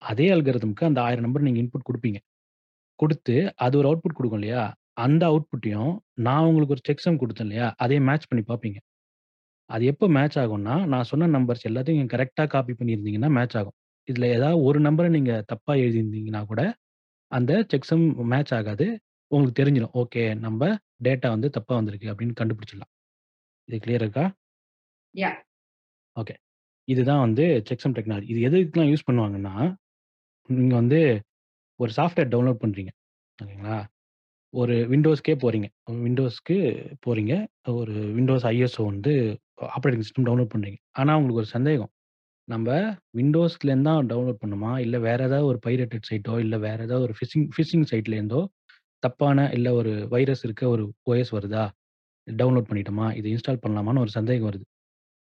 [0.01, 2.19] அதே அல்காரிதம்க்கு அந்த 1000 நம்பர் நீங்க இன்புட் குடுப்பீங்க.
[2.99, 3.35] குடுத்து
[3.65, 4.63] அது ஒரு அவுட்புட் குடுக்கும் இல்லையா?
[5.01, 7.73] அந்த அவுட்புட்டையும் நான் உங்களுக்கு ஒரு செக்சம் குடுத்தேன் இல்லையா?
[7.77, 8.79] அதையும் மேட்ச் பண்ணி பார்ப்பீங்க.
[9.69, 13.77] அது எப்ப மேட்ச் ஆகும்னா, நான் சொன்ன நம்பர்ஸ் எல்லாத்தையும் நீங்க கரெக்ட்டா காப்பி பண்ணியிருந்தீங்கன்னா மேட்ச் ஆகும்.
[14.07, 16.61] இதுல ஏதாவது ஒரு நம்பர நீங்க தப்பா எழுதியிருந்தீங்கன்னா கூட,
[17.31, 18.87] அந்த செக்சம் மேட்ச் ஆகாது.
[19.31, 19.93] உங்களுக்கு தெரிஞ்சிரும்.
[19.93, 20.63] ஓகே நம்ப
[21.03, 22.91] டேட்டா வந்து தப்பா வந்திருக்கு அப்படின்னு கண்டுபிடிச்சிடலாம்.
[23.65, 24.25] இது கிளியர் இருக்கா?
[26.15, 26.35] ஓகே.
[26.87, 28.29] இதுதான் வந்து செக்சம் டெக்னாலஜி.
[28.29, 29.55] இது எதுக்கெல்லாம் யூஸ் பண்ணுவாங்கன்னா,
[30.49, 30.99] நீங்க வந்து
[31.79, 32.91] ஒரு சாஃப்ட்வேர் டவுன்லோட் பண்றீங்க.
[33.43, 33.77] ஓகேங்களா?
[34.53, 35.67] ஒரு விண்டோஸ்க்கே போறீங்க.
[36.05, 36.57] விண்டோஸ்க்கு
[37.05, 37.33] போறீங்க.
[37.71, 39.13] ஒரு விண்டோஸ் ஐஎஸ்ஓ வந்து
[39.61, 40.77] ஆப்பரேட்டிங் சிஸ்டம் டவுன்லோட் பண்றீங்க.
[40.91, 41.91] ஆனா உங்களுக்கு ஒரு சந்தேகம்.
[42.47, 42.69] நம்ப
[43.17, 44.79] விண்டோஸ்லேருந்து தான் டவுன்லோட் பண்ணணுமா?
[44.79, 48.41] இல்ல வேற ஏதாவது ஒரு பைரேட்டட் சைட்டோ, இல்ல வேற ஏதாவது ஒரு ஃபிஷிங் ஃபிஷிங் சைட்லேருந்தோ
[49.03, 51.63] தப்பான இல்ல ஒரு வைரஸ் இருக்க ஒரு ஓஎஸ் வருதா?
[52.27, 53.15] டவுன்லோட் பண்ணிட்டோமா?
[53.15, 54.65] இது இன்ஸ்டால் பண்ணலாமான்னு ஒரு சந்தேகம் வருது.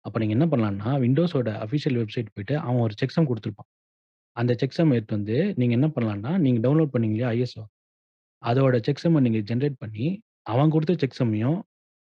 [0.04, 3.68] அப்ப நீங்க என்ன பண்ணலான்னா விண்டோஸோட அஃபிஷியல் வெப்சைட் போயிட்டு அவன் ஒரு செக்சம் குடுத்திருப்பான்.
[4.36, 7.30] அந்த செக்சம் எடுத்துட்டு வந்து நீங்க என்ன பண்ணலான்னா நீங்க டவுன்லோட் பண்ணீங்க இல்லையா
[8.42, 10.06] அதோட செக்சம்ம நீங்க ஜெனரேட் பண்ணி,
[10.46, 11.58] அவன் குடுத்த செக்சமையும்,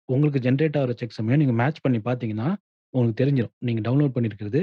[0.10, 2.50] உங்களுக்கு ஜெனரேட் ஆகுற செக்சமையும் நீங்க மேட்ச் பண்ணி பார்த்தீங்கன்னா,
[2.94, 3.56] உங்களுக்கு தெரிஞ்சிரும்.
[3.68, 4.62] நீங்க டவுன்லோட் பண்ணியிருக்கிறது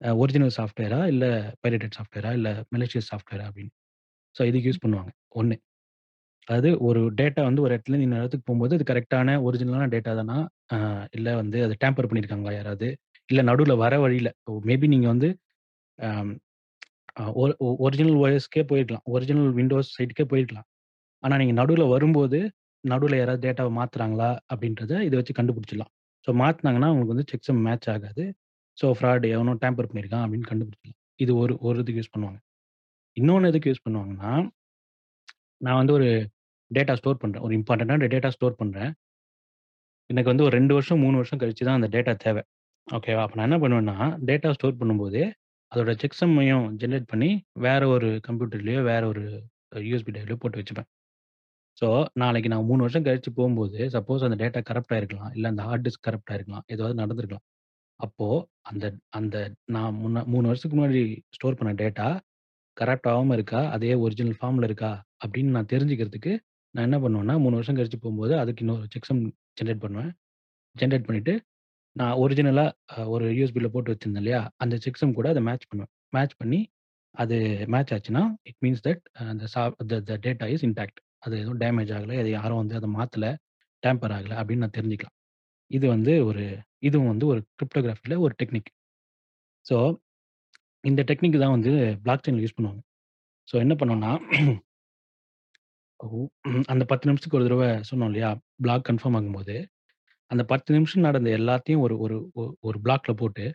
[0.00, 1.00] அ ஒரிஜினல் சாஃப்ட்வேரா?
[1.12, 1.24] இல்ல
[1.62, 2.30] பைரேட்டட் சாஃப்ட்வேரா?
[2.38, 3.44] இல்ல மலிஷியஸ் சாஃப்ட்வேரா?
[3.50, 3.72] அப்படின்னு.
[4.36, 5.10] ஸோ இதுக்கு யூஸ் பண்ணுவாங்க.
[5.36, 5.56] 1
[6.48, 10.38] அதாவது ஒரு டேட்டா வந்து ஒரு இடத்துலருந்து இன்னொரு இடத்துக்கு போம்போது, அது கரெக்ட்டான ஒரிஜினலான டேட்டா தானா?
[10.74, 10.78] அ
[11.12, 12.88] இல்ல வந்து அத டேம்பர் பண்ணியிருக்காங்களா யாராவது?
[13.28, 14.30] இல்ல நடுவுல வர வழியில
[14.66, 15.30] மேபி நீங்க வந்து
[15.98, 16.32] அம்
[17.38, 17.44] ஒ
[17.84, 19.06] ஒரிஜினல் ஓஎஸ்க்கே போயிருக்கலாம்.
[19.14, 20.66] ஒரிஜினல் விண்டோஸ் சைட்டுக்கே போயிருக்கலாம்.
[21.22, 22.38] ஆனா நீங்க நடுவுல வரும்போது,
[22.84, 24.30] நடுவுல யாராவது டேட்டாவ மாத்துறாங்களா?
[24.52, 25.92] அப்படின்றத இத வச்சு கண்டுபிடிச்சிடலாம்.
[26.26, 28.24] ஸோ மாத்துனாங்கன்னா உங்களுக்கு வந்து செக்சம் மேட்ச் ஆகாது.
[28.78, 30.96] ஸோ ஃப்ராட் எவனோ டேம்பர் பண்ணியிருக்கான் அப்படின்னு கண்டுபிடிச்சிடலாம்.
[31.20, 32.40] இது ஒரு ஒரு இதுக்கு யூஸ் பண்ணுவாங்க.
[33.16, 34.32] இன்னொன்னு எதுக்கு யூஸ் பண்ணுவாங்கன்னா,
[35.60, 36.08] நான் வந்து ஒரு
[36.70, 37.44] டேட்டா ஸ்டோர் பண்றேன்.
[37.46, 38.92] ஒரு இம்பார்ட்டன்ட்டான டேட்டா ஸ்டோர் பண்றேன்.
[40.10, 42.36] எனக்கு வந்து ஒரு 2 வருஷம், 3 வருஷம் கழிச்சு தான் அந்த டேட்டா தேவ.
[42.88, 43.22] ஓகேவா?
[43.24, 43.96] அப்ப நான் என்ன பண்ணுவேன்னா,
[44.28, 45.24] டேட்டா ஸ்டோர் பண்ணும்போதே,
[45.72, 47.30] அதோட செக்சம்மையும் ஜெனரேட் பண்ணி,
[47.66, 49.24] வேற ஒரு கம்ப்யூட்டர்லயோ, வேற ஒரு
[49.84, 50.88] யூஎஸ்பி டிரைவ்லயோ போட்டு வச்சுப்பேன்.
[51.78, 51.86] ஸோ
[52.22, 55.32] நாளைக்கு நான் 3 வருஷம் கழிச்சு போம்போது, சப்போஸ் அந்த டேட்டா கரப்ட் ஆயிருக்கலாம்.
[55.36, 56.64] இல்ல அந்த ஹார்ட் டிஸ்க் கரப்ட் ஆயிருக்கலாம்.
[56.74, 57.44] ஏதாவது நடந்திருக்கலாம்.
[58.00, 58.26] அப்போ
[58.70, 58.86] அந்த
[59.18, 59.36] அந்த
[59.74, 61.02] நான் முன்ன 3 வருஷத்துக்கு முன்னாடி
[61.36, 62.08] ஸ்டோர் பண்ண டேட்டா
[62.76, 63.60] கரப்ட் ஆவாம இருக்கா?
[63.76, 64.92] அதே ஒரிஜினல் ஃபார்ம்ல இருக்கா?
[65.24, 66.32] அப்படின்னு நான் தெரிஞ்சுக்கிறதுக்கு,
[66.74, 69.22] நான் என்ன பண்ணுவேன்னா, 3 வருஷம் கழிச்சு போம்போது, அதுக்கு இன்னொரு செக்சம்
[69.60, 70.10] ஜெனரேட் பண்ணுவேன்.
[70.76, 71.34] ஜெனரேட் பண்ணிட்டு,
[71.96, 74.42] நான் ஒரிஜினலா அ ஒரு யூஎஸ்பில போட்டு வச்சிருந்தேன் இல்லையா?
[74.64, 75.92] அந்த செக்சம் கூட அத மேட்ச் பண்ணுவேன்.
[76.12, 76.60] மேட்ச் பண்ணி,
[77.14, 77.38] அது
[77.74, 81.00] மேட்ச் ஆச்சுன்னா, இட் மீன்ஸ் தட் அந்த சா the the data is intact.
[81.22, 82.16] அது எதுவும் டேமேஜ் ஆகல.
[82.20, 83.26] அது யாரும் வந்து அத மாத்தல.
[83.82, 85.16] டேம்பர் ஆகல அப்படின்னு நான் தெரிஞ்சுக்கலாம்.
[85.70, 86.44] இது வந்து ஒரு
[86.82, 88.70] இதுவும் வந்து ஒரு கிரிப்டோகிராஃபில ஒரு டெக்னிக்.
[89.66, 89.76] ஸோ
[90.84, 91.72] இந்த டெக்னிக் தான் வந்து
[92.04, 92.82] பிளாக் செயின்ல யூஸ் பண்ணுவாங்க.
[93.48, 94.12] ஸோ என்ன பண்ணோம்னா,
[96.72, 98.30] அந்த 10 நிமிஷத்துக்கு ஒரு தடவ சொன்னோம் இல்லையா?
[98.58, 99.56] பிளாக் கன்ஃபார்ம் ஆகும்போது,
[100.30, 103.46] அந்த 10 நிமிஷம் நடந்த எல்லாத்தையும் ஒரு ஒரு ஒ ஒரு பிளாக்ல போட்டு,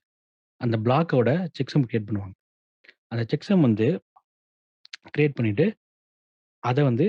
[0.62, 2.36] அந்த பிளாக்கோட செக்சம் கிரியேட் பண்ணுவாங்க.
[3.12, 3.88] அந்த செக்சம் வந்து
[5.10, 5.66] கிரியேட் பண்ணிட்டு,
[6.64, 7.08] அத வந்து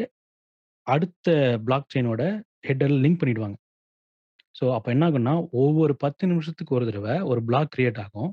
[0.89, 1.28] அடுத்த
[1.66, 2.22] பிளாக் செயினோட
[2.68, 3.57] ஹெட்டர்ல லிங்க் பண்ணிடுவாங்க.
[4.55, 5.32] ஸோ அப்ப என்ன ஆகும்னா,
[5.62, 8.30] ஒவ்வொரு 10 நிமிஷத்துக்கு ஒரு தடவ ஒரு பிளாக் கிரியேட் ஆகும்.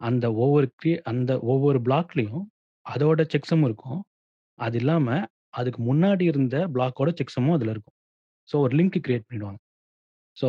[0.00, 2.44] அந்த ஒவ்வொரு கிரி அந்த ஒவ்வொரு பிளாக்லயும்
[2.86, 4.00] அதோட செக்சம் இருக்கும்.
[4.58, 5.08] அது இல்லாம
[5.54, 7.96] அதுக்கு முன்னாடி இருந்த பிளாக்கோட செக்சமும் அதுல இருக்கும்.
[8.48, 9.60] ஸோ ஒரு லிங்க் கிரியேட் பண்ணிடுவாங்க.
[10.36, 10.48] ஸோ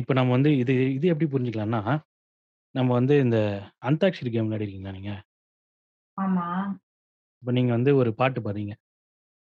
[0.00, 1.82] இப்ப நம்ம வந்து இது இது எப்படி புரிஞ்சுக்கலாம்னா,
[2.74, 3.38] நம்ம வந்து இந்த
[3.88, 5.14] அந்தாக்ஷரி கேம் விளையாடிருக்கீங்களா நீங்க?
[6.18, 6.46] ஆமா.
[7.42, 8.74] இப்ப நீங்க வந்து ஒரு பாட்டு பாடுறீங்க.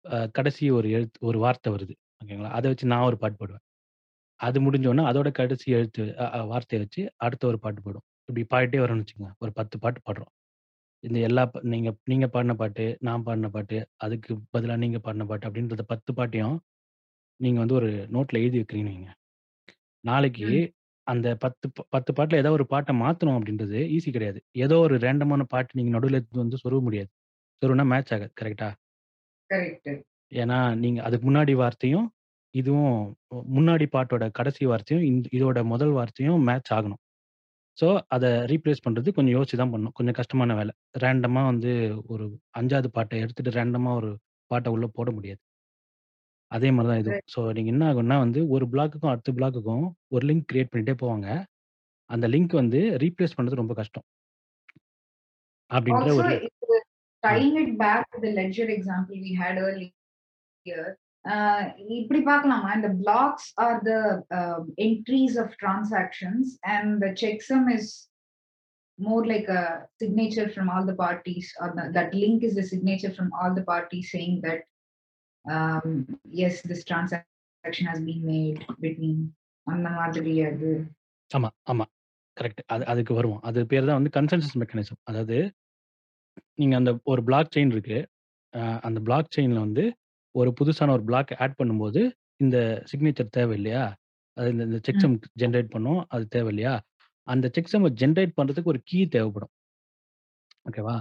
[0.05, 1.95] அ கடைசி ஒரு எழுத்து ஒரு வார்த்தை வருது.
[2.23, 2.51] ஓகேங்களா?
[2.59, 3.65] அத வச்சு நான் ஒரு பாட்டு பாடுவேன்.
[4.41, 8.07] அது முடிஞ்சோனே அதோட கடைசி எழுத்து அ அ வார்த்தைய வச்சு அடுத்த ஒரு பாட்டு பாடுவோம்.
[8.29, 9.33] இப்படி பாடிட்டே வரோம்னு வச்சுக்கங்க.
[9.45, 10.33] ஒரு 10 பாட்டு பாடுறோம்.
[11.05, 15.49] இந்த எல்லா ப நீங்க நீங்க பாடுன பாட்டு, நான் பாடுன பாட்டு, அதுக்கு பதிலா நீங்க பாடுன பாட்டு
[15.49, 16.57] அப்படின்றத 10 பாட்டையும்
[17.41, 19.13] நீங்க வந்து ஒரு நோட்ல எழுதி வைக்கிறீங்கன்னு வைங்க.
[20.05, 20.61] நாளைக்கு ம்.
[21.07, 24.39] அந்த 10 ப 10 பாட்டுல ஏதோ ஒரு பாட்ட மாத்தணும் அப்படின்றது ஈஸி கிடையாது.
[24.65, 27.11] ஏதோ ஒரு ரேண்டமான பாட்டு நீங்க நடுவுல எடுத்துட்டு வந்து சொருக முடியாது.
[27.63, 28.33] சொருகுனா மேட்ச் ஆகாது.
[28.41, 28.71] கரெக்ட்டா?
[30.33, 32.07] ஏன்னா, நீங்க அதுக்கு முன்னாடி வார்த்தையும்,
[32.55, 32.97] இதுவும்
[33.57, 37.01] முன்னாடி பாட்டோட கடைசி வார்த்தையும், இந் இதோட முதல் வார்த்தையும் மேட்ச் ஆகணும்.
[37.79, 39.97] ஸோ, அத ரீப்ளேஸ் பண்றது கொஞ்சம் யோசிச்சு தான் பண்ணணும்.
[39.99, 40.73] கொஞ்சம் கஷ்டமான வேலை.
[41.05, 41.73] ரேண்டமா வந்து
[42.09, 44.13] ஒரு 5வது பாட்ட எடுத்துட்டு ரேண்டமா ஒரு
[44.51, 45.41] பாட்ட உள்ள போட முடியாது.
[46.53, 47.15] அதே மாரி தான் இதுவும்.
[47.15, 47.25] சரி.
[47.33, 49.85] ஸோ, நீங்க என்ன ஆகும்னா வந்து ஒரு பிளாக்குக்கும் அடுத்த பிளாக்குக்கும்
[50.15, 51.27] ஒரு லிங்க் கிரியேட் பண்ணிட்டே போவாங்க.
[52.11, 54.07] அந்த லிங்க் வந்து ரீப்ளேஸ் பண்றது ரொம்ப கஷ்டம்.
[55.71, 56.79] அப்படின்ற ஆல்சோ ஒரு இது
[57.24, 57.28] ஆ.
[57.28, 60.90] Tying it back to the ledger example we had earlier.
[61.26, 61.36] Uh
[61.98, 62.70] இப்படி பார்க்கலாமா?
[62.76, 63.92] இந்த blocks are the
[64.38, 64.42] uh
[64.88, 67.92] entries of transactions and the checksum is
[69.00, 69.62] more like a
[70.02, 73.64] signature from all the parties or the, that link is the signature from all the
[73.64, 74.60] parties saying that
[75.46, 75.88] um,
[76.40, 79.18] yes this transaction has been made between
[79.68, 80.70] அந்த மாதிரி அது
[81.32, 81.86] ஆமா, ஆமா.
[82.38, 82.62] Correct.
[82.68, 83.42] அது அதுக்கு வருவோம்.
[83.42, 85.00] அது பேர் தான் வந்து கன்சென்சஸ் மெக்கானிசம்.
[85.04, 85.38] அதாவது
[86.55, 87.99] நீங்க அந்த ஒரு பிளாக் செயின் இருக்கு.
[88.55, 89.85] அ அந்த பிளாக் செயின்ல வந்து
[90.35, 92.03] ஒரு புதுசான ஒரு பிளாக் ஆட் பண்ணும்போது,
[92.41, 92.59] இந்த
[92.91, 93.85] சிக்னேச்சர் தேவை இல்லையா?
[94.37, 95.09] அது இந்த இந்த ம்.
[95.09, 96.03] செக்சம் ஜெனரேட் பண்ணும்.
[96.11, 96.75] அது தேவை இல்லையா?
[97.29, 99.53] அந்த செக்சம்ம ஜெனரேட் பண்றதுக்கு ஒரு கீ தேவைப்படும்.
[100.67, 100.97] ஓகேவா?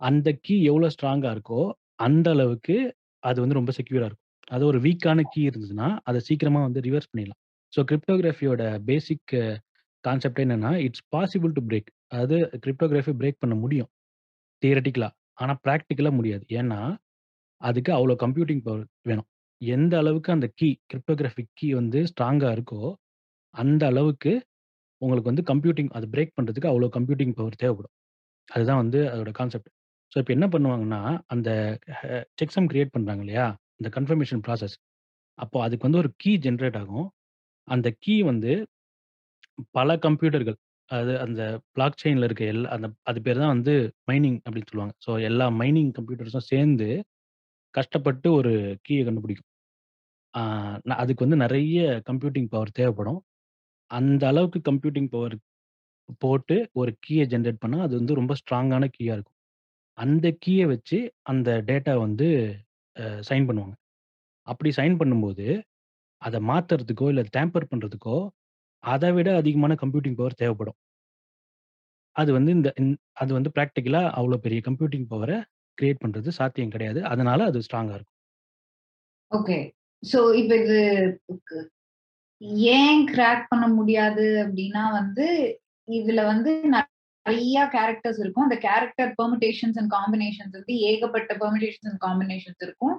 [0.00, 1.60] அந்த கீ எவ்வளோ ஸ்ட்ராங்கா இருக்கோ,
[2.00, 2.76] அந்த அளவுக்கு
[3.22, 4.24] அது வந்து ரொம்ப செக்யூரா இருக்கும்.
[4.50, 7.40] அது ஒரு வீக்கான கீ இருந்ததுன்னா, அத சீக்கிரமா வந்து ரிவர்ஸ் பண்ணிடலாம்.
[7.72, 9.34] ஸோ கிரிப்டோகிராஃபியோட பேசிக்
[10.04, 11.90] கான்செப்ட் என்னன்னா, இட்ஸ் பாசிபிள் டூ பிரேக்.
[12.12, 13.90] அதாவது கிரிப்டோகிராஃபி பிரேக் பண்ண முடியும்.
[14.62, 15.08] தியரட்டிக்கலா.
[15.38, 16.44] ஆனா பிராக்டிகலா முடியாது.
[16.52, 16.80] ஏன்னா,
[17.60, 19.28] அதுக்கு அவ்வளோ கம்ப்யூட்டிங் பவர் வேணும்.
[19.60, 22.82] எந்த அளவுக்கு அந்த கீ கிரிப்டோகிராஃபிக் கீ வந்து ஸ்ட்ராங்கா இருக்கோ,
[23.54, 24.32] அந்த அளவுக்கு
[25.02, 27.94] உங்களுக்கு வந்து கம்ப்யூட்டிங் அது பிரேக் பண்றதுக்கு அவ்வளோ கம்ப்யூட்டிங் பவர் தேவைப்படும்.
[28.48, 29.70] அதுதான் வந்து அதோட கான்செப்ட்.
[30.12, 31.50] ஸோ இப்ப என்ன பண்ணுவாங்கன்னா, அந்த
[32.00, 32.02] ஹ
[32.38, 33.46] செக்சம் கிரியேட் பண்றாங்க இல்லையா?
[33.80, 34.76] இந்த கன்ஃபர்மேஷன் ப்ராசஸ்.
[35.38, 37.08] அப்போ அதுக்கு வந்து ஒரு கீ ஜெனரேட் ஆகும்.
[37.68, 38.52] அந்த கீ வந்து
[39.74, 40.58] பல கம்ப்யூட்டர்கள்
[40.90, 41.42] அது அந்த
[41.74, 43.74] பிளாக் செயின்ல இருக்க எல்லா அந்த அது பேர் தான் வந்து
[44.10, 44.94] மைனிங் அப்படின்னு சொல்லுவாங்க.
[45.04, 46.88] ஸோ எல்லா மைனிங் கம்ப்யூட்டர்ஸும் சேர்ந்து
[47.74, 48.52] கஷ்டப்பட்டு ஒரு
[48.86, 49.48] கீய கண்டுபிடிக்கும்.
[50.34, 50.42] ஆ
[50.84, 51.78] ந அதுக்கு வந்து நெறைய
[52.08, 53.20] கம்ப்யூட்டிங் பவர் தேவைப்படும்.
[53.90, 55.36] அந்த அளவுக்கு கம்ப்யூட்டிங் பவர்
[56.22, 59.38] போட்டு ஒரு கீய ஜெனரேட் பண்ணா, அது வந்து ரொம்ப ஸ்ட்ராங்கான கீயா இருக்கும்.
[59.98, 60.98] அந்த கீய வச்சு
[61.30, 62.28] அந்த டேட்டா வந்து
[62.96, 63.74] அ சைன் பண்ணுவாங்க.
[64.46, 65.46] அப்படி சைன் பண்ணும்போது,
[66.22, 68.18] அத மாத்துறதுக்கோ, இல்ல டேம்பர் பண்றதுக்கோ,
[68.84, 70.76] அத விட அதிகமான கம்ப்யூட்டிங் பவர் தேவைப்படும்.
[72.16, 75.32] அது வந்து இந்த இந் அது வந்து பிராக்டிகலா அவ்வளோ பெரிய கம்ப்யூட்டிங் பவர
[75.78, 77.00] கிரியேட் பண்றது சாத்தியம் கிடையாது.
[77.04, 78.06] அதனால அது ஸ்ட்ராங்கா இருக்கும்.
[79.32, 79.56] ஓகே.
[80.02, 80.78] சோ இப்ப இது
[81.48, 81.56] கு
[82.76, 85.26] ஏன் கிராக் பண்ண முடியாது அப்படின்னா வந்து,
[85.88, 88.46] இதுல வந்து நெறைய கேரக்டர்ஸ் இருக்கும்.
[88.48, 92.96] அந்த கேரக்டர் பெர்முடேஷன்ஸ் அண்ட் காம்பினேஷன்ஸ் வந்து ஏகப்பட்ட பெர்முடேஷன்ஸ் அண்ட் காம்பினேஷன்ஸ் இருக்கும்.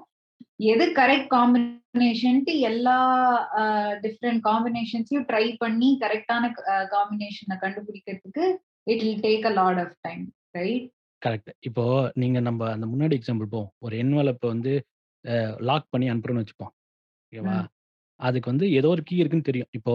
[0.61, 2.97] எது கரெக்ட் காம்பினேஷன்ட்டு எல்லா
[4.05, 8.45] டிஃபரெண்ட் காம்பினேஷன்ஸையும் ட்ரை பண்ணி கரெக்ட்டான அ காம்பினேஷன கண்டுபிடிக்கிறதுக்கு
[8.87, 10.23] it will take a lot of time.
[10.57, 10.85] Right?
[11.21, 11.51] Correct.
[11.61, 11.83] இப்போ
[12.13, 13.71] நீங்க நம்ப அந்த முன்னாடி எக்ஸாம்பிள் போவோம்.
[13.85, 14.73] ஒரு என்வலப்ப வந்து
[15.61, 16.71] லாக் பண்ணி அனுப்புறோம்னு வச்சுப்போம்.
[17.33, 17.57] ஓகேவா?
[18.19, 19.69] அதுக்கு வந்து ஏதோ ஒரு கீ இருக்குன்னு தெரியும்.
[19.77, 19.93] இப்போ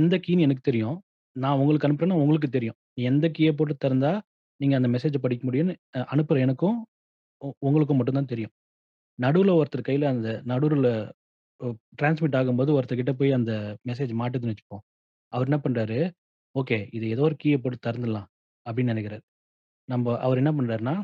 [0.00, 0.96] எந்த கீன்னு எனக்கு தெரியும்.
[1.36, 2.76] நான் உங்களுக்கு அனுப்புறேன்னா உங்களுக்கு தெரியும்.
[3.10, 4.12] எந்த கீய போட்டு திறந்தா,
[4.60, 5.74] நீங்க அந்த மெசேஜ படிக்க முடியும்னு
[6.12, 6.78] அனுப்புற எனக்கும்,
[7.66, 8.52] உங்களுக்கும் மட்டும் தான் தெரியும்.
[9.18, 10.88] நடுவுல ஒருத்தர் கையில அந்த நடுவுல
[11.98, 13.52] டிரான்ஸ்மிட் ஆகும்போது ஒருத்தர்கிட்ட போய் அந்த
[13.88, 14.84] மெசேஜ் மாட்டுதுன்னு வச்சுப்போம்.
[15.32, 15.98] அவர் என்ன பண்றாரு,
[16.54, 18.28] ஓகே இது ஏதோ ஒரு கீய போட்டு திறந்துடலாம்
[18.66, 19.24] அப்படின்னு நினைக்கிறாரு
[19.88, 20.94] நம்ப அவர் என்ன பண்றாருன்னா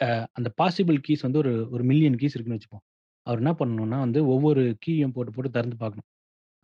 [0.00, 0.08] அ
[0.38, 2.84] அந்த பாசிபிள் கீஸ் வந்து ஒரு ஒரு மில்லியன் கீஸ் இருக்குன்னு வச்சுப்போம்.
[3.26, 6.08] அவர் என்ன பண்ணணும்னா வந்து ஒவ்வொரு கீயும் போட்டு, போட்டு திறந்து பார்க்கணும்.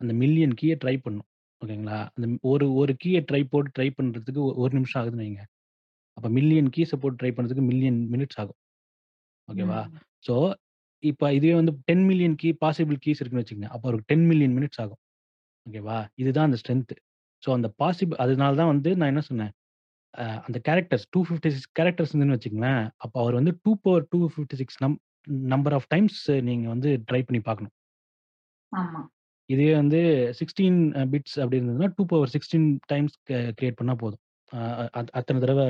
[0.01, 1.29] அந்த மில்லியன் கீய ட்ரை பண்ணணும்.
[1.61, 1.99] ஓகேங்களா?
[2.15, 5.43] அந்த ஒரு ஒரு கீய ட்ரை போட்டு ட்ரை பண்றதுக்கு 1 நிமிஷம் ஆகுதுன்னு வைங்க.
[6.17, 8.57] அப்ப மில்லியன் கீஸ போட்டு ட்ரை பண்றதுக்கு மில்லியன் மினிட்ஸ் ஆகும்.
[9.49, 9.79] ஓகேவா?
[9.83, 9.99] ம்.
[10.25, 10.35] ஸோ,
[11.03, 13.71] இப்ப இதுவே வந்து 10 மில்லியன் கீ பாசிபிள் கீஸ் இருக்குன்னு வச்சுக்கங்க.
[13.75, 14.99] அப்ப ஒரு 10 மில்லியன் மினிட்ஸ் ஆகும்.
[15.67, 15.97] ஓகேவா?
[16.21, 16.93] இதுதான் அந்த ஸ்ட்ரென்த்.
[17.43, 19.53] ஸோ, அந்த பாசிபிள் அதனால தான் வந்து நான் என்ன சொன்னேன்,
[20.13, 21.41] அ அந்த கேரக்டர்ஸ் 256
[21.79, 24.97] கேரக்டர்ஸ் இருந்துன்னு வச்சுக்கங்களேன், அப்ப அவர் வந்து 2 பவர் 256 நம்
[25.49, 26.19] நம்பர் ஆஃப் டைம்ஸ்
[26.49, 27.73] நீங்க வந்து ட்ரை பண்ணி பார்க்கணும்.
[28.71, 29.01] ஆமா.
[29.49, 29.99] இதுவே வந்து
[30.33, 30.63] 16
[30.95, 34.21] அ பிட்ஸ் அப்படி இருந்ததுன்னா, 2 பவர் 16 டைம்ஸ் க கிரியேட் பண்ணா போதும்.
[34.51, 34.59] அ
[34.99, 35.61] அத் அத்தன தடவ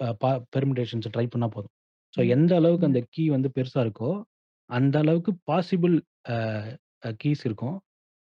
[0.00, 1.74] அ ப பெர்முடேஷன்ஸ ட்ரை பண்ணா போதும்.
[2.14, 2.20] ஸோ.
[2.34, 2.90] எந்த அளவுக்கு.
[2.90, 4.10] அந்த கீ வந்து பெருசா இருக்கோ,
[4.70, 5.96] அந்த அளவுக்கு பாசிபிள்
[6.32, 6.36] அ
[7.02, 7.76] அ கீஸ் இருக்கும்.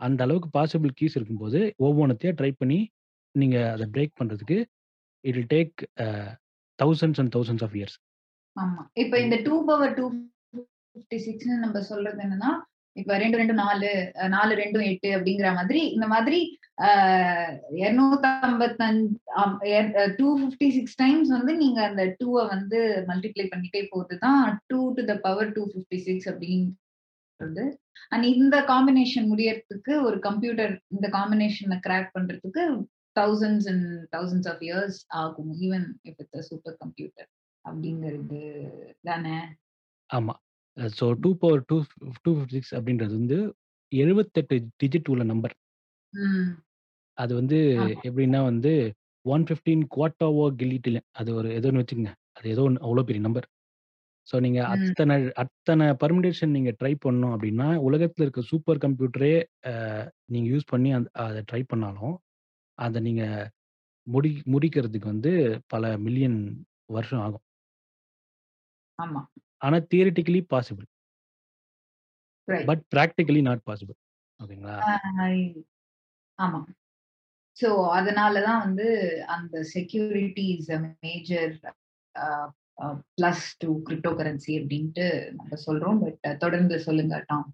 [0.01, 2.81] அந்த அளவுக்கு பாசிபிள் கீஸ் இருக்கும்போது, ஒவ்வொன்னத்தையும் ட்ரை பண்ணி,
[3.35, 4.59] நீங்க அத பிரேக் பண்றதுக்கு,
[5.25, 5.75] it will take
[6.05, 6.09] a
[6.79, 7.97] thousands and thousands of years.
[8.57, 8.83] ஆமா.
[9.03, 12.51] இப்ப இந்த 2 பவர் 256ன்னு நம்ம சொல்றது என்னன்னா,
[12.97, 13.89] இப்ப ரெண்டு ரெண்டு நாலு
[14.29, 16.39] நாலு ரெண்டும் எட்டு அப்படிங்கிற மாதிரி, இந்த மாதிரி
[16.85, 16.89] அ
[17.79, 19.01] 255
[19.41, 19.81] ஆம் எ
[20.19, 22.79] 256 டைம்ஸ் வந்து நீங்க அந்த டூவை வந்து
[23.11, 24.41] மல்டிப்ளை பண்ணிட்டே போறது தான்
[24.71, 27.65] 2 டூ த பவர் 256 அப்படின்றது.
[28.13, 32.65] அண்ட் இந்த காம்பினேஷன் முடியறதுக்கு ஒரு கம்ப்யூட்டர் இந்த காம்பினேஷனை கிராக் பண்றதுக்கு
[33.17, 35.53] thousands and thousands of years ஆகும்.
[35.67, 37.29] ஈவன் இப்போ சூப்பர் கம்ப்யூட்டர்
[37.65, 38.41] அப்படிங்கிறது
[39.03, 39.37] தானே?
[40.11, 40.35] ஆமா.
[40.77, 41.77] ஸோ 2 பவர் டூ
[42.19, 42.39] 256
[42.77, 43.39] அப்படின்றது வந்து
[43.93, 44.47] 78
[44.81, 45.55] டிஜிட் உள்ள நம்பர்.
[47.19, 47.59] அது வந்து.
[48.05, 48.73] எப்படின்னா வந்து
[49.25, 49.61] 115
[49.95, 52.11] குவாட்டாவோ கில்லிட்டில அது ஒரு ஒண்ணு வச்சுக்கங்க.
[52.37, 53.47] அது ஏதோ ஒண்ணு அவ்வளோ பெரிய நம்பர்.
[54.29, 54.95] ஸோ நீங்க ம்.
[54.95, 55.13] அத்தன
[55.43, 59.35] அத்தன பெர்முடேஷன் நீங்க ட்ரை பண்ணணும் அப்படின்னா, உலகத்துல இருக்க சூப்பர் கம்ப்யூட்டரே
[59.71, 59.75] அ
[60.29, 62.15] நீங்க யூஸ் பண்ணி அந் அத ட்ரை பண்ணாலும்,
[62.79, 63.25] அத நீங்க
[64.07, 65.33] முடி முடிக்கிறதுக்கு வந்து
[65.69, 66.39] பல மில்லியன்
[66.91, 67.45] வருஷம் ஆகும்.
[68.99, 69.21] ஆமா.
[69.65, 70.87] ஆனா theoretically possible.
[72.49, 72.67] Right.
[72.71, 73.99] But practically not possible.
[74.41, 74.77] ஓகேங்களா?
[74.85, 75.27] ஆ
[76.39, 76.61] ஆமா.
[77.57, 78.87] ஸோ அதனால தான் வந்து
[79.35, 81.53] அந்த security is a major
[83.17, 85.07] plus to crypto currency அப்படின்ட்டு
[85.37, 86.01] நம்ம சொல்றோம்.
[86.05, 87.47] பட் தொடர்ந்து சொல்லுங்க டாம்.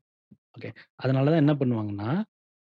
[0.57, 0.71] ஓகே.
[0.97, 2.11] அதனால தான் என்ன பண்ணுவாங்கன்னா,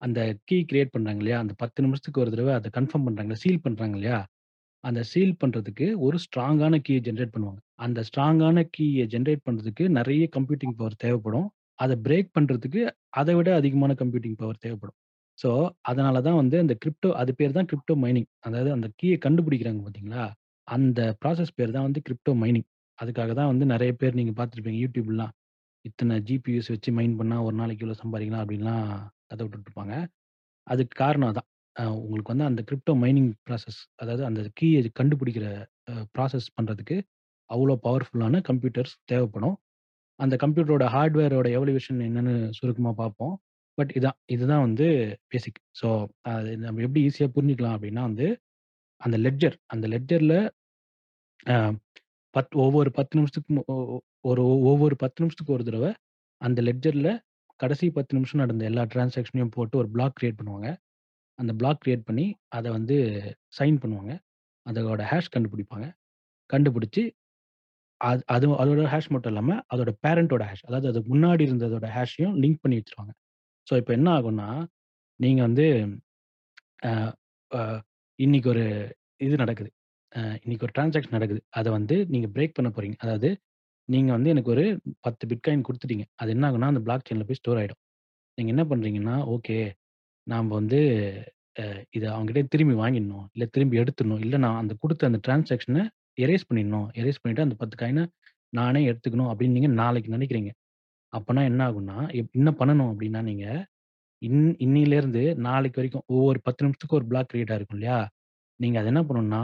[0.02, 1.40] அந்த கீ கிரியேட் பண்றாங்க இல்லையா?
[1.44, 4.20] அந்த 10 நிமிஷத்துக்கு ஒரு தடவ அத கன்ஃபார்ம் பண்றாங்கல்ல, சீல் பண்றாங்க இல்லையா?
[4.86, 7.60] அந்த சீல் பண்றதுக்கு ஒரு ஸ்ட்ராங்கான கீய ஜெனரேட் பண்ணுவாங்க.
[7.86, 11.48] அந்த ஸ்ட்ராங்கான கீய ஜெனரேட் பண்றதுக்கு நெறைய கம்ப்யூட்டிங் பவர் தேவைப்படும்.
[11.80, 12.82] அத பிரேக் பண்றதுக்கு
[13.22, 14.98] அத விட அதிகமான கம்ப்யூட்டிங் பவர் தேவைப்படும்.
[15.38, 15.50] ஸோ
[15.90, 18.30] அதனால தான் வந்து அந்த கிரிப்டோ அது பேர் தான் கிரிப்டோ மைனிங்.
[18.48, 20.24] அதாவது அந்த கீய கண்டுபிடிக்கிறாங்க பார்த்தீங்களா?
[20.68, 22.68] அந்த ப்ராசஸ் பேர் தான் வந்து கிரிப்டோ மைனிங்.
[23.00, 25.34] அதுக்காக தான் வந்து நெறைய பேர் நீங்க பார்த்துருப்பீங்க யூடியூப்லாம்.
[25.86, 28.86] இத்தன ஜிபியூஸ் வச்சு மைன் பண்ணா ஒரு நாளைக்கு இவ்வளோ சம்பாதிக்கலாம் அப்படின்லாம்
[29.30, 29.96] கத விட்டுட்டு இருப்பாங்க.
[30.68, 31.50] அதுக்கு காரணம் அதான்.
[31.76, 35.46] அ உங்களுக்கு வந்து அந்த கிரிப்டோ மைனிங் ப்ராசஸ் அதாவது அந்த கீய கண்டுபிடிக்கிற
[35.92, 36.98] அ ப்ராசஸ் பண்றதுக்கு
[37.50, 39.56] அவ்வளோ பவர்ஃபுல்லான கம்ப்யூட்டர்ஸ் தேவைப்படும்.
[40.20, 43.36] அந்த கம்ப்யூட்டரோட ஹார்ட்வேரோட எவல்யூஷன் என்னன்னு சுருக்கமா பார்ப்போம்.
[43.78, 44.88] பட் இதான் இதுதான் வந்து
[45.32, 45.60] பேசிக்.
[45.80, 45.88] ஸோ
[46.32, 48.28] அது நம்ம எப்படி ஈஸியா புரிஞ்சுக்கலாம் அப்படின்னா வந்து,
[49.02, 50.36] அந்த லெட்ஜர் அந்த லெட்ஜர்ல
[51.48, 51.56] அ
[52.34, 55.88] பத் ஒவ்வொரு 10 நிமிஷத்துக்கும் ஒ ஒ ஒரு ஒவ்வொரு 10 நிமிஷத்துக்கு ஒரு தடவ
[56.42, 57.10] அந்த லெட்ஜர்ல
[57.60, 60.70] கடைசி 10 நிமிஷம் நடந்த எல்லா டிரான்சாக்ஷனையும் போட்டு ஒரு பிளாக் கிரியேட் பண்ணுவாங்க.
[61.40, 62.98] அந்த பிளாக் கிரியேட் பண்ணி அத வந்து
[63.58, 64.14] சைன் பண்ணுவாங்க.
[64.66, 65.88] அதோட ஹேஷ் கண்டுபிடிப்பாங்க.
[66.50, 67.04] கண்டுபிடிச்சு
[68.02, 72.62] அது அது அதோட ஹேஷ் மட்டும் இல்லாம, அதோட பேரன்ட்டோட ஹேஷ் அதாவது அதுக்கு முன்னாடி இருந்ததோட ஹேஷையும் லிங்க்
[72.64, 73.14] பண்ணி வச்சுருவாங்க.
[73.68, 74.50] ஸோ இப்ப என்ன ஆகும்னா,
[75.20, 75.66] நீங்க வந்து
[76.84, 76.92] அ
[77.52, 77.62] அ
[78.20, 78.64] இன்னைக்கு ஒரு
[79.22, 79.70] இது நடக்குது.
[80.12, 81.42] அ இன்னைக்கு ஒரு டிரான்சாக்ஷன் நடக்குது.
[81.60, 82.98] அத வந்து நீங்க பிரேக் பண்ண போறீங்க.
[83.04, 83.30] அதாவது
[83.90, 84.66] நீங்க வந்து எனக்கு ஒரு
[85.04, 86.06] 10 பிட்காயின் குடுத்துட்டீங்க.
[86.22, 87.82] அது என்ன ஆகும்னா, அந்த பிளாக் செயின்ல போய் ஸ்டோர் ஆயிடும்.
[88.38, 89.58] நீங்க என்ன பண்றீங்கன்னா, ஓகே
[90.28, 90.80] நாம வந்து
[91.62, 91.64] அ
[91.98, 93.26] இத அவங்ககிட்ட திரும்பி வாங்கிடணும்.
[93.36, 94.22] இல்ல திரும்பி எடுத்துடணும்.
[94.26, 95.84] இல்ல நான் அந்த குடுத்த அந்த டிரான்சாக்ஷன
[96.20, 96.88] எரேஸ் பண்ணிடணும்.
[97.02, 98.06] எரேஸ் பண்ணிட்டு அந்த 10 காயின
[98.54, 100.52] நானே எடுத்துக்கணும் அப்படின்னு நீங்க நாளைக்கு நினைக்கிறீங்க
[101.14, 103.46] அப்பன்னா என்ன ஆகும்னா, எப் என்ன பண்ணணும் அப்படின்னா நீங்க,
[104.22, 108.00] இன் இன்னிலிருந்து நாளைக்கு வரைக்கும் ஒவ்வொரு 10 நிமிஷத்துக்கு ஒரு பிளாக் கிரியேட் ஆயிருக்கும் இல்லையா?
[108.60, 109.42] நீங்க அத என்ன பண்ணணும்னா,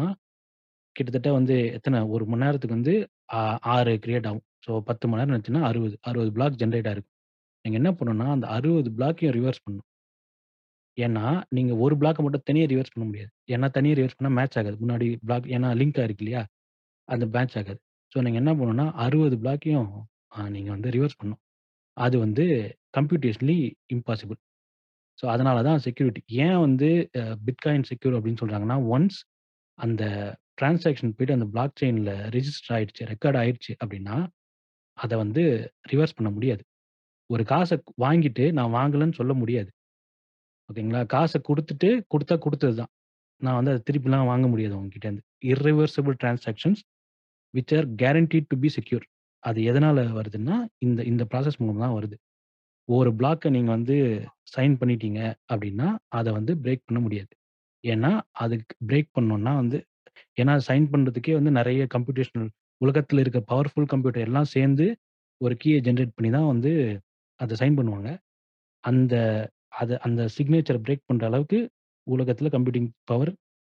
[0.96, 2.96] கிட்டத்தட்ட வந்து எத்தன 1 மணி நேரத்துக்கு வந்து
[3.34, 3.42] ஆ
[3.74, 4.46] 6 கிரியேட் ஆகும்.
[4.66, 7.16] ஸோ 10 மணி நேரம் இருந்துச்சுன்னா 60 60 பிளாக் ஜெனரேட் ஆயிருக்கும்.
[7.66, 9.88] நீங்க என்ன பண்ணணும்னா, அந்த 60 பிளாக்கையும் ரிவர்ஸ் பண்ணணும்.
[11.02, 13.32] ஏன்னா, நீங்க ஒரு பிளாக்க மட்டும் தனியா ரிவர்ஸ் பண்ண முடியாது.
[13.52, 14.78] ஏன்னா தனியா ரிவர்ஸ் பண்ணா மேட்ச் ஆகாது.
[14.84, 16.44] முன்னாடி பிளாக் ஏன்னா லிங்க் ஆயிருக்கு இல்லையா?
[17.10, 17.80] அது மேட்ச் ஆகாது.
[18.12, 19.90] ஸோ நீங்க என்ன பண்ணணும்னா, 60 பிளாக்கையும்
[20.34, 21.42] அ நீங்க வந்து ரிவர்ஸ் பண்ணணும்.
[21.98, 22.46] அது வந்து
[22.98, 23.60] கம்ப்யூட்டேஷனலி
[23.92, 24.40] இம்பாசிபிள்.
[25.20, 26.22] ஸோ அதனால தான் செக்யூரிட்டி.
[26.42, 26.90] ஏன் வந்து
[27.22, 29.20] அ பிட்காயின் செக்யூர் அப்படின்னு சொல்றாங்கன்னா, ஒன்ஸ்
[29.80, 30.04] அந்த
[30.58, 34.18] டிரான்சாக்ஷன் போயிட்டு அந்த பிளாக் செயின்ல ரிஜிஸ்டர் ஆயிடுச்சு, ரெக்கார்ட் ஆயிடுச்சு அப்படின்னா,
[34.98, 35.44] அத வந்து
[35.88, 36.64] ரிவர்ஸ் பண்ண முடியாது.
[37.30, 37.72] ஒரு காச
[38.02, 39.70] வாங்கிட்டு நான் வாங்கலன்னு சொல்ல முடியாது.
[40.72, 41.06] ஓகேங்களா?
[41.06, 42.92] காசை கொடுத்துட்டு கொடுத்தா கொடுத்தது தான்.
[43.42, 45.24] நான் வந்து அதை திருப்பிலாம் வாங்க முடியாது உங்ககிட்டேருந்து.
[45.46, 46.82] Irreversible transactions
[47.54, 49.06] which are guaranteed to be secure.
[49.44, 52.18] அது எதனால் வருதுன்னா, இந்த இந்த ப்ராசஸ் மூலம் தான் வருது.
[52.90, 53.96] ஒரு பிளாக்கை நீங்கள் வந்து
[54.56, 55.20] சைன் பண்ணிட்டீங்க
[55.54, 57.34] அப்படின்னா, அதை வந்து பிரேக் பண்ண முடியாது.
[57.84, 58.12] ஏன்னா,
[58.44, 59.78] அதுக்கு பிரேக் பண்ணோன்னா வந்து
[60.42, 64.86] ஏன்னா சைன் பண்ணுறதுக்கே வந்து நிறைய கம்ப்யூட்டேஷனல் உலகத்தில் இருக்க பவர்ஃபுல் கம்ப்யூட்டர் எல்லாம் சேர்ந்து
[65.42, 66.72] ஒரு கீயை ஜென்ரேட் பண்ணி தான் வந்து
[67.40, 68.10] அதை சைன் பண்ணுவாங்க.
[68.84, 69.16] அந்த
[69.72, 71.60] அத அந்த சிக்னேச்சர பிரேக் பண்ற அளவுக்கு
[72.08, 73.34] உலகத்துல கம்ப்யூட்டிங் பவர்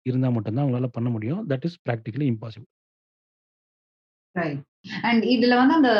[0.07, 1.43] இருந்தா மட்டும் தான் உங்களால பண்ண முடியும்.
[1.51, 2.69] That is practically impossible.
[5.09, 5.91] And இதுல வந்து அந்த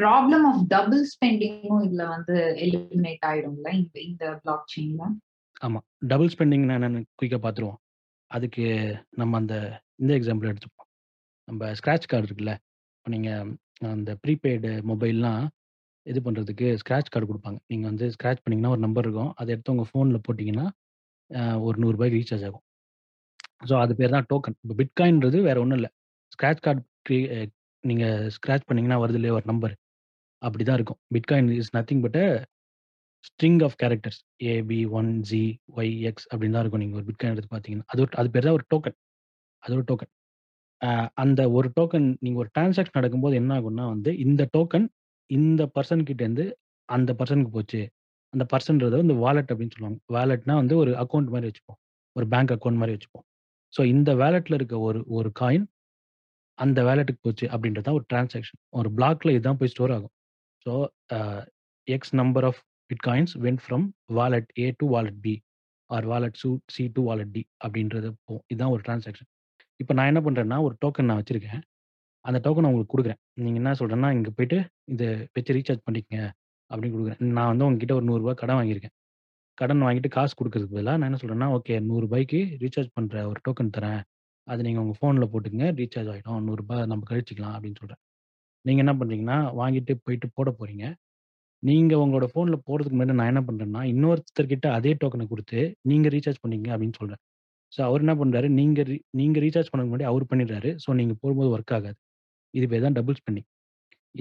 [0.00, 5.02] ப்ராப்ளம் ஆஃப் டபுள் ஸ்பெண்டிங்கும் இதுல வந்து எலிமினேட் ஆயிடும்ல இந்த இந்த பிளாக் செயின்ல?
[5.60, 5.80] ஆமா.
[6.06, 7.78] டபுள் ஸ்பெண்டிங்னா என்னன்னு குயிக்கா பார்த்துருவோம்.
[8.30, 8.64] அதுக்கு
[9.20, 9.54] நம்ம அந்த
[9.98, 10.88] இந்த எக்ஸாம்பிள் எடுத்துப்போம்.
[11.48, 12.54] நம்ப ஸ்க்ராட்ச் கார்டு இருக்குல்ல.
[12.98, 13.30] இப்ப நீங்க
[13.92, 15.42] அந்த ப்ரீபெய்டு மொபைல்லாம்
[16.10, 17.58] இது பண்ணுறதுக்கு ஸ்க்ராட்ச் கார்டு கொடுப்பாங்க.
[17.70, 19.32] நீங்கள் வந்து ஸ்க்ராட்ச் பண்ணிங்கன்னா ஒரு நம்பர் இருக்கும்.
[19.40, 20.66] அதை எடுத்து உங்கள் ஃபோனில் போட்டிங்கன்னா
[21.66, 22.64] ஒரு நூறுரூபாய்க்கு ரீசார்ஜ் ஆகும்.
[23.68, 25.90] ஸோ அது பேர் தான் டோக்கன் இப்போ பிட்காயின்றது வேற ஒன்றும் இல்லை.
[26.34, 26.82] ஸ்க்ராட்ச் கார்டு
[27.84, 29.74] நீங்கள் ஸ்க்ராட்ச் பண்ணிங்கன்னா வருது இல்லையா ஒரு நம்பர்
[30.42, 32.18] அப்படி தான் இருக்கும் Bitcoin is nothing but
[33.28, 34.20] string of characters
[34.52, 35.42] AB one G
[35.78, 36.82] Y X அப்படின்னு தான் இருக்கும்.
[36.84, 37.86] நீங்கள் ஒரு பிட்காயின் எடுத்து பார்த்தீங்கன்னா.
[37.92, 38.96] அது ஒரு அது பேர் தான் ஒரு டோக்கன்
[39.62, 40.12] அது ஒரு டோக்கன்
[41.22, 44.86] அந்த ஒரு டோக்கன் நீங்கள் ஒரு டிரான்சாக்ஷன் நடக்கும்போது என்ன ஆகும்னா வந்து இந்த டோக்கன்
[45.30, 46.44] இந்த பர்சன் கிட்டேருந்து
[46.88, 47.80] அந்த பர்சனுக்கு போச்சு.
[48.34, 49.98] அந்த பர்சன்றது வந்து வாலெட் அப்படின்னு சொல்லுவாங்க.
[50.16, 51.78] வாலெட்னா வந்து ஒரு அக்கௌண்ட் மாதிரி வச்சுப்போம்.
[52.16, 53.24] ஒரு பேங்க் அக்கௌண்ட் மாதிரி வச்சுப்போம்.
[53.72, 55.66] ஸோ இந்த வேலெட்டில் இருக்க ஒரு ஒரு காயின்
[56.58, 60.14] அந்த வேலெட்டுக்கு போச்சு அப்படின்றது தான் ஒரு டிரான்சாக்ஷன் ஒரு பிளாக்ல இதுதான் போய் ஸ்டோர் ஆகும்.
[60.66, 60.72] So
[61.88, 62.60] X number of
[62.90, 63.84] bitcoins went from
[64.18, 65.34] wallet A to wallet B
[65.90, 68.44] or wallet சூ சி டு வாலெட் டி அப்படின்றது போகும்.
[68.52, 69.28] இதுதான் ஒரு டிரான்சாக்ஷன்
[69.80, 71.60] இப்போ நான் என்ன பண்ணுறேன்னா ஒரு டோக்கன் நான் வச்சிருக்கேன்.
[72.28, 73.20] அந்த டோக்கன் உங்களுக்கு கொடுக்குறேன்.
[73.44, 74.58] நீங்கள் என்ன சொல்கிறேன்னா இங்கே போயிட்டு
[74.94, 75.06] இதை
[75.36, 76.20] வச்சு ரீசார்ஜ் பண்ணிக்கங்க
[76.70, 77.20] அப்படின்னு கொடுக்குறேன்.
[77.38, 78.94] நான் வந்து உங்ககிட்ட ஒரு நூறுரூவா கடன் வாங்கியிருக்கேன்.
[79.58, 84.02] கடன் வாங்கிட்டு காசு கொடுக்கறதுக்கு பதிலாக நான் என்ன சொல்கிறேன்னா ஓகே நூறுரூபாய்க்கு ரீசார்ஜ் பண்ணுற ஒரு டோக்கன் தரேன்.
[84.48, 88.00] அது நீங்கள் உங்கள் ஃபோனில் போட்டுக்கங்க ரீசார்ஜ் ஆகிடும் நூறுரூபா நம்ம கழிச்சிக்கலாம் அப்படின்னு சொல்கிறேன்
[88.64, 90.86] நீங்கள் என்ன பண்ணுறீங்கன்னா வாங்கிட்டு போயிட்டு போட போகிறீங்க
[91.62, 95.60] நீங்கள் உங்களோட ஃபோனில் போகிறதுக்கு முன்னாடி நான் என்ன பண்ணுறேன்னா இன்னொருத்தர்கிட்ட அதே டோக்கனை கொடுத்து
[95.90, 97.22] நீங்கள் ரீசார்ஜ் பண்ணிக்கங்க அப்படின்னு சொல்கிறேன்
[97.72, 100.70] ஸோ அவர் என்ன பண்ணுறாரு நீங்கள் ரீ நீங்கள் ரீசார்ஜ் பண்ணுறதுக்கு முன்னாடி அவர் பண்ணிடுறாரு.
[100.84, 101.98] ஸோ நீங்கள் போடும்போது ஒர்க் ஆகாது.
[102.58, 103.48] இது பேர் தான் டபுள் ஸ்பெண்டிங்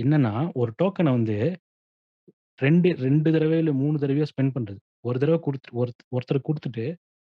[0.03, 1.37] என்னன்னா ஒரு டோக்கனை வந்து
[2.59, 6.85] ரெண்டு ரெண்டு தடவை இல்லை மூணு தடவையோ ஸ்பெண்ட் பண்ணுறது ஒரு தடவை கொடுத்து ஒரு ஒருத்தர் கொடுத்துட்டு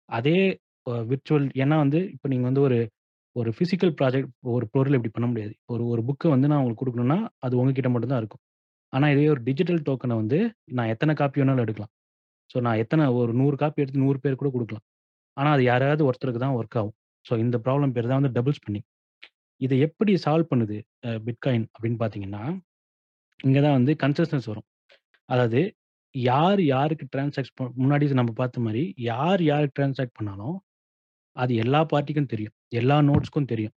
[0.09, 0.38] அதே
[1.11, 2.78] விர்ச்சுவல் ஏன்னா வந்து இப்போ நீங்கள் வந்து ஒரு
[3.36, 5.55] ஒரு ஃபிசிக்கல் ப்ராஜெக்ட் ஒரு பொருள் இப்படி பண்ண முடியாது.
[5.72, 8.42] ஒரு ஒரு புக்கை வந்து நான் உங்களுக்கு கொடுக்கணும்னா அது உங்ககிட்ட மட்டும் தான் இருக்கும்.
[8.92, 10.38] ஆனால் இதே ஒரு டிஜிட்டல் டோக்கனை வந்து
[10.78, 11.92] நான் எத்தனை காப்பி வேணாலும் எடுக்கலாம்.
[12.50, 14.84] ஸோ நான் எத்தனை ஒரு நூறு காப்பி எடுத்து நூறு பேர் கூட கொடுக்கலாம்.
[15.36, 16.96] ஆனால் அது யாராவது ஒருத்தருக்கு தான் ஒர்க் ஆகும்.
[17.26, 18.86] ஸோ இந்த ப்ராப்ளம் பேர் தான் வந்து டபுள் ஸ்பெண்டிங்
[19.64, 20.76] இதை எப்படி சால்வ் பண்ணுது
[21.26, 22.42] பிட்காயின் அப்படின்னு பார்த்தீங்கன்னா
[23.40, 24.66] இங்கே தான் வந்து கன்சிஸ்டன்ஸ் வரும்.
[25.28, 25.60] அதாவது
[26.14, 27.52] யார் யாருக்கு டிரான்சாக்ட்
[27.82, 30.56] முன்னாடி நம்ம பார்த்த மாதிரி யார் யாருக்கு டிரான்சாக்ட் பண்ணாலும்
[31.36, 33.74] அது எல்லா பார்ட்டிக்கும் தெரியும் எல்லா நோட்ஸ்க்கும் தெரியும்.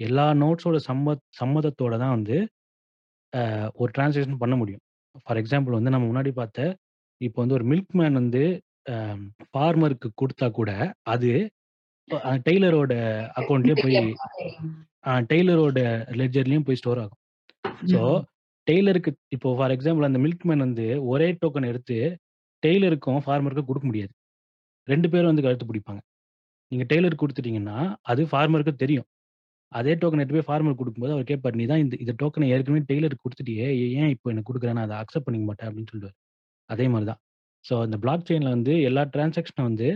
[0.00, 2.36] எல்லா நோட்ஸோட சம்மத் சம்மதத்தோட தான் வந்து
[3.80, 4.82] ஒரு டிரான்சாக்ஷன் பண்ண முடியும்.
[5.24, 6.60] ஃபார் எக்ஸாம்பிள் வந்து நம்ம முன்னாடி பார்த்த
[7.20, 8.42] இப்போ வந்து ஒரு மில்க் மேன் வந்து
[9.50, 10.70] ஃபார்மருக்கு கொடுத்தா கூட
[11.14, 11.30] அது
[12.46, 12.92] டெய்லரோட
[13.38, 13.96] அக்கௌண்ட்லேயே போய்
[15.30, 15.80] டெய்லரோட
[16.20, 17.20] லெட்ஜர்லயும் போய் ஸ்டோர் ஆகும்.
[17.92, 18.00] ஸோ
[18.66, 21.96] டெய்லருக்கு இப்போ ஃபார் எக்ஸாம்பிள் அந்த மில்க் மேன் வந்து ஒரே டோக்கன் எடுத்து
[22.62, 24.12] டெய்லருக்கும் ஃபார்மருக்கும் கொடுக்க முடியாது.
[24.88, 26.00] ரெண்டு பேரும் வந்து கழுத்து பிடிப்பாங்க.
[26.72, 27.78] நீங்க டெய்லருக்கு கொடுத்துட்டீங்கன்னா
[28.12, 29.06] அது ஃபார்மருக்கு தெரியும்.
[29.72, 33.24] அதே டோக்கன் எடுத்து போய் ஃபார்மர் கொடுக்கும்போது அவர் கேட்பார் நீ தான் இந்த இந்த டோக்கனை ஏற்கனவே டெய்லருக்கு
[33.26, 33.66] கொடுத்துட்டியே
[34.00, 36.16] ஏன் இப்போ எனக்கு கொடுக்குறேன் அதை அக்செப்ட் பண்ணிக்க மாட்டேன் அப்படின்னு சொல்லுவார்.
[36.70, 37.20] அதே மாதிரி தான்.
[37.64, 39.88] ஸோ அந்த பிளாக் செயினில் வந்து எல்லா டிரான்சாக்ஷனும் வந்து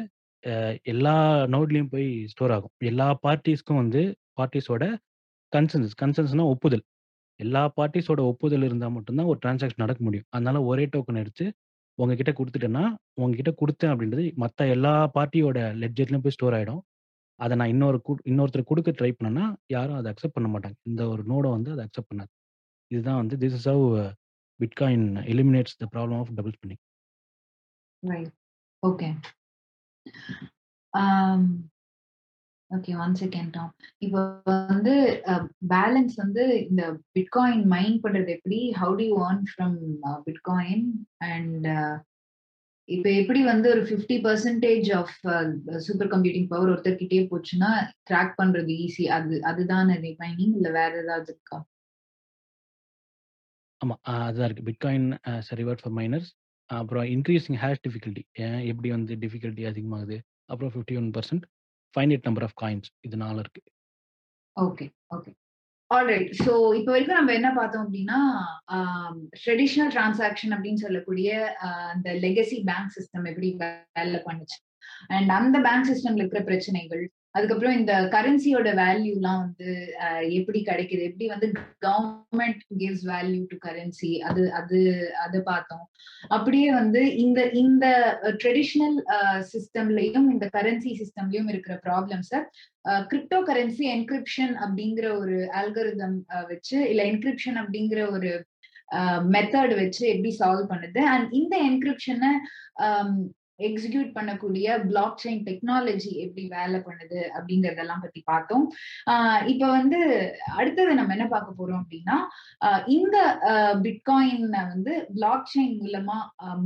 [0.82, 1.14] எல்லா
[1.44, 2.70] நோட்லேயும் போய் ஸ்டோர் ஆகும்.
[2.84, 4.02] எல்லா பார்ட்டிஸ்க்கும் வந்து
[4.36, 4.84] பார்ட்டிஸோட
[5.52, 6.82] கன்சென்சஸ் கன்சன்ஸ்னா ஒப்புதல்.
[7.40, 10.26] எல்லா பார்ட்டிஸோட ஒப்புதல் இருந்தால் மட்டும்தான் ஒரு டிரான்சாக்ஷன் நடக்க முடியும்.
[10.28, 11.46] அதனால ஒரே டோக்கன் எடுத்து
[11.98, 12.84] உங்ககிட்ட கொடுத்துட்டேன்னா
[13.14, 16.80] உங்ககிட்ட கொடுத்தேன் அப்படின்றது மற்ற எல்லா பார்ட்டியோட லெட்ஜெட்லையும் போய் ஸ்டோர் ஆகிடும்
[17.40, 20.74] அதை நான் இன்னொரு கு- இன்னொருத்தர் கொடுக்க ட்ரை பண்ணேன்னா யாரும் அதை அக்செப்ட் பண்ண மாட்டாங்க.
[20.82, 22.32] இந்த ஒரு நோடை வந்து அதை அக்செப்ட் பண்ணாது.
[22.90, 23.84] இதுதான் வந்து this is how
[24.60, 26.82] Bitcoin eliminates the problem of double spending
[28.02, 28.32] right
[28.86, 29.08] okay
[32.70, 33.56] okay one second
[34.06, 34.20] இப்போ
[34.72, 34.92] வந்து
[35.72, 36.82] பேலன்ஸ் வந்து இந்த
[37.16, 38.60] பிட்காயின் மைன் பண்றது எப்படி?
[38.80, 39.76] How do you earn from
[40.28, 40.86] Bitcoin?
[41.30, 41.66] And
[42.88, 45.16] இப்போ எப்படி வந்து ஒரு fifty percentage of
[45.86, 47.70] super computing power ஒருத்தர்கிட்டயே போச்சுன்னா
[48.10, 51.58] ட்ராக் பண்றது ஈஸி அது அதுதான் ரிமைனிங் இல்ல வேற ஏதாவது இருக்கா?
[53.80, 55.08] ஆமாம் அதுதான் இருக்குது பிட்காயின்
[55.60, 56.30] ரிவார்ட் ஃபார் மைனர்ஸ்
[56.78, 58.22] அப்புறம் இன்க்ரீசிங் ஹேஷ் டிஃபிகல்ட்டி
[58.72, 60.16] எப்படி வந்து டிஃபிகல்ட்டி அதிகமாகுது?
[60.52, 61.44] அப்புறம் fifty one percent
[61.94, 63.62] finite number of coins இது நாலு இருக்கு.
[64.56, 65.30] ஓகே ஓகே
[65.90, 68.18] ஆல்ரைட் ஸோ இப்போ வரைக்கும் நம்ம என்ன பார்த்தோம் அப்படின்னா
[69.44, 71.30] ட்ரெடிஷ்னல் டிரான்சாக்ஷன் அப்படின்னு சொல்லக்கூடிய
[71.92, 74.58] அந்த லெகசி பேங்க் சிஸ்டம் எப்படி வேலை பண்ணுச்சு.
[75.16, 77.02] அண்ட் அந்த பேங்க் சிஸ்டம்ல இருக்கிற பிரச்சனைகள்
[77.34, 79.68] அதுக்கப்புறம் இந்த கரன்சியோட வேல்யூலாம் வந்து
[80.38, 81.02] எப்படி கிடைக்குது?
[81.10, 81.48] எப்படி வந்து
[81.86, 84.80] government gives value to currency அது அது
[85.24, 85.84] அது பார்த்தோம்.
[86.36, 87.86] அப்படியே வந்து இந்த இந்த
[88.42, 88.98] ட்ரெடிஷ்னல்
[89.52, 92.40] சிஸ்டம்லயும் இந்த கரன்சி சிஸ்டம்லயும் இருக்கிற ப்ராப்ளம்ஸை
[93.10, 96.18] கிரிப்டோ கரன்சி என்கிரிப்ஷன் அப்படிங்கிற ஒரு ஆல்கரிதம்
[96.52, 98.32] வச்சு இல்ல என்கிரிப்ஷன் அப்படிங்கிற ஒரு
[99.34, 101.00] மெத்தட் வச்சு எப்படி சால்வ் பண்ணுது?
[101.12, 102.30] அண்ட் இந்த என்கிரிப்ஷனை
[103.68, 108.64] எக்ஸிக்யூட் பண்ணக்கூடிய பிளாக் செயின் டெக்னாலஜி எப்படி வேலை பண்ணுது அப்படிங்கறதெல்லாம் பத்தி பார்த்தோம்.
[109.52, 110.00] இப்ப வந்து
[110.60, 112.16] அடுத்தது நம்ம என்ன பார்க்க போறோம் அப்படின்னா
[112.98, 113.16] இந்த
[113.86, 116.18] பிட்காயின் வந்து பிளாக் செயின் மூலமா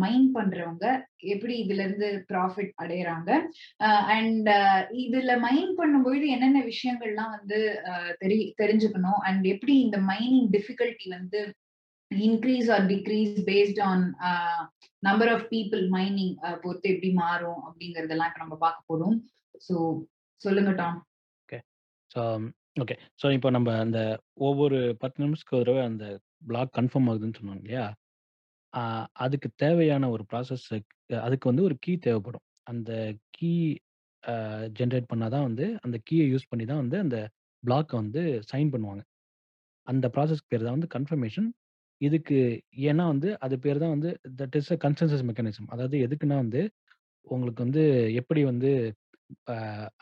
[0.05, 0.87] மைன் பண்றவங்க
[1.33, 3.31] எப்படி இதுல இருந்து ப்ராஃபிட் அடையறாங்க
[4.17, 4.49] அண்ட்
[5.05, 7.59] இதுல மைன் பண்ணும்பொழுது என்னென்ன விஷயங்கள்லாம் வந்து
[8.19, 9.21] தெரி தெரிஞ்சுக்கணும்?
[9.29, 11.41] அண்ட் எப்படி இந்த மைனிங் டிஃபிகல்ட்டி வந்து
[12.27, 14.05] increase or decrease based on
[15.03, 19.17] number of people mining பொறுத்து எப்படி மாறும் அப்படிங்கறதெல்லாம் இப்ப நம்ம பார்க்க போறோம்.
[19.69, 19.75] ஸோ
[20.41, 21.01] சொல்லுங்க டாம்.
[22.11, 22.23] ஸோ
[22.83, 23.99] ஓகே ஸோ இப்போ நம்ம அந்த
[24.49, 26.05] ஒவ்வொரு பத்து நிமிஷத்துக்கு ஒரு தடவை அந்த
[26.49, 27.85] பிளாக் கன்ஃபார்ம் ஆகுதுன்னு சொன்னோம் இல்லையா?
[29.25, 30.67] அதுக்கு தேவையான ஒரு ப்ராசஸ்
[31.27, 32.45] அதுக்கு வந்து ஒரு கீ தேவைப்படும்.
[32.71, 32.91] அந்த
[33.37, 33.53] கீ
[34.79, 37.19] ஜென்ரேட் பண்ணாதான் வந்து அந்த கீயை யூஸ் பண்ணி தான் வந்து அந்த
[37.63, 39.03] பிளாக்கை வந்து சைன் பண்ணுவாங்க.
[39.87, 41.49] அந்த ப்ராசஸ்க்கு பேர் தான் வந்து கன்ஃபர்மேஷன்
[42.01, 42.39] இதுக்கு
[42.85, 46.63] ஏன்னா வந்து அது பேர் தான் வந்து that is a consensus mechanism அதாவது எதுக்குன்னா வந்து
[47.27, 47.83] உங்களுக்கு வந்து
[48.21, 48.71] எப்படி வந்து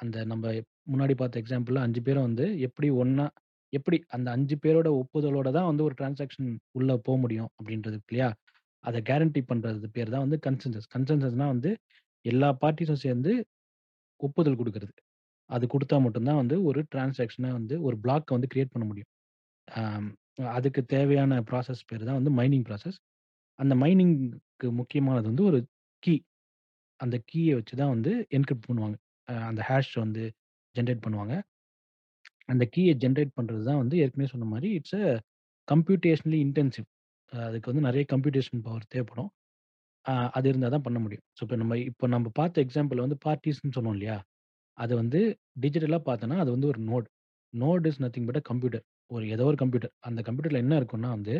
[0.02, 0.44] அந்த நம்ம
[0.86, 3.26] முன்னாடி பார்த்த எக்ஸாம்பிள்ல அஞ்சு பேரும் வந்து எப்படி ஒண்ணா
[3.72, 8.28] எப்படி அந்த அஞ்சு பேரோட ஒப்புதலோட தான் வந்து ஒரு டிரான்சாக்ஷன் உள்ள போக முடியும் அப்படின்றது இருக்கு இல்லையா?
[8.84, 11.70] அதை கேரண்டி பண்றது பேர் தான் வந்து கன்சென்சஸ் கன்சென்சஸ்னா வந்து
[12.24, 13.32] எல்லா பார்ட்டிஸும் சேர்ந்து
[14.20, 14.94] ஒப்புதல் கொடுக்கறது.
[15.50, 19.10] அது கொடுத்தா மட்டும்தான் வந்து ஒரு டிரான்சாக்ஷனை வந்து ஒரு பிளாக்கை வந்து கிரியேட் பண்ண முடியும்.
[20.38, 22.98] அதுக்கு தேவையான ப்ராசஸ் பேர் தான் வந்து மைனிங் ப்ராசஸ்
[23.58, 25.58] அந்த மைனிங்க்கு முக்கியமானது வந்து ஒரு
[26.02, 26.14] கீ
[27.00, 28.96] அந்த கீயை வச்சு தான் வந்து என்கிரிப்ட் பண்ணுவாங்க.
[29.48, 30.24] அந்த ஹேஷ் வந்து
[30.76, 31.34] ஜென்ரேட் பண்ணுவாங்க.
[32.48, 35.04] அந்த கீயை ஜென்ரேட் பண்ணுறது தான் வந்து ஏற்கனவே சொன்ன மாதிரி இட்ஸ் அ
[35.68, 36.86] கம்ப்யூட்டேஷனலி இன்டென்சிவ்
[37.32, 39.30] அதுக்கு வந்து நிறைய கம்ப்யூட்டேஷன் பவர் தேவைப்படும்.
[40.36, 41.24] அது இருந்தால் தான் பண்ண முடியும்.
[41.36, 44.16] ஸோ இப்போ நம்ம இப்போ நம்ம பார்த்த எக்ஸாம்பிள் வந்து பார்ட்டிஸ்ன்னு சொன்னோம் இல்லையா?
[44.78, 45.20] அது வந்து
[45.64, 47.08] டிஜிட்டலாக பார்த்தோன்னா அது வந்து ஒரு node
[47.54, 48.84] node is nothing but computer
[49.14, 49.92] ஒரு ஏதோ ஒரு கம்ப்யூட்டர்.
[50.08, 51.34] அந்த கம்ப்யூட்டரில் என்ன இருக்கும்னா வந்து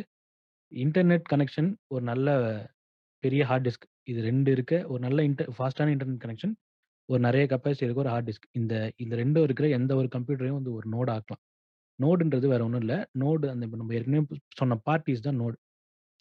[0.72, 2.28] இன்டர்நெட் கனெக்ஷன் ஒரு நல்ல
[3.24, 3.86] பெரிய ஹார்ட் டிஸ்க்.
[4.10, 4.74] இது ரெண்டு இருக்க.
[4.92, 6.54] ஒரு நல்ல இன்டர் ஃபாஸ்டான இன்டர்நெட் கனெக்ஷன்.
[7.08, 8.46] ஒரு நிறைய கெப்பாசிட்டி இருக்க ஒரு ஹார்ட் டிஸ்க்.
[8.60, 11.42] இந்த இந்த ரெண்டும் இருக்கிற எந்த ஒரு கம்ப்யூட்டரையும் வந்து ஒரு நோட் ஆக்கலாம்.
[11.98, 12.98] நோடுன்றது வேற ஒன்றும் இல்லை.
[13.22, 14.22] நோடு அந்த இப்போ நம்ம ஏற்கனவே
[14.60, 15.56] சொன்ன பார்ட்டிஸ் தான் நோடு.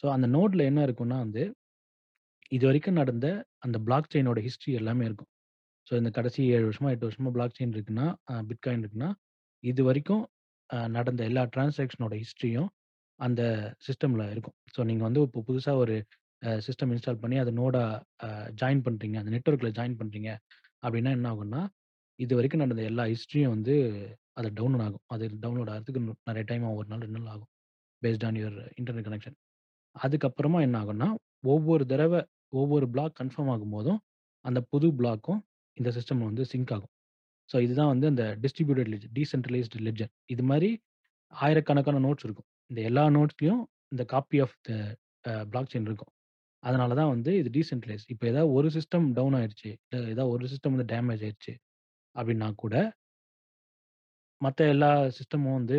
[0.03, 1.43] ஸோ அந்த நோட்ல என்ன இருக்கும்னா வந்து
[2.51, 3.27] இது வரைக்கும் நடந்த
[3.65, 5.29] அந்த பிளாக் செயினோட ஹிஸ்ட்ரி எல்லாமே இருக்கும்.
[5.87, 8.07] ஸோ இந்த கடைசி ஏழு வருஷமா எட்டு வருஷமா பிளாக் செயின் இருக்குன்னா
[8.49, 9.09] பிட்காயின் இருக்குன்னா
[9.63, 9.81] இது
[10.95, 12.69] நடந்த எல்லா டிரான்சாக்ஷனோட ஹிஸ்ட்ரியும்
[13.19, 13.41] அந்த
[13.87, 14.55] சிஸ்டம்ல இருக்கும்.
[14.75, 15.95] ஸோ நீங்க வந்து இப்போ புதுசா ஒரு
[16.65, 17.83] சிஸ்டம் இன்ஸ்டால் பண்ணி அதை நோடா
[18.61, 20.29] ஜாயின் பண்றீங்க அந்த நெட்ஒர்க்ல ஜாயின் பண்றீங்க
[20.85, 21.61] அப்படின்னா என்ன ஆகும்னா
[22.19, 23.75] இது வரைக்கும் நடந்த எல்லா ஹிஸ்ட்ரியும் வந்து
[24.39, 25.03] அது டவுன்லோட் ஆகும்.
[25.13, 27.49] அது டவுன்லோட் ஆகிறதுக்கு நிறைய டைம் ஆகும் ஒரு நாள் ரெண்டு நாள் ஆகும்
[28.01, 29.37] based on your internet connection
[29.95, 31.07] அதுக்கப்புறமா என்ன ஆகும்னா
[31.53, 32.19] ஒவ்வொரு தடவை
[32.59, 33.99] ஒவ்வொரு பிளாக் கன்ஃபார்ம் ஆகும் போதும்
[34.45, 35.39] அந்த புது பிளாக்கும்
[35.77, 36.90] இந்த சிஸ்டம் வந்து சிங்க் ஆகும்.
[37.51, 40.69] ஸோ இதுதான் வந்து அந்த டிஸ்ட்ரிபியூட்டட் லெஜர் டீசென்ட்ரலைஸ்டு லெஜர் இது மாதிரி
[41.33, 42.47] ஆயிரக்கணக்கான நோட்ஸ் இருக்கும்.
[42.71, 43.61] இந்த எல்லா நோட்ஸ்லையும்
[43.93, 44.71] இந்த copy of the
[45.51, 46.11] block chain இருக்கும்.
[46.63, 50.73] அதனால தான் வந்து இது டீசென்ட்ரலைஸ் இப்போ ஏதாவது ஒரு சிஸ்டம் டவுன் ஆயிடுச்சு இல்லை ஏதாவது ஒரு சிஸ்டம்
[50.75, 51.53] வந்து டேமேஜ் ஆயிடுச்சு
[52.15, 52.75] அப்படின்னா கூட
[54.41, 55.77] மற்ற எல்லா சிஸ்டமும் வந்து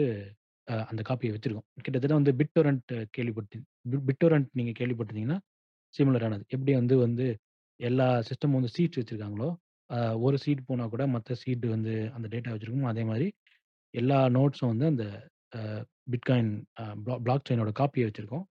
[0.91, 1.67] அந்த காப்பியை வச்சுருக்கோம்.
[1.85, 3.59] கிட்டத்தட்ட வந்து பிட்டோரண்ட் கேள்விப்பட்டு
[4.09, 5.39] பிட்டோரண்ட் நீங்கள் கேள்விப்பட்டிருந்தீங்கன்னா
[5.95, 7.27] சிமிலரானது எப்படி வந்து வந்து
[7.81, 9.49] எல்லா சிஸ்டமும் வந்து சீட்ஸ் வச்சுருக்காங்களோ
[10.27, 13.27] ஒரு சீட் போனால் கூட மற்ற சீட் வந்து அந்த டேட்டா வச்சிருக்கும் அதே மாதிரி
[13.95, 15.05] எல்லா நோட்ஸும் வந்து அந்த
[16.13, 16.53] பிட்காயின்
[17.27, 18.45] பிளாக் செயினோட காப்பியை வச்சிருக்கோம்.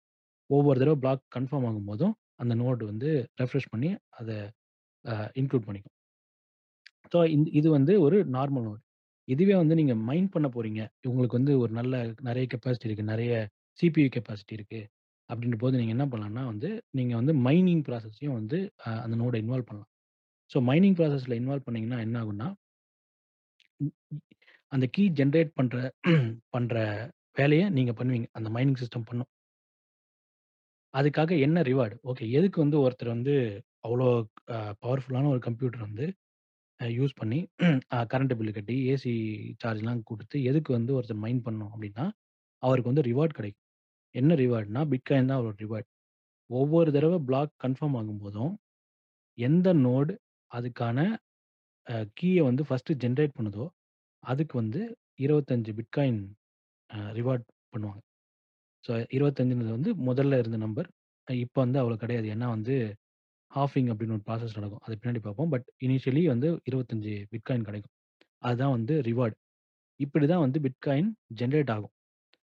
[0.49, 3.09] ஒவ்வொரு தடவை பிளாக் கன்ஃபார்ம் ஆகும் போதும் அந்த நோட் வந்து
[3.41, 3.89] ரெஃப்ரெஷ் பண்ணி
[4.19, 4.37] அதை
[5.41, 5.95] இன்க்ளூட் பண்ணிக்கும்.
[7.13, 8.81] ஸோ இந்த இது வந்து ஒரு நார்மல் நோட்.
[9.27, 10.81] இதுவே வந்து நீங்கள் மைண்ட் பண்ண போறீங்க.
[11.09, 11.95] உங்களுக்கு வந்து ஒரு நல்ல
[12.27, 13.33] நிறைய கெப்பாசிட்டி இருக்குது நிறைய
[13.79, 14.87] சிபியு கெப்பாசிட்டி இருக்குது
[15.29, 16.69] அப்படின்ற போது நீங்கள் என்ன பண்ணலாம்னா வந்து
[16.99, 18.57] நீங்கள் வந்து மைனிங் ப்ராசஸையும் வந்து
[19.03, 19.89] அந்த நோடை இன்வால்வ் பண்ணலாம்.
[20.51, 22.47] ஸோ மைனிங் ப்ராசஸில் இன்வால்வ் பண்ணீங்கன்னா என்ன ஆகும்னா
[23.79, 23.93] ம்,
[24.71, 25.77] அந்த கீ ஜென்ரேட் பண்ணுற
[26.55, 26.75] பண்ணுற
[27.39, 28.27] வேலையை நீங்கள் பண்ணுவீங்க.
[28.37, 29.29] அந்த மைனிங் சிஸ்டம் பண்ணும்.
[30.93, 33.33] அதுக்காக என்ன ரிவார்டு ஓகே எதுக்கு வந்து ஒருத்தர் வந்து
[33.85, 34.07] அவ்வளோ
[34.83, 36.05] பவர்ஃபுல்லான ஒரு கம்ப்யூட்டர் வந்து
[36.79, 37.39] யூஸ் பண்ணி
[38.11, 39.13] கரண்ட் பில்லு கட்டி ஏசி
[39.61, 42.05] சார்ஜ்லாம் கொடுத்து எதுக்கு வந்து ஒருத்தர் மைன் பண்ணணும் அப்படின்னா
[42.63, 43.65] அவருக்கு வந்து ரிவார்ட் கிடைக்கும்.
[44.15, 45.89] என்ன ரிவார்ட்னா பிட்காயின் தான் அவரோட ரிவார்ட்
[46.49, 48.53] ஒவ்வொரு தடவை பிளாக் கன்ஃபார்ம் ஆகும்போதும்
[49.37, 50.13] எந்த நோடு
[50.51, 50.99] அதுக்கான
[52.19, 53.65] கீயை வந்து ஃபர்ஸ்ட்டு ஜென்ரேட் பண்ணுதோ
[54.23, 54.81] அதுக்கு வந்து
[55.25, 56.21] இருபத்தஞ்சு பிட்காயின்
[57.17, 58.01] ரிவார்ட் பண்ணுவாங்க.
[58.83, 60.87] ஸோ இருபத்தஞ்சுன்றது வந்து முதல்ல இருந்த நம்பர்.
[61.27, 62.27] இப்போ வந்து அவ்வளோ கிடையாது.
[62.35, 62.75] ஏன்னா வந்து
[63.51, 64.83] ஹாஃபிங் அப்படின்னு ஒரு ப்ராசஸ் நடக்கும்.
[64.85, 65.51] அது பின்னாடி பார்ப்போம்.
[65.53, 67.93] பட் இனிஷியலி வந்து இருபத்தஞ்சு பிட்காயின் கிடைக்கும்.
[68.43, 69.35] அதுதான் வந்து ரிவார்டு.
[69.99, 71.09] இப்படி தான் வந்து பிட்காயின்
[71.39, 71.93] ஜென்ரேட் ஆகும்.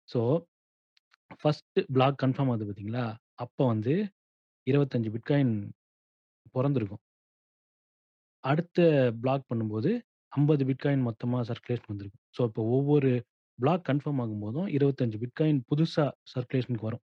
[0.09, 0.21] ஸோ
[1.41, 3.05] ஃபர்ஸ்ட்டு பிளாக் கன்ஃபார்ம் ஆகுது பார்த்தீங்களா
[3.45, 3.95] அப்போ வந்து
[4.67, 5.55] இருபத்தஞ்சு பிட்காயின்
[6.57, 7.03] பிறந்திருக்கும்.
[8.47, 8.81] அடுத்த
[9.21, 9.91] பிளாக் பண்ணும்போது
[10.33, 12.23] ஐம்பது பிட்காயின் மொத்தமாக சர்க்குலேஷன் வந்திருக்கும்.
[12.37, 13.11] ஸோ இப்போ ஒவ்வொரு
[13.59, 17.03] பிளாக் கன்ஃபார்ம் ஆகும்போதும் இருபத்தஞ்சு பிட்காயின் புதுசாக சர்க்குலேஷனுக்கு வரும்.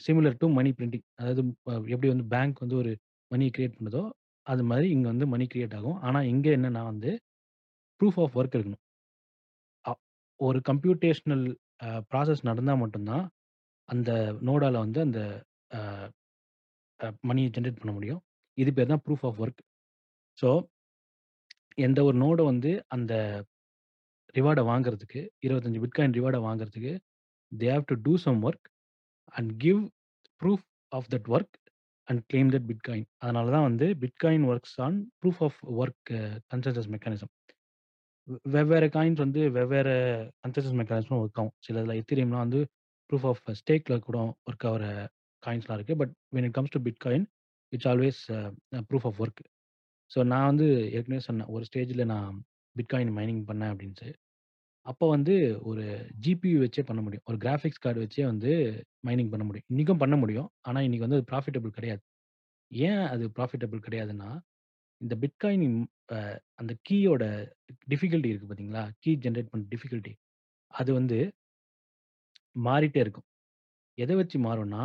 [0.00, 1.42] சிமிலர் டு மணி பிரிண்டிங் அதாவது
[1.88, 2.92] எப்படி வந்து பேங்க் வந்து ஒரு
[3.30, 4.02] மணி கிரியேட் பண்ணுதோ
[4.46, 5.98] அது மாதிரி இங்கே வந்து மணி கிரியேட் ஆகும்.
[6.00, 7.10] ஆனால் இங்கே என்னன்னா வந்து
[8.00, 8.82] ப்ரூஃப் ஆஃப் ஒர்க் இருக்கணும்
[9.84, 10.00] அ-
[10.40, 11.44] ஒரு கம்ப்யூட்டேஷனல்
[12.10, 13.24] ப்ராசஸ் நடந்தால் மட்டும்தான்
[13.88, 14.10] அந்த
[14.42, 15.20] நோடால வந்து அந்த
[17.22, 18.20] மணியை ஜென்ரேட் பண்ண முடியும்.
[18.58, 19.60] இது பேர் தான் ப்ரூஃப் ஆஃப் ஒர்க்
[20.38, 20.50] ஸோ
[21.78, 23.12] எந்த ஒரு நோடை வந்து அந்த
[24.34, 26.92] ரிவார்டை வாங்குறதுக்கு இருபத்தஞ்சு பிட்காயின் ரிவார்டை வாங்குறதுக்கு
[27.52, 28.68] they have to do some work
[29.32, 29.80] and give
[30.40, 31.56] proof of that work
[32.08, 36.12] and claim that Bitcoin அதனால தான் வந்து Bitcoin works on proof of work
[36.52, 37.32] consensus mechanism
[38.46, 39.94] வெவ்வேறு காயின்ஸ் வந்து வெவ்வேறு
[40.42, 41.54] கன்சென்சஸ் மெக்கானிசம் ஒர்க் ஆகும்.
[41.58, 42.60] சில இதில் எத்திரியம்லாம் வந்து
[43.10, 44.84] ப்ரூஃப் ஆஃப் ஸ்டேக்கில் கூட ஒர்க் ஆகிற
[45.42, 47.26] காயின்ஸ்லாம் இருக்குது but when it comes to Bitcoin
[47.72, 48.20] it's always
[48.90, 49.42] proof of work
[50.12, 50.66] so நான் வந்து
[50.96, 52.32] ஏற்கனவே சொன்னேன் ஒரு ஸ்டேஜில் நான்
[52.76, 54.08] பிட்காயின் மைனிங் பண்ணேன் அப்படின்ட்டு.
[54.86, 55.34] அப்போ வந்து
[55.70, 55.84] ஒரு
[56.24, 57.26] ஜிபியு வச்சே பண்ண முடியும்.
[57.30, 58.52] ஒரு கிராஃபிக்ஸ் கார்டு வச்சே வந்து
[59.08, 59.68] மைனிங் பண்ண முடியும்.
[59.72, 60.48] இன்றைக்கும் பண்ண முடியும்.
[60.68, 62.02] ஆனால் இன்றைக்கி வந்து அது ப்ராஃபிட்டபிள் கிடையாது.
[62.70, 64.30] ஏன் அது ப்ராஃபிட்டபிள் கிடையாதுன்னா
[65.00, 65.66] இந்த பிட்காயின்
[66.60, 67.24] அந்த கீயோட
[67.92, 68.84] டிஃபிகல்ட்டி இருக்குது பார்த்தீங்களா?
[69.02, 70.12] கீ ஜென்ரேட் பண்ண டிஃபிகல்ட்டி.
[70.72, 71.18] அது வந்து
[72.66, 73.26] மாறிட்டே இருக்கும்.
[73.98, 74.84] எதை வச்சு மாறும்னா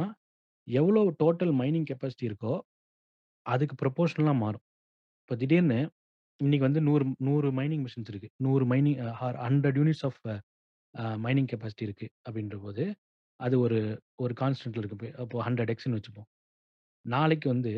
[0.67, 2.53] எவ்வளோ டோட்டல் மைனிங் கெப்பாசிட்டி இருக்கோ
[3.45, 4.63] அதுக்கு ப்ரொபோஷனலாக மாறும்.
[5.29, 5.77] இப்போ திடீர்னு
[6.39, 8.99] இன்னைக்கு வந்து நூறு நூறு மைனிங் மிஷின்ஸ் இருக்குது நூறு mining
[9.45, 10.19] hundred units of
[11.25, 12.83] mining capacity இருக்குது அப்படின்ற போது
[13.39, 13.79] அது ஒரு
[14.23, 15.09] ஒரு கான்ஸ்டன்ட்ல இருக்கு.
[15.23, 16.27] அப்போ ஹண்ட்ரட் எக்ஸ்னு வச்சுப்போம்.
[17.05, 17.73] நாளைக்கு வந்து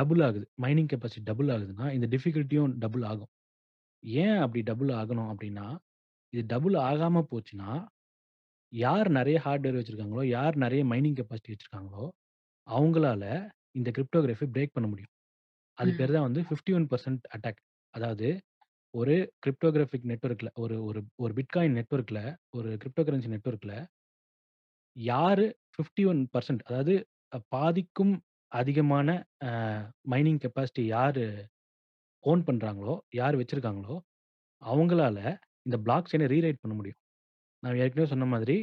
[0.00, 0.44] டபுள் ஆகுது.
[0.64, 3.32] மைனிங் கெப்பாசிட்டி டபுள் ஆகுதுன்னா இந்த டிஃபிகல்ட்டியும் டபுள் ஆகும்.
[4.24, 5.66] ஏன் அப்படி டபுள் ஆகணும் அப்படின்னா
[6.32, 7.72] இது டபுள் ஆகாமல் போச்சுன்னா
[8.72, 12.06] யார் நிறைய ஹார்ட்வேர் வச்சுருக்காங்களோ யார் நிறைய மைனிங் கெப்பாசிட்டி வச்சுருக்காங்களோ
[12.66, 13.24] அவங்களால
[13.80, 15.12] இந்த கிரிப்டோகிராஃபி பிரேக் பண்ண முடியும்.
[15.78, 17.60] அது பேர் தான் வந்து ஃபிஃப்டி ஒன் பர்சன்ட் அட்டாக்
[17.94, 18.28] அதாவது
[18.94, 23.76] ஒரு கிரிப்டோகிராஃபிக் நெட்ஒர்க்கில் ஒரு ஒரு ஒரு பிட்காயின் நெட்ஒர்க்கில் ஒரு கிரிப்டோ கரன்சி நெட்ஒர்க்கில்
[24.96, 25.44] யார்
[25.74, 26.94] ஃபிஃப்டி ஒன் பர்சன்ட் அதாவது
[27.52, 28.14] பாதிக்கும்
[28.52, 29.08] அதிகமான
[30.08, 31.22] மைனிங் கெப்பாசிட்டி யார்
[32.24, 33.96] ஓன் பண்ணுறாங்களோ யார் வச்சுருக்காங்களோ
[34.62, 35.18] அவங்களால
[35.66, 37.00] இந்த பிளாக் செயினை ரீரைட் பண்ண முடியும்.
[37.62, 38.56] நான் ஏற்கனவே சொன்ன மாதிரி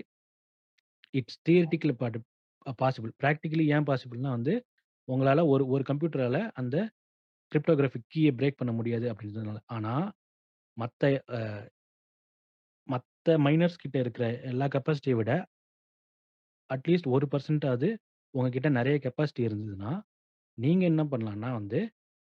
[1.14, 2.20] it's theoretical but
[2.82, 4.54] possible practically ஏன் பாசிபிள்னா வந்து
[5.08, 6.76] உங்களால் ஒரு ஒரு கம்ப்யூட்டரால் அந்த
[7.54, 9.60] கிரிப்டோகிராஃபிக் கீயை பிரேக் பண்ண முடியாது அப்படின்றதுனால.
[9.76, 10.06] ஆனால்
[10.78, 11.12] மற்ற
[12.88, 15.32] மற்ற மைனர்ஸ் கிட்ட இருக்கிற எல்லா கெப்பாசிட்டியை விட
[16.70, 17.90] அட்லீஸ்ட் ஒரு பர்சன்டாவது
[18.34, 19.92] உங்ககிட்ட நிறைய கெப்பாசிட்டி இருந்ததுன்னா
[20.58, 21.80] நீங்கள் என்ன பண்ணலான்னா வந்து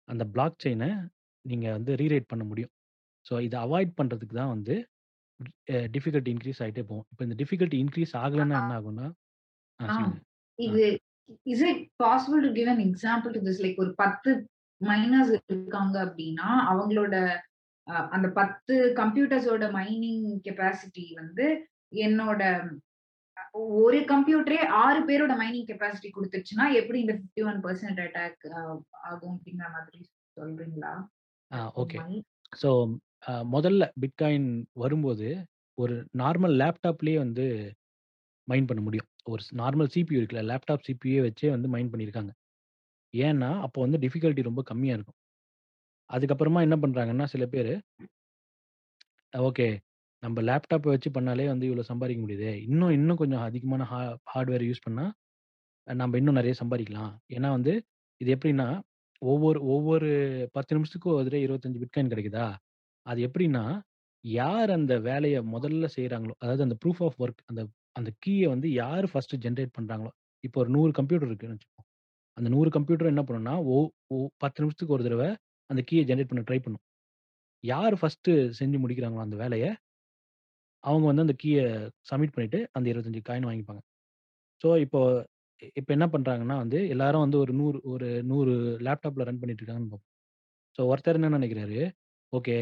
[0.08, 0.88] அந்த பிளாக் செயினை
[1.44, 2.72] நீங்கள் வந்து ரீரைட் பண்ண முடியும்.
[3.26, 4.74] ஸோ இதை அவாய்ட் பண்ணுறதுக்கு தான் வந்து
[5.94, 7.06] டிஃபிகல்ட்டி இன்க்ரீஸ் ஆகிட்டே போகும்.
[7.12, 9.06] இப்போ இந்த டிஃபிகல்ட்டி இன்க்ரீஸ் ஆகலைன்னா என்ன ஆகும்னா
[10.58, 10.82] இது
[11.52, 14.30] is it possible to give an example to this like ஒரு பத்து
[14.84, 17.14] மைனர்ஸ் இருக்காங்க அப்படின்னா அவங்களோட
[18.10, 21.46] அந்த பத்து கம்ப்யூட்டர்ஸோட மைனிங் கெப்பாசிட்டி வந்து
[22.06, 22.42] என்னோட
[23.78, 28.46] ஒரு கம்ப்யூட்டரே ஆறு பேரோட மைனிங் கெப்பாசிட்டி கொடுத்துருச்சுன்னா எப்படி இந்த ஃபிஃப்டி ஒன் பர்சன்ட் அட்டாக்
[29.02, 29.98] ஆகும் அப்படிங்கிற மாதிரி
[30.36, 30.92] சொல்றீங்களா?
[31.76, 31.98] ஓகே.
[32.52, 32.70] ஸோ
[33.54, 35.28] முதல்ல பிட்காயின் வரும்போது
[35.78, 37.46] ஒரு நார்மல் லேப்டாப்லேயே வந்து
[38.48, 39.08] மைன் பண்ண முடியும்.
[39.24, 42.32] ஒரு நார்மல் சிபியூ இருக்குல்ல லேப்டாப் சிபியூ வச்சே வந்து மைன் பண்ணியிருக்காங்க
[43.14, 45.18] ஏன்னா அப்போ வந்து டிஃபிகல்ட்டி ரொம்ப கம்மியாக இருக்கும்.
[46.10, 47.72] அதுக்கப்புறமா என்ன பண்ணுறாங்கன்னா சில பேர்
[49.32, 49.66] ஓகே
[50.22, 52.50] நம்ம லேப்டாப்பை வச்சு பண்ணாலே வந்து இவ்வளோ சம்பாதிக்க முடியுது.
[52.66, 54.00] இன்னும் இன்னும் கொஞ்சம் அதிகமான ஹா
[54.32, 55.12] ஹார்ட்வேர் யூஸ் பண்ணால்
[55.86, 57.12] நம்ம இன்னும் நிறைய சம்பாதிக்கலாம்.
[57.36, 57.72] ஏன்னா வந்து
[58.20, 58.68] இது எப்படின்னா
[59.22, 60.08] ஒவ்வொரு ஒவ்வொரு
[60.56, 62.46] பத்து நிமிஷத்துக்கும் ஒரு இருபத்தஞ்சு பிட்காயின் கிடைக்குதா?
[63.06, 63.64] அது எப்படின்னா
[64.24, 67.62] யார் அந்த வேலையை முதல்ல செய்கிறாங்களோ அதாவது அந்த ப்ரூஃப் ஆஃப் ஒர்க் அந்த
[67.96, 70.12] அந்த கீயை வந்து யார் ஃபஸ்ட்டு ஜென்ரேட் பண்ணுறாங்களோ
[70.44, 71.73] இப்போ ஒரு நூறு கம்ப்யூட்டர் இருக்குன்னு வச்சுக்கோம்
[72.36, 73.76] அந்த நூறு கம்ப்யூட்டர் என்ன பண்ணுன்னா ஓ
[74.14, 75.28] ஓ பத்து நிமிஷத்துக்கு ஒரு தடவை
[75.70, 76.84] அந்த கீயை ஜென்ரேட் பண்ண ட்ரை பண்ணும்.
[77.64, 79.70] யார் ஃபஸ்ட்டு செஞ்சு முடிக்கிறாங்களோ அந்த வேலையை
[80.84, 81.64] அவங்க வந்து அந்த கீயை
[82.10, 83.82] சப்மிட் பண்ணிவிட்டு அந்த இருபத்தஞ்சி காயின் வாங்கிப்பாங்க.
[84.64, 85.00] ஸோ இப்போ
[85.78, 88.52] இப்போ என்ன பண்ணுறாங்கன்னா வந்து எல்லாரும் வந்து ஒரு நூறு ஒரு நூறு
[88.86, 90.10] லேப்டாப்பில் ரன் பண்ணிட்டு இருக்காங்கன்னு பார்ப்போம்
[90.78, 91.80] ஸோ ஒருத்தர் என்ன நினைக்கிறாரு
[92.32, 92.56] ஓகே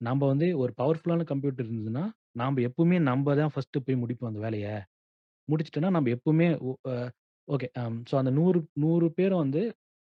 [0.00, 2.04] நம்ம வந்து ஒரு பவர்ஃபுல்லான கம்ப்யூட்டர் இருந்ததுன்னா
[2.40, 4.74] நாம் எப்பவுமே நம்ம தான் ஃபஸ்ட்டு போய் முடிப்போம் அந்த வேலையை.
[5.48, 6.46] முடிச்சிட்டோன்னா நம்ம எப்பவுமே
[7.48, 7.68] ஓகே.
[8.10, 9.62] ஸோ அந்த நூறு நூறு பேரும் வந்து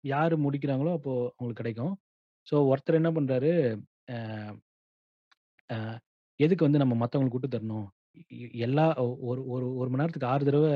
[0.05, 1.94] யார் முடிக்கிறாங்களோ அப்போது அவங்களுக்கு கிடைக்கும்.
[2.47, 3.51] ஸோ ஒருத்தர் என்ன பண்ணுறாரு
[6.40, 7.86] எதுக்கு வந்து நம்ம மற்றவங்களுக்கு விட்டு தரணும்?
[8.66, 8.85] எல்லா
[9.31, 10.73] ஒரு ஒரு ஒரு மணி நேரத்துக்கு ஆறு தடவை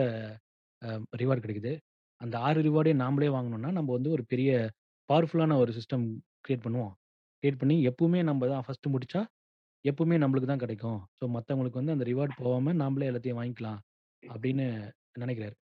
[1.20, 1.72] ரிவார்டு கிடைக்குது.
[2.20, 4.50] அந்த ஆறு ரிவார்டையும் நாமளே வாங்கணும்னா நம்ம வந்து ஒரு பெரிய
[5.08, 6.04] பவர்ஃபுல்லான ஒரு சிஸ்டம்
[6.44, 6.92] க்ரியேட் பண்ணுவோம்.
[7.42, 9.22] க்ரியேட் பண்ணி எப்பவுமே நம்ம தான் ஃபஸ்ட்டு முடிச்சா
[9.84, 11.00] எப்பவுமே நம்மளுக்கு தான் கிடைக்கும்.
[11.18, 13.80] ஸோ மற்றவங்களுக்கு வந்து அந்த ரிவார்டு போகாமல் நாமளே எல்லாத்தையும் வாங்கிக்கலாம்
[14.22, 14.66] அப்படின்னு
[15.24, 15.56] நினைக்கிறாரு.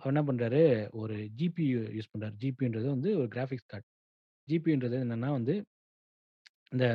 [0.00, 0.62] அவர் என்ன பண்ணுறாரு
[0.92, 3.86] ஒரு ஜிபியு யூஸ் பண்ணுறாரு ஜிபின்றது வந்து ஒரு கிராஃபிக்ஸ் கார்டு
[4.48, 5.54] ஜிபின்றது என்னென்னா வந்து
[6.72, 6.86] இந்த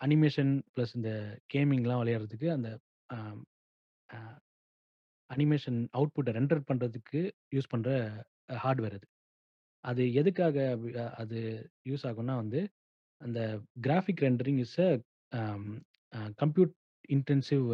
[0.00, 1.10] அனிமேஷன் ப்ளஸ் இந்த
[1.54, 2.68] கேமிங்லாம் விளையாடுறதுக்கு அந்த
[5.30, 7.20] அனிமேஷன் அவுட்புட்டை ரெண்டர் பண்ணுறதுக்கு
[7.54, 7.90] யூஸ் பண்ணுற
[8.56, 9.06] ஹார்ட்வேர் அது.
[9.84, 10.56] அது எதுக்காக
[11.14, 11.38] அது
[11.88, 12.60] யூஸ் ஆகும்னா வந்து
[13.20, 13.40] அந்த
[13.80, 14.90] graphic rendering is a
[16.38, 16.74] compute
[17.08, 17.64] intensive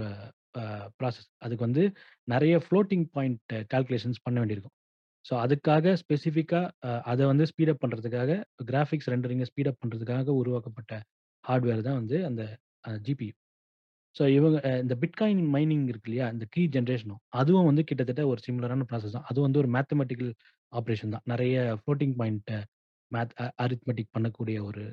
[0.98, 1.84] process அதுக்கு வந்து
[2.24, 4.76] நிறைய ஃப்ளோட்டிங் பாயிண்ட் கால்குலேஷன்ஸ் பண்ண வேண்டியிருக்கும்
[5.24, 8.32] ஸோ அதுக்காக ஸ்பெசிஃபிக்காக அதை வந்து ஸ்பீடப் பண்ணுறதுக்காக
[8.64, 10.92] கிராஃபிக்ஸ் ரெண்டரிங்கை ஸ்பீடப் பண்ணுறதுக்காக உருவாக்கப்பட்ட
[11.44, 12.42] ஹார்ட்வேர் தான் வந்து அந்த
[13.06, 13.34] ஜிபியு
[14.16, 16.26] ஸோ இவங்க இந்த பிட்காயின் மைனிங் இருக்கு இல்லையா?
[16.34, 19.26] இந்த கீ ஜென்ரேஷனும் அதுவும் வந்து கிட்டத்தட்ட ஒரு சிமிலரான ப்ராசஸ் தான்.
[19.30, 20.32] அது வந்து ஒரு மேத்தமெட்டிக்கல்
[20.72, 21.24] ஆப்ரேஷன் தான்.
[21.32, 22.52] நிறைய ஃப்ளோட்டிங் பாயிண்ட்
[23.12, 24.84] மேத் அரித்மெட்டிக் பண்ணக்கூடிய ஒரு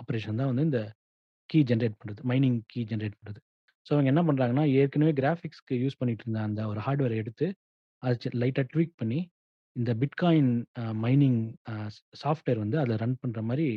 [0.00, 0.80] ஆப்ரேஷன் தான் வந்து இந்த
[1.50, 3.40] கீ ஜென்ரேட் பண்ணுறது மைனிங் கீ ஜென்ரேட் பண்ணுறது
[3.86, 7.46] ஸோ அவங்க என்ன பண்றாங்கன்னா, ஏற்கனவே கிராபிக்ஸ்க்கு யூஸ் பண்ணிட்டு இருந்த அந்த ஒரு ஹார்ட்வேர எடுத்து,
[8.02, 9.20] அத சி லைட்டா ட்வீக் பண்ணி,
[9.76, 11.40] இந்த Bitcoin uh mining
[11.70, 11.74] uh
[12.22, 13.68] software வந்து அதில ரன் பண்ற மாரி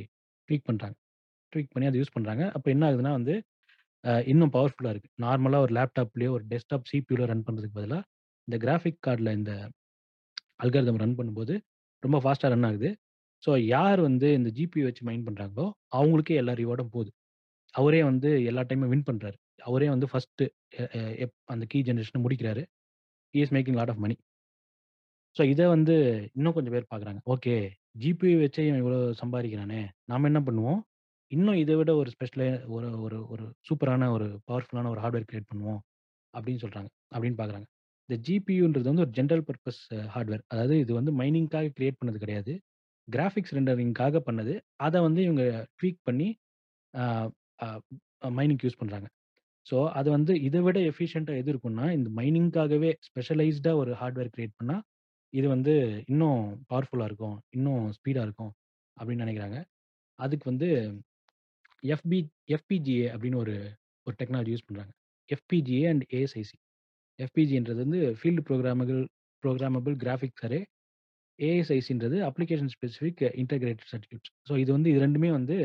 [0.50, 0.96] ட்வீக் பண்றாங்க.
[1.54, 2.44] ட்வீக் பண்ணி அத யூஸ் பண்றாங்க.
[2.56, 3.36] அப்ப என்ன ஆகுதுன்னா வந்து,
[4.04, 5.12] அ இன்னும் பவர்ஃபுல்லா இருக்கு.
[5.24, 8.02] நார்மலா ஒரு லேப்டாப்லயோ, ஒரு டெஸ்க்டாப் சிபியூல ரன் பண்றதுக்கு பதிலா,
[8.48, 9.54] இந்த கிராஃபிக் கார்ட்ல இந்த
[10.64, 11.54] அல்காரிதம் ரன் பண்ணும்போது,
[12.04, 12.90] ரொம்ப ஃபாஸ்ட்டா ரன் ஆகுது.
[13.44, 15.66] ஸோ யார் வந்து இந்த ஜிபியூ வச்சு மைன் பண்றாங்களோ,
[15.96, 17.10] அவங்களுக்கே எல்லா ரிவார்டும் போது.
[17.76, 19.38] அவரே வந்து எல்லா டைமும் வின் பண்றாரு.
[19.68, 20.46] அவரே வந்து ஃபர்ஸ்ட்டு
[21.26, 22.64] எப் அந்த கீ ஜென்ரேஷனை முடிக்கிறாரு.
[23.34, 24.16] He is making lot of money.
[25.36, 25.96] So இதை வந்து
[26.38, 27.20] இன்னும் கொஞ்சம் பேர் பார்க்குறாங்க.
[27.34, 27.56] ஓகே
[28.02, 29.82] ஜிபி வச்சே இவன் இவ்வளோ சம்பாதிக்கிறானே
[30.12, 30.80] நாம் என்ன பண்ணுவோம்?
[31.32, 32.44] இன்னும் இதை விட ஒரு ஸ்பெஷல
[32.76, 35.82] ஒரு ஒரு ஒரு சூப்பரான ஒரு பவர்ஃபுல்லான ஒரு ஹார்ட்வேர் கிரியேட் பண்ணுவோம்.
[36.34, 37.68] அப்படின்னு சொல்கிறாங்க அப்படின்னு பார்க்குறாங்க.
[38.10, 39.82] இந்த ஜிபியூன்றது வந்து ஒரு ஜென்ரல் பர்பஸ்
[40.16, 40.44] ஹார்ட்வேர்.
[40.54, 42.54] அதாவது இது வந்து மைனிங்க்காக கிரியேட் பண்ணது கிடையாது.
[43.08, 44.54] கிராஃபிக்ஸ் ரெண்டரிங்க்காக பண்ணது.
[44.86, 45.44] அதை வந்து இவங்க
[45.80, 46.28] ட்வீக் பண்ணி
[48.40, 49.08] மைனிங் யூஸ் பண்ணுறாங்க
[49.68, 54.84] ஸோ அது வந்து இதை விட எஃபிஷியண்ட்டாக எது இருக்கும்னா, இந்த மைனிங்க்காகவே ஸ்பெஷலைஸ்டாக ஒரு ஹார்ட்வேர் கிரியேட் பண்ணால்
[55.34, 55.74] இது வந்து
[56.12, 57.38] இன்னும் பவர்ஃபுல்லாக இருக்கும்.
[57.50, 58.52] இன்னும் ஸ்பீடாக இருக்கும்.
[58.98, 59.58] அப்படின்னு நினைக்கிறாங்க
[60.20, 60.68] அதுக்கு வந்து
[61.84, 62.20] எஃப்பி
[62.56, 63.56] எஃப்பிஜிஏ அப்படின்னு ஒரு
[64.08, 64.94] ஒரு டெக்னாலஜி யூஸ் பண்ணுறாங்க
[65.30, 66.56] எஃப்பிஜிஏ அண்ட் ஏஎஸ்ஐசி.
[67.20, 69.02] எஃப்பிஜின்றது வந்து field programmable
[69.44, 70.60] programmable graphics array.
[71.40, 75.56] ஏஎஸ்ஐசின்றது application specific integrated certificate so இது வந்து இது ரெண்டுமே வந்து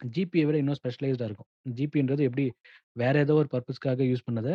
[0.00, 1.48] ஜிபியை விட இன்னும் ஸ்பெஷலைஸ்டா இருக்கும்.
[1.78, 2.44] ஜிபின்றது எப்படி
[2.96, 4.50] வேற ஏதோ ஒரு பர்ப்பஸ்க்காக யூஸ் பண்ணத,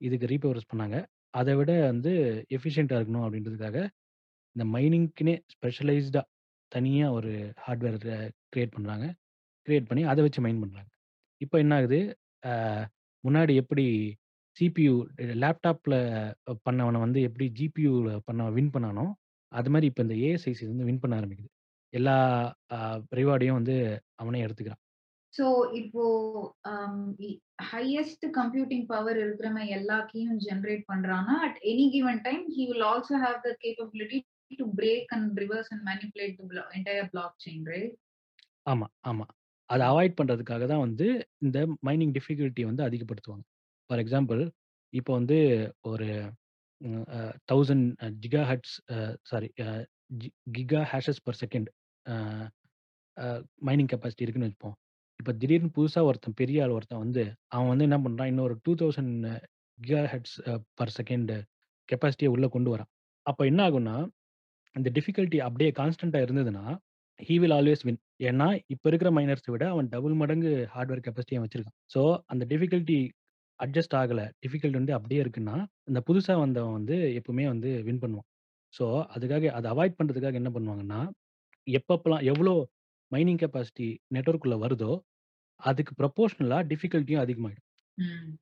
[0.00, 0.98] இதுக்கு ரீபவர்ஸ் பண்ணாங்க.
[1.34, 2.12] அத விட வந்து
[2.56, 3.78] எஃபிஷியன்ட்டா இருக்கணும் அப்படின்றதுக்காக,
[4.56, 6.22] இந்த மைனிங்க்குன்னே ஸ்பெஷலைஸ்டா
[6.72, 7.32] தனியா ஒரு
[7.64, 7.98] ஹார்ட்வேர்
[8.52, 9.06] கிரியேட் பண்றாங்க.
[9.68, 10.90] கிரியேட் பண்ணி அத வச்சு மைன் பண்றாங்க.
[11.40, 12.00] இப்ப என்ன ஆகுது?
[12.44, 12.52] அ
[13.24, 13.84] முன்னாடி எப்படி
[14.56, 14.94] சிபியூ
[15.42, 15.94] லேப்டாப்ல
[16.66, 19.04] பண்ணவன வந்து எப்படி ஜிபியூவில் பண்ண வின் பண்ணானோ,
[19.52, 21.50] அது மாரி இப்ப இந்த ஏஎஸ்ஐசி வந்து வின் பண்ண ஆரம்பிக்குது.
[21.92, 22.16] எல்லா
[22.70, 22.78] அ
[23.18, 23.76] ரிவார்டையும் வந்து
[24.20, 24.82] அவனே எடுத்துக்கிறான்.
[25.34, 25.44] ஸோ
[25.80, 26.04] இப்போ
[27.70, 33.16] ஹையஸ்ட் கம்ப்யூட்டிங் பவர் இருக்கிறவன் எல்லா கீயும் ஜெனரேட் பண்றான்னா, at any given time he will also
[33.24, 34.18] have the capability
[34.60, 36.46] to break and reverse and manipulate the
[36.78, 37.94] entire block chain right?
[38.66, 39.26] ஆமா, ஆமா.
[39.70, 41.06] அத அவாய்ட் பண்றதுக்காக தான் வந்து
[41.42, 43.44] இந்த மைனிங் டிஃபிகல்டி வந்து அதிகப்படுத்துவாங்க.
[43.90, 44.40] ஃபார் எக்ஸாம்பிள்
[44.92, 45.36] இப்போ வந்து
[45.90, 46.06] ஒரு
[47.48, 47.82] 1000
[48.22, 48.96] giga hertz uh
[49.30, 49.48] sorry
[50.56, 51.68] giga hashes per second
[53.16, 53.26] uh
[53.66, 54.76] mining capacity இருக்குன்னு வச்சுப்போம்.
[55.20, 59.26] இப்ப திடீர்னு புதுசா ஒருத்தன் பெரிய ஆள் ஒருத்தன் வந்து, அவன் வந்து என்ன பண்றான், இன்னொரு 2000 thousand
[60.12, 61.32] hertz uh per second
[61.88, 62.90] கெப்பாசிட்டிய உள்ள கொண்டு வரான்.
[63.26, 63.96] அப்ப என்ன ஆகும்னா,
[64.76, 66.64] இந்த டிஃபிகல்டி அப்படியே கான்ஸ்டன்ட்டா இருந்ததுன்னா,
[67.20, 68.00] ஹி வில் ஆல்வேஸ் வின்.
[68.24, 71.78] ஏன்னா, இப்ப இருக்கிற மைனர்ஸ விட அவன் டபுள் மடங்கு ஹார்ட்வேர் கெப்பாசிட்டி அவன் வச்சிருக்கான்.
[71.94, 72.98] ஸோ அந்த டிஃபிகல்டி
[73.60, 74.20] அட்ஜஸ்ட் ஆகல.
[74.42, 75.56] டிஃபிகல்டி வந்து அப்படியே இருக்குன்னா,
[75.88, 78.28] இந்த புதுசா வந்தவன் வந்து எப்பவுமே வந்து வின் பண்ணுவான்.
[78.74, 78.84] ஸோ
[79.14, 81.00] அதுக்காக அத அவாய்ட் பண்றதுக்காக என்ன பண்ணுவாங்கன்னா,
[81.66, 82.54] எப்பப்பலாம் எவ்வளோ
[83.12, 84.92] மைனிங் கெப்பாசிட்டி நெட்வொர்க்குள்ள வருதோ,
[85.60, 87.66] அதுக்கு ப்ரொப்போர்ஷனலா டிஃபிகல்டியும் அதிகமாயிடும்.
[87.98, 88.38] ம்.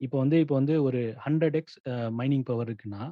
[0.00, 3.02] இப்ப வந்து இப்ப வந்து ஒரு 100 எக்ஸ் அ மைனிங் பவர் இருக்குன்னா,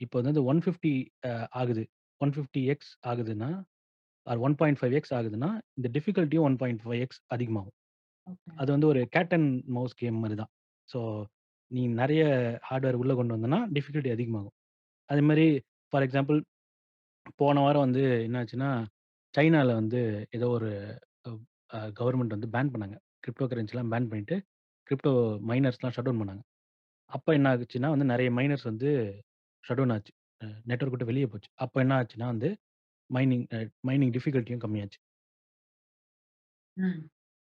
[0.00, 0.92] இப்ப வந்து 150
[1.28, 1.84] அ ஆகுது.
[2.20, 3.50] 150 எக்ஸ் ஆகுதுன்னா,
[4.26, 4.64] ஆர் 1.5
[5.00, 7.76] எக்ஸ் ஆகுதுன்னா, இந்த டிஃபிகல்டியும் 1.5 எக்ஸ் அதிகமாகும்.
[8.26, 8.56] ஓகே.
[8.56, 10.52] அது வந்து ஒரு கேட் அண்ட் மவுஸ் கேம் மாரி தான்.
[10.88, 11.00] ஸோ
[11.70, 12.22] நீ நெறைய
[12.68, 14.56] ஹார்ட்வேர் உள்ள கொண்டு வந்தன்னா, டிஃபிகல்டி அதிகமாகும்.
[15.10, 15.46] அதே மாரி
[15.92, 16.38] ஃபார் எக்ஸாம்பிள்
[17.38, 18.70] போன வாரம் வந்து என்ன ஆச்சுன்னா,
[19.36, 20.00] சைனால வந்து
[20.32, 20.70] ஏதோ ஒரு
[21.70, 22.96] அ கவர்ன்மெண்ட் வந்து பேன் பண்ணாங்க.
[23.24, 24.36] கிரிப்டோ கரன்சிலாம் பேன் பண்ணிட்டு,
[24.86, 25.12] கிரிப்டோ
[25.50, 26.42] மைனர்ஸ்லாம் ஷட் டவுன் பண்ணாங்க.
[27.10, 28.90] அப்ப என்ன ஆச்சுன்னா வந்து நெறைய மைனர்ஸ் வந்து
[29.64, 30.12] ஷட் டவுன் ஆச்சு.
[30.40, 31.50] அ நெட்வொர்க் விட்டு வெளிய போச்சு.
[31.60, 32.50] அப்ப என்ன ஆச்சுன்னா வந்து
[33.10, 34.98] மைனிங் அ மைனிங் டிஃபிகல்டியும் கம்மியாச்சு.
[36.76, 37.00] ம்.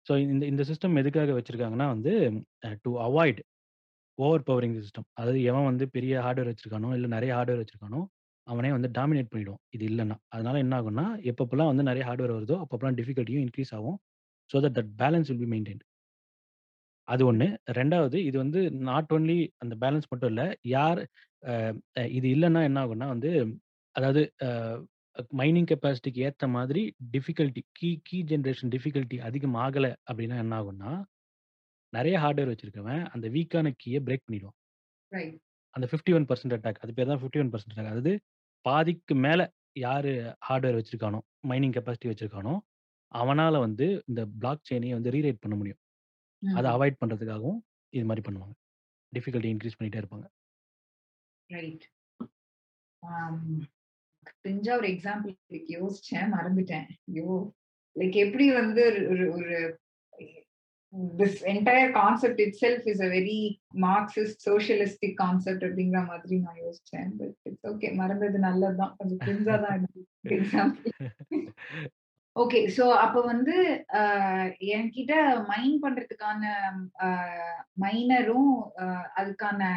[0.07, 2.13] ஸோ இந்த இந்த சிஸ்டம் எதுக்காக வச்சிருக்காங்கன்னா வந்து
[2.63, 3.41] அ to avoid
[4.19, 5.09] over powering system.
[5.15, 8.01] அதாவது எவன் வந்து பெரிய ஹார்ட்வேர் வச்சிருக்கானோ, இல்ல நெறைய ஹார்ட்வேர் வச்சிருக்கானோ,
[8.47, 9.63] அவனே வந்து டாமினேட் பண்ணிடுவான்.
[9.77, 10.17] இது இல்லன்னா.
[10.35, 13.99] அதனால என்ன ஆகும்னா, எப்பப்பலாம் வந்து நெறைய ஹார்ட்வேர் வருதோ, அப்பப்பலாம் டிஃபிகல்டியும் இன்கிரீஸ் ஆகும்.
[14.51, 15.85] So that that balance will be maintained.
[17.09, 17.47] அது 1.
[17.71, 20.43] 2வது இது வந்து நாட் ஒன்லி அந்த பேலன்ஸ் மட்டும் இல்ல.
[20.73, 21.01] யார்
[21.43, 21.55] அ
[21.97, 23.31] அ இது இல்லன்னா என்ன ஆகும்னா வந்து,
[23.97, 24.51] அதாவது அ
[25.41, 26.83] மைனிங் கெப்பாசிட்டிக்கு ஏத்த மாதிரி
[27.15, 30.93] difficulty key key generation difficulty அதிகம் ஆகல அப்படின்னா என்ன ஆகும்னா,
[31.93, 34.57] நெறைய ஹார்ட்வேர் வச்சிருக்கவன் அந்த வீக்கான கீய பிரேக் பண்ணிடுவான்.
[35.13, 35.37] ரைட்.
[35.75, 36.81] அந்த 51% அட்டாக்.
[36.85, 37.87] அது பேர் தான் 51% அட்டாக்.
[37.87, 38.13] அதாவது
[38.65, 39.41] பாதிக்கு மேல
[39.77, 40.13] யாரு
[40.49, 41.19] ஹார்ட்வேர் வச்சிருக்கானோ,
[41.49, 42.55] மைனிங் கெப்பாசிட்டி வச்சிருக்கானோ,
[43.13, 45.81] அவனால வந்து இந்த பிளாக் செயினையே வந்து ரீரைட் பண்ண முடியும்.
[46.43, 46.67] அத.
[46.71, 47.61] அவாய்ட் பண்றதுக்காகவும்
[47.93, 48.55] இது மாரி பண்ணுவாங்க.
[49.13, 50.27] டிஃபிகல்டி இன்கிரீஸ் பண்ணிட்டே இருப்பாங்க.
[51.51, 51.85] ரைட்.
[53.03, 53.41] ஆம்.
[54.43, 55.35] தெரிஞ்சா ஒரு எக்ஸாம்பிள்
[55.71, 56.31] யோசிச்சேன்.
[56.33, 56.87] மறந்துட்டேன்.
[57.09, 57.31] ஐயோ!
[57.97, 59.57] லைக் எப்படி வந்து ஒரு ஒரு ஒரு
[61.21, 63.41] this entire concept itself is a very
[63.85, 67.11] Marxist socialistic concept அப்படிங்கிற மாதிரி நான் யோசிச்சேன்.
[67.19, 68.95] பட் இட்ஸ் ஓகே மறந்தது நல்லதுதான்.
[68.99, 69.87] கொஞ்சம் புரிஞ்சாதான்
[70.39, 70.93] எக்ஸாம்பிள்
[72.37, 73.55] ஓகே சோ அப்ப வந்து
[74.75, 75.15] என்கிட்ட
[75.51, 76.53] மைன் பண்றதுக்கான
[77.83, 78.53] மைனரும்
[79.21, 79.71] அதுக்கான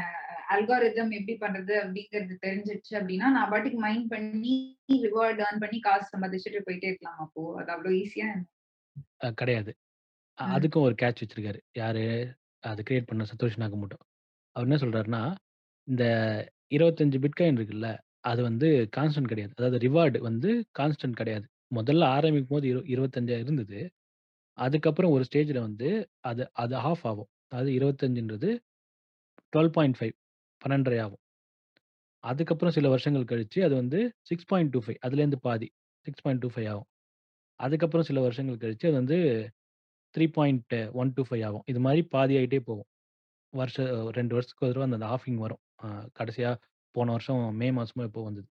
[0.55, 4.55] அல்காரிதம் எப்படி பண்றது அப்படிங்கிறது தெரிஞ்சிடுச்சு அப்படின்னா நான் பாட்டுக்கு மைன் பண்ணி
[5.07, 7.45] ரிவார்ட் ஏர்ன் பண்ணி காசு சம்பாதிச்சுட்டு போயிட்டே இருக்கலாம் அப்போ.
[7.61, 8.29] அது அவ்வளவு ஈஸியா
[9.41, 9.73] கிடையாது.
[10.37, 10.51] அ ம்.
[10.55, 11.59] அதுக்கும் ஒரு கேட்ச் வச்சிருக்காரு.
[11.75, 12.03] யாரு?
[12.63, 13.97] அது கிரியேட் பண்ண சத்தோஷி நாகமோட்டோ.
[14.55, 15.21] அவர் என்ன சொல்றாருன்னா,
[15.87, 16.05] இந்த
[16.71, 17.89] 25 பிட்காயின் இருக்குல்ல,
[18.25, 18.67] அது வந்து
[18.97, 19.53] கான்ஸ்டன்ட் கிடையாது.
[19.57, 20.49] அதாவது ரிவார்ட் வந்து
[20.79, 21.45] கான்ஸ்டன்ட் கிடையாது.
[21.71, 23.13] முதல்ல ஆரம்பிக்கும்போது இரு 25
[23.43, 23.79] இருந்தது.
[24.57, 25.89] அதுக்கப்புறம் ஒரு ஸ்டேஜ்ல வந்து
[26.25, 27.29] அது அது ஹால்ஃப் ஆகும்.
[27.51, 28.49] அதாவது 25ன்றது
[29.53, 30.15] 12.5
[30.61, 31.21] 12.5 ஆகும்.
[32.23, 33.99] அதுக்கப்புறம் சில வருஷங்கள் கழிச்சு அது வந்து
[34.29, 34.71] 6.25
[35.05, 35.67] அதுலேருந்து பாதி
[36.05, 36.39] 6.25
[36.73, 36.87] ஆகும்.
[37.59, 39.17] அதுக்கப்புறம் சில வருஷங்கள் கழிச்சு அது வந்து
[40.15, 41.65] 3.125 ஆகும்.
[41.71, 42.87] இது மாதிரி பாதி ஆகிட்டே போகும்.
[43.53, 43.87] வருஷம்
[44.17, 45.61] ரெண்டு வருஷத்துக்கு ஒரு தடவை அந்த ஆஃபிங் வரும்.
[46.19, 46.55] கடைசியாக
[46.95, 48.47] போன வருஷம் மே மாதமும் எப்போ வந்தது.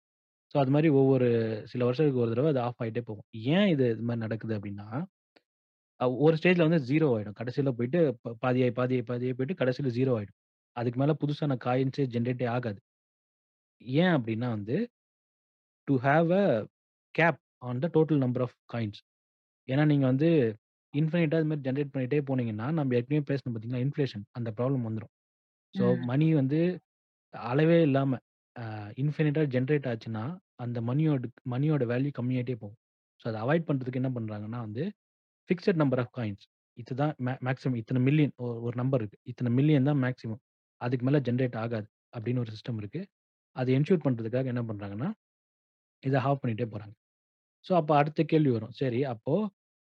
[0.55, 1.27] ஸோ அது மாதிரி ஒவ்வொரு
[1.71, 3.27] சில வருஷத்துக்கு ஒரு தடவை அது ஆஃப் ஆகிட்டே போகும்.
[3.55, 4.88] ஏன் இது இது மாதிரி நடக்குது அப்படின்னா
[6.21, 10.38] ஒரு ஸ்டேஜில் வந்து ஜீரோ ஆகிடும் கடைசியில் போயிட்டு ப பாதியாயி, பாதியாயி, பாதியாயி போயிட்டு கடைசியில் ஜீரோ ஆகிடும்
[10.75, 12.79] அதுக்கு மேலே புதுசான காயின்ஸே ஜென்ரேட்டே ஆகாது.
[13.81, 14.77] ஏன் அப்படின்னா வந்து,
[15.88, 16.45] to have a
[17.15, 19.01] cap on the total number of coins.
[19.67, 20.29] ஏன்னா நீங்கள் வந்து
[20.93, 25.13] இன்ஃபினிட்டா இது மாரி ஜெனரேட் பண்ணிட்டே போனீங்கன்னா, நம்ம ஏற்கனவே பேசினோம் பார்த்தீங்களா, இன்ஃப்ளேஷன் அந்த ப்ராப்ளம் வந்துரும்.
[25.73, 25.85] ஸோ.
[26.09, 26.59] மணி வந்து
[27.34, 28.19] அளவே இல்லாம
[28.55, 28.65] அ
[29.01, 30.23] இன்ஃபினிட்டா ஜெனரேட் ஆச்சுன்னா,
[30.59, 32.80] அந்த மணியோட மணியோட வேல்யூ கம்மியாயிட்டே போகும்.
[33.22, 34.84] ஸோ அத அவாய்ட் பண்றதுக்கு என்ன பண்றாங்கன்னா வந்து,
[35.49, 36.45] ஃபிக்ஸட் நம்பர் ஆஃப் காயின்ஸ்.
[36.77, 39.19] இதுதான் மே மேக்ஸிமம் இத்தன மில்லியன் ஒ ஒரு நம்பர் இருக்கு.
[39.31, 40.41] இத்தன மில்லியன் தான் மேக்ஸிமம்.
[40.81, 41.88] அதுக்கு மேல ஜெனரேட் ஆகாது.
[42.15, 43.01] அப்டின்னு ஒரு சிஸ்டம் இருக்கு.
[43.55, 45.09] அத என்ஷூர் பண்றதுக்காக என்ன பண்றாங்கன்னா,
[46.03, 46.93] இத ஆஃப் பண்ணிட்டே போறாங்க.
[47.65, 48.73] ஸோ அப்ப அடுத்த கேள்வி வரும்.
[48.80, 49.35] சரி அப்போ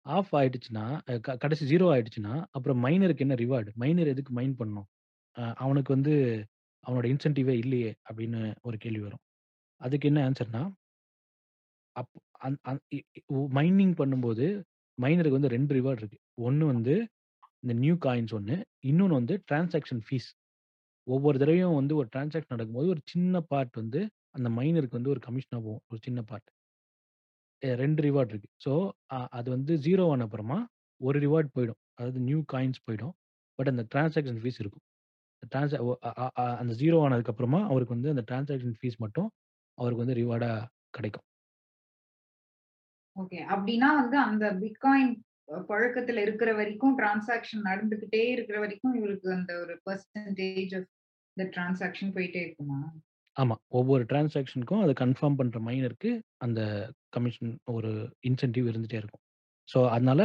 [0.05, 4.87] ஆஃப் ஆயிடுச்சுன்னா, அ க கடைசி 0 ஆயிடுச்சுன்னா, அப்புறம் மைனருக்கு என்ன ரிவார்டு மைனர் எதுக்கு மைன் பண்ணணும்?
[5.35, 6.15] அ அவனுக்கு வந்து
[6.83, 7.91] அவனோட இன்சென்டிவே இல்லையே!
[8.09, 9.23] அப்படின்னு ஒரு கேள்வி வரும்.
[9.81, 10.63] அதுக்கு என்ன ஆன்ஸர்னா
[11.95, 12.11] அப்
[12.41, 13.21] அந் அந் இ இ
[13.57, 14.45] மைனிங் பண்ணும்போது,
[14.97, 16.17] மைனருக்கு வந்து 2 ரிவார்ட் இருக்கு.
[16.41, 16.95] ஒண்ணு வந்து
[17.63, 18.57] இந்த நியூ காயின்ஸ் ஒண்ணு.
[18.85, 20.29] இன்னொன்னு வந்து டிரான்சாக்ஷன் ஃபீஸ்.
[21.07, 24.01] ஒவ்வொரு தடவையும் வந்து ஒரு டிரான்சாக்ஷன் நடக்கும்போது, ஒரு சின்ன பார்ட் வந்து
[24.35, 25.85] அந்த மைனருக்கு வந்து ஒரு கமிஷனா போகும்.
[25.89, 26.49] ஒரு சின்ன பார்ட்.
[27.65, 28.49] எ 2 ரிவார்ட் இருக்கு.
[28.65, 28.73] ஸோ
[29.11, 30.57] அ அது வந்து 0 ஆன அப்புறமா
[31.01, 31.79] ஒரு ரிவார்ட் போயிடும்.
[31.97, 33.13] அதாவது நியூ காயின்ஸ் போயிடும்.
[33.59, 34.85] பட் அந்த டிரான்சாக்ஷன் ஃபீஸ் இருக்கும்.
[35.45, 39.29] டிரான்ஸா ஒ அ அ அந்த 0 ஆனதுக்கு அப்புறமா அவருக்கு வந்து அந்த டிரான்சாக்ஷன் ஃபீஸ் மட்டும்
[39.77, 40.51] அவருக்கு வந்து ரிவார்டா
[40.93, 41.25] கிடைக்கும்.
[43.15, 43.37] ஓகே.
[43.53, 45.11] அப்டின்னா வந்து அந்த பிட்காயின்
[45.49, 50.87] அ புழக்கத்துல இருக்கிற வரைக்கும் டிரான்சாக்ஷன் நடந்துகிட்டே இருக்கிற வரைக்கும் இவருக்கு அந்த ஒரு பெர்சன்டேஜ் ஆஃப்
[51.37, 52.79] த டிரான்சாக்ஷன் போயிட்டே இருக்குமா?
[53.37, 53.55] ஆமா.
[53.71, 56.11] ஒவ்வொரு டிரான்சாக்ஷனுக்கும் அத கன்ஃபார்ம் பண்ற மைனருக்கு
[56.45, 56.59] அந்த
[57.11, 57.91] கமிஷன் ஒரு
[58.29, 59.23] இன்சென்டிவ் இருந்துட்டே இருக்கும்.
[59.67, 60.21] ஸோ அதனால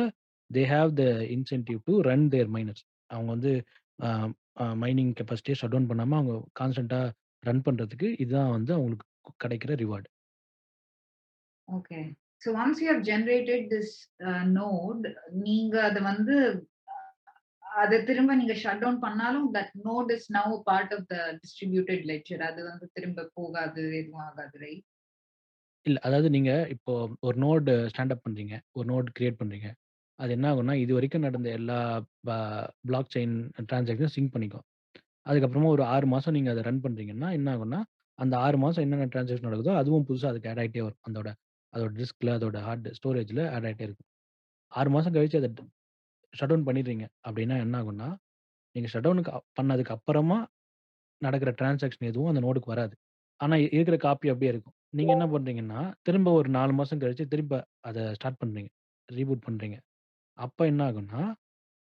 [0.51, 1.05] they have the
[1.37, 2.85] incentive to run their miners.
[3.11, 3.53] அவங்க வந்து
[3.99, 4.09] uh
[4.59, 7.01] uh mining capacity shut down பண்ணாம அவங்க கான்ஸ்டன்ட்டா
[7.45, 9.07] ரன் பண்றதுக்கு இதுதான் வந்து அவங்களுக்கு
[9.43, 10.09] கிடைக்கிற reward.
[11.69, 11.99] Okay.
[12.43, 15.05] So once you have generated this uh node
[15.43, 16.37] நீங்க அத வந்து
[17.71, 22.43] அது திரும்ப நீங்க ஷட் டவுன் பண்ணாலும் that node is now part of the distributed ledger.
[22.43, 24.85] அது வந்து திரும்ப போகாது, எதுவும் ஆகாது ரைட்?
[25.87, 25.99] இல்ல.
[26.01, 28.55] அதாவது நீங்க இப்போ ஒரு நோட் ஸ்டாண்ட் அப் பண்றீங்க.
[28.71, 29.69] ஒரு நோட் கிரியேட் பண்றீங்க.
[30.19, 31.79] அது என்ன ஆகும்னா, இதுவரைக்கும் நடந்த எல்லா
[32.25, 32.31] ப
[32.81, 33.37] பிளாக் செயின்
[33.69, 34.65] டிரான்சாக்ஷனும் சிங்க் பண்ணிக்கும்.
[35.27, 37.81] அதுக்கப்புறமா ஒரு ஆறு மாசம் நீங்க அதை ரன் பண்றீங்கன்னா, என்ன ஆகும்னா,
[38.19, 41.03] அந்த ஆறு மாசம் என்னென்ன டிரான்சாக்ஷன் நடக்குதோ, அதுவும் புதுசாக அதுக்கு ஆட் ஆகிட்டே வரும்.
[41.11, 41.31] அதோட
[41.73, 44.09] அதோட டிஸ்க்ல, அதோட ஹார்ட் ஸ்டோரேஜ்ல ஆட் ஆகிட்டே இருக்கும்.
[44.73, 45.51] ஆறு மாசம் கழிச்சு அதை
[46.35, 47.05] ஷட் டவுன் பண்ணிடுறீங்க.
[47.27, 48.09] அப்படின்னா என்ன ஆகும்னா,
[48.77, 50.39] நீங்க ஷட் டவுனுக்கு பண்ணதுக்கு அப்புறமா
[51.23, 52.95] நடக்கிற டிரான்சாக்ஷன் எதுவும் அந்த நோடுக்கு வராது.
[53.41, 54.77] ஆனா இருக்கிற காப்பி அப்படியே இருக்கும்.
[54.99, 57.55] நீங்க என்ன பண்றீங்கன்னா, திரும்ப ஒரு 4 மாசம் கழிச்சு திரும்ப
[57.89, 58.71] அத ஸ்டார்ட் பண்றீங்க.
[59.09, 59.77] ரீபூட் பண்றீங்க.
[60.39, 61.23] அப்ப என்ன ஆகும்னா,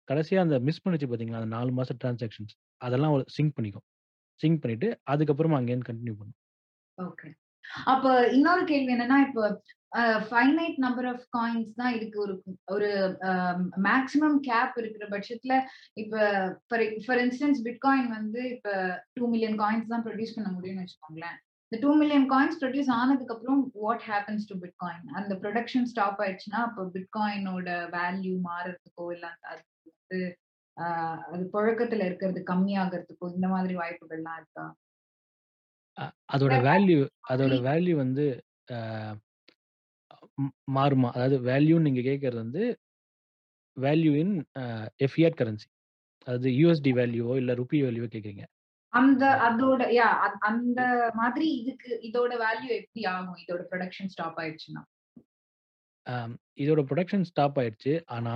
[0.07, 3.85] கடைசியா அந்த மிஸ் பண்ணுச்சு பார்த்தீங்களா, அந்த 4 மாச டிரான்சாக்ஷன்ஸ் அதெல்லாம் ஒரு சிங்க் பண்ணிக்கும்.
[4.39, 6.37] சிங்க் பண்ணிட்டு அதுக்கப்புறமா அங்கேருந்து கன்டின்யூ பண்ணும்.
[6.97, 7.29] ஓகே.
[7.91, 8.05] அப்ப
[8.37, 9.43] இன்னொரு கேள்வி என்னன்னா, இப்போ
[10.27, 12.17] ஃபைனைட் நம்பர் ஆஃப் காயின்ஸ் தான் இருக்கு.
[12.19, 12.33] ஒரு
[12.69, 12.89] ஒரு
[13.25, 13.31] அ
[13.87, 15.55] மேக்ஸிமம் கேப் இருக்கிற பட்சத்துல,
[15.97, 16.15] இப்ப
[17.05, 18.69] ஃபார் இன்ஸ்டன்ஸ் பிட்காயின் வந்து இப்ப
[19.15, 21.37] 2,000,000 காயின்ஸ் தான் ப்ரொடியூஸ் பண்ண முடியும்னு வச்சுக்கோங்களேன்.
[21.71, 25.07] இந்த 2,000,000 காயின்ஸ் ப்ரொடியூஸ் ஆனதுக்கு அப்புறம் வாட் ஹேப்பன்ஸ் டூ பிட்காயின்?
[25.19, 29.61] அந்த புரொடக்ஷன் ஸ்டாப் ஆயிடுச்சுன்னா, அப்போ பிட்காயினோட வேல்யூ மாறுறதுக்கோ, இல்ல அது
[29.91, 30.19] வந்து
[31.31, 34.65] அது புழக்கத்துல இருக்கிறது கம்மியாகறதுக்கோ, இந்த மாதிரி வாய்ப்புகள்லாம் இருக்கா?
[36.29, 36.99] அதோட வேல்யூ
[37.31, 38.25] அதோட வேல்யூ வந்து
[40.41, 41.09] ம் மாறுமா?
[41.15, 42.63] அதாவது வேல்யூன்னு நீங்க கேட்கிறது வந்து
[43.77, 44.63] value in a
[45.09, 45.67] fiat currency.
[46.27, 48.45] அதாவது யுஎஸ்டி வேல்யூவோ, இல்ல ரூபி வேல்யூவோ கேட்கிறீங்க.
[48.93, 50.79] அந்த அதோட யா அந் அந்த
[51.17, 53.39] மாதிரி இதுக்கு இதோட வேல்யூ எப்படி ஆகும்?
[53.43, 54.83] இதோட புரொடக்ஷன் ஸ்டாப் ஆயிடுச்சுன்னா?
[56.05, 57.93] அம் இதோட புரொடக்ஷன் ஸ்டாப் ஆயிடுச்சு.
[58.15, 58.35] ஆனா,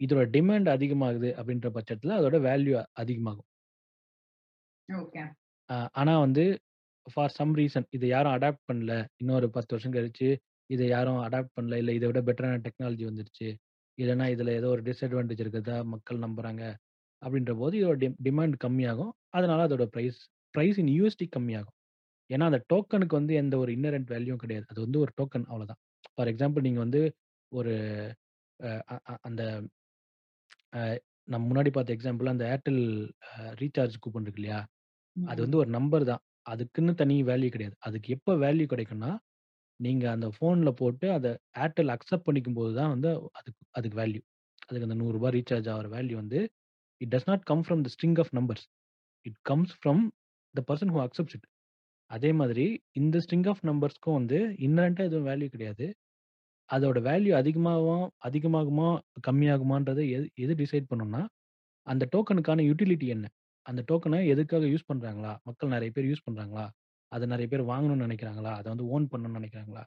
[0.00, 3.48] இதோட டிமாண்ட் அதிகமாகுது அப்படின்ற பட்சத்துல அதோட வேல்யூ அதிகமாகும்.
[4.88, 5.24] ஓகே.
[5.70, 6.44] அ ஆனா வந்து
[7.06, 8.92] ஃபார் சம் ரீசன் இத யாரும் அடாப்ட் பண்ணல.
[9.22, 10.28] இன்னொரு 10 வருஷம் கழிச்சு
[10.70, 11.78] இத யாரும் அடாப்ட் பண்ணல.
[11.82, 13.48] இல்ல இத விட பெட்டரான டெக்னாலஜி வந்துருச்சு.
[13.98, 16.62] இல்லன்னா இதுல ஏதோ ஒரு டிஸ்அட்வான்டேஜ் இருக்கிறதா மக்கள் நம்புறாங்க.
[17.22, 19.12] அப்படின்றபோது இதோட டி டிமாண்ட் கம்மியாகும்.
[19.34, 20.20] அதனால அதோட பிரைஸ்
[20.54, 21.76] பிரைஸ் இன் யூஎஸ்டி கம்மியாகும்.
[22.30, 24.66] ஏன்னா அந்த டோக்கனுக்கு வந்து எந்த ஒரு இன்னரண்ட் வேல்யூவும் கிடையாது.
[24.72, 25.80] அது வந்து ஒரு டோக்கன் அவ்வளோதான்.
[26.14, 27.02] ஃபார் எக்ஸாம்பிள் நீங்க வந்து
[27.52, 27.74] ஒரு
[28.60, 29.42] அ அ அ அந்த
[30.72, 30.80] அ
[31.28, 32.82] நம்ம முன்னாடி பார்த்த எக்ஸாம்பிள் அந்த ஏர்டெல்
[33.28, 34.58] அ ரீசார்ஜ் கூப்பன் இருக்கு இல்லையா?
[35.26, 35.44] அது ம்.
[35.44, 36.22] வந்து ஒரு நம்பர் தான்.
[36.46, 37.76] அதுக்குன்னு தனி வேல்யூ கிடையாது.
[37.86, 39.10] அதுக்கு எப்ப வேல்யூ கிடைக்கும்னா,
[39.80, 41.26] நீங்க அந்த ஃபோன்ல போட்டு அத
[41.64, 44.22] ஏர்டெல் அக்செப்ட் பண்ணிக்கும்போது தான் வந்து அதுக்கு அதுக்கு வேல்யூ.
[44.68, 45.08] அதுக்கு அந்த ரூ.
[45.16, 46.40] 100 ரீசார்ஜ் ஆகுற வேல்யூ வந்து
[47.00, 48.64] it does not come from the string of numbers.
[49.26, 50.02] It comes from
[50.54, 51.46] the person who accepts it.
[52.10, 52.66] அதே மாதிரி
[53.00, 55.86] இந்த ஸ்ட்ரிங் ஆஃப் நம்பர்ஸ்க்கும் வந்து இன்னரன்ட்டா எதுவும் வேல்யூ கிடையாது.
[56.70, 58.88] அதோட வேல்யூ அதிகமாவும் அதிகமாகுமா,
[59.28, 61.22] கம்மியாகுமான்றத எது எது டிசைட் பண்ணும்னா,
[61.86, 63.26] அந்த டோக்கனுக்கான யுட்டிலிட்டி என்ன?
[63.66, 65.32] அந்த டோக்கன எதுக்காக யூஸ் பண்றாங்களா?
[65.48, 66.66] மக்கள் நெறைய பேர் யூஸ் பண்றாங்களா?
[67.14, 68.52] அத நெறைய பேர் வாங்கணும்னு நெனைக்கிறாங்களா?
[68.58, 69.82] அத வந்து ஓன் பண்ணணும்னு நெனைக்கிறாங்களா?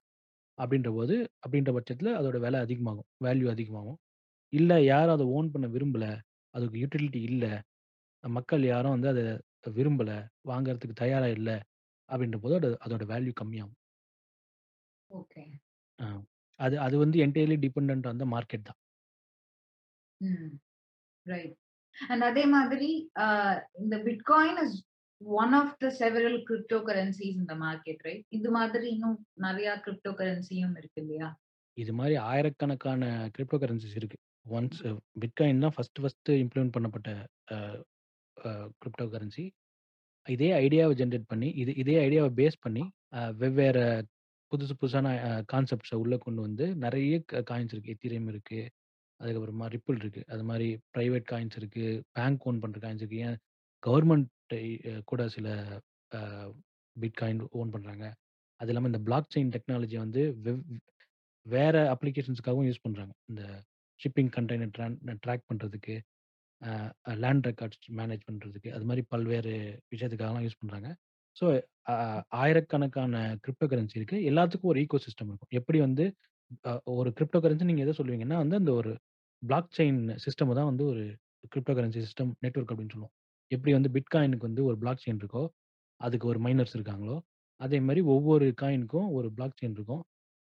[0.57, 3.07] அப்படின்றபோது அப்படின்ற பட்சத்துல அதோட விலை அதிகமாகும்.
[3.25, 3.99] வேல்யூ அதிகமாகும்.
[4.53, 6.05] இல்ல யாரும் அத ஓன் பண்ண விரும்பல.
[6.53, 7.45] அதுக்கு யுட்டிலிட்டி இல்ல.
[8.23, 9.21] மக்கள் யாரும் வந்து அத
[9.75, 10.11] விரும்பல.
[10.47, 11.49] வாங்குறதுக்கு தயாரா இல்ல.
[12.09, 13.77] அப்படின்றபோது அது அதோட வேல்யூ கம்மியாகும்.
[15.11, 15.43] ஓகே.
[15.99, 16.05] ஆ.
[16.59, 18.79] அது அது வந்து entirely dependent on the market தான்.
[20.21, 20.49] ம்.
[21.25, 21.55] ரைட்.
[21.95, 23.27] அண்ட் அதே மாதிரி அ
[23.81, 24.61] இந்த Bitcoin
[25.21, 28.23] one of the several crypto currencies in the market right?
[28.37, 31.27] இது மாதிரி இன்னும் நெறைய கிரிப்டோ கரன்சியும் இருக்கு இல்லையா?
[31.77, 33.01] இது மாரி ஆயிரக்கணக்கான
[33.35, 34.17] கிரிப்டோ கரன்சிஸ் இருக்கு.
[34.45, 34.81] ஒன்ஸ்
[35.21, 37.09] பிட்காயின் தான் ஃபர்ஸ்ட் ஃபர்ஸ்ட் இம்ப்ளிமெண்ட் பண்ணப்பட்ட
[38.81, 39.45] கிரிப்டோ கரன்சி.
[40.27, 42.83] இதே ஐடியாவ ஜெனரேட் பண்ணி, இது இதே ஐடியாவ பேஸ் பண்ணி
[43.41, 43.79] வெவ்வேற
[44.51, 45.07] புதுசு புதுசான
[45.51, 47.15] கான்செப்ட்ஸ உள்ள கொண்டு வந்து நெறைய
[47.49, 47.93] காயின்ஸ் இருக்கு.
[47.95, 48.59] எத்தீரியம் இருக்கு.
[49.19, 50.21] அதுக்கப்புறமா ரிப்பிள் இருக்கு.
[50.33, 51.85] அது மாரி பிரைவேட் காயின்ஸ் இருக்கு.
[52.17, 53.21] பேங்க் ஓன் பண்ற காயின்ஸ் இருக்கு.
[53.27, 53.37] ஏன்
[53.83, 54.63] கவர்மெண்ட்டை
[55.07, 55.47] கூட சில
[56.11, 56.21] அ
[56.95, 58.05] பிட்காயின் ஓன் பண்றாங்க.
[58.59, 60.61] அது இல்லாம இந்த பிளாக் செயின் டெக்னாலஜிய வந்து வெவ்
[61.45, 63.13] வேற அப்ளிகேஷன்ஸ்க்காகவும் யூஸ் பண்றாங்க.
[63.29, 63.43] இந்த
[63.99, 65.95] ஷிப்பிங் கண்டெய்னர் ட்ரான் ட்ராக் பண்றதுக்கு,
[66.61, 66.71] அ
[67.23, 69.53] லேண்ட் ரெக்கார்ட்ஸ் மேனேஜ் பண்றதுக்கு, அது மாரி பல்வேறு
[69.93, 70.89] விஷயத்துக்காகலாம் யூஸ் பண்றாங்க.
[71.35, 71.45] ஸோ
[71.87, 71.95] அ
[72.41, 74.17] ஆயிரக்கணக்கான கிரிப்டோ கரன்சி இருக்கு.
[74.31, 75.53] எல்லாத்துக்கும் ஒரு ஈக்கோ சிஸ்டம் இருக்கும்.
[75.59, 76.05] எப்படி வந்து
[76.65, 78.91] அ ஒரு கிரிப்டோ கரன்சி நீங்க எத சொல்லுவீங்கன்னா வந்து அந்த ஒரு
[79.43, 81.03] பிளாக் செயின் சிஸ்டம் தான் வந்து ஒரு
[81.53, 83.15] கிரிப்டோ கரன்சி சிஸ்டம் நெட்வொர்க் அப்படின்னு சொல்லுவோம்.
[83.51, 85.43] எப்படி வந்து பிட்காயினுக்கு வந்து ஒரு பிளாக் செயின் இருக்கோ,
[86.01, 87.17] அதுக்கு ஒரு மைனர்ஸ் இருக்காங்களோ,
[87.59, 90.03] அதே மாதிரி ஒவ்வொரு காயினுக்கும் ஒரு பிளாக் செயின் இருக்கும்.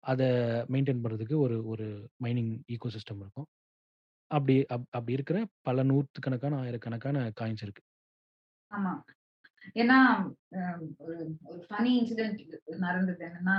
[0.04, 0.28] அதை
[0.70, 1.88] மெயின்டைன் பண்ணுறதுக்கு ஒரு ஒரு
[2.24, 3.50] மைனிங் ஈகோ சிஸ்டம் இருக்கும்.
[4.32, 7.84] அப்படி அப் அப்படி இருக்கிற பல நூற்றுக்கணக்கான ஆயிரக்கணக்கான காயின்ஸ் இருக்கு.
[8.72, 8.92] ஆமா.
[9.74, 9.98] ஏன்னா
[10.98, 12.40] ஒரு ஒரு ஃபனி இன்சிடென்ட்
[12.78, 13.58] நடந்தது என்னன்னா,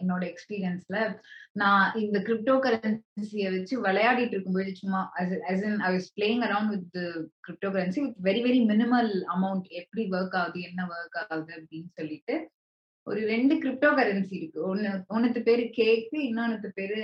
[0.00, 1.18] என்னோட எக்ஸ்பீரியன்ஸ்ல
[1.52, 6.74] நான் இந்த கிரிப்டோ கரன்சியை வச்சு விளையாடிட்டு இருக்கும்போது சும்மா as as in I was playing around
[6.74, 6.98] with
[7.48, 12.50] crypto currency with very very minimal amount எப்படி ஒர்க் ஆகுது, என்ன ஒர்க் ஆகுது அப்படின்னு சொல்லிட்டு
[13.02, 14.62] ஒரு ரெண்டு கிரிப்டோ கரன்சி இருக்கு.
[14.62, 16.98] ஒன்னு ஒன்னுத்து பேரு கேக்கு இன்னொன்னு பேரு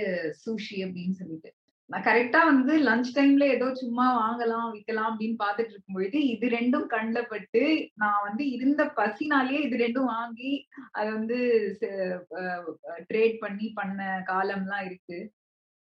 [0.45, 1.51] சூஷி அப்படின்னு சொல்லிட்டு.
[1.89, 7.19] நான் கரெக்ட்டா வந்து லஞ்ச் டைம்ல ஏதோ சும்மா வாங்கலாம், விக்கலாம் அப்படின்னு பார்த்துட்டு இருக்கும்பொழுது, இது 2ம் கண்ல
[7.27, 7.61] பட்டு,
[8.01, 10.51] நான் வந்து இருந்த பசினாலேயே இது 2ம் வாங்கி,
[10.93, 11.37] அத வந்து
[13.11, 13.99] ட்ரேட் பண்ணி பண்ண
[14.31, 15.19] காலம்லாம் இருக்கு.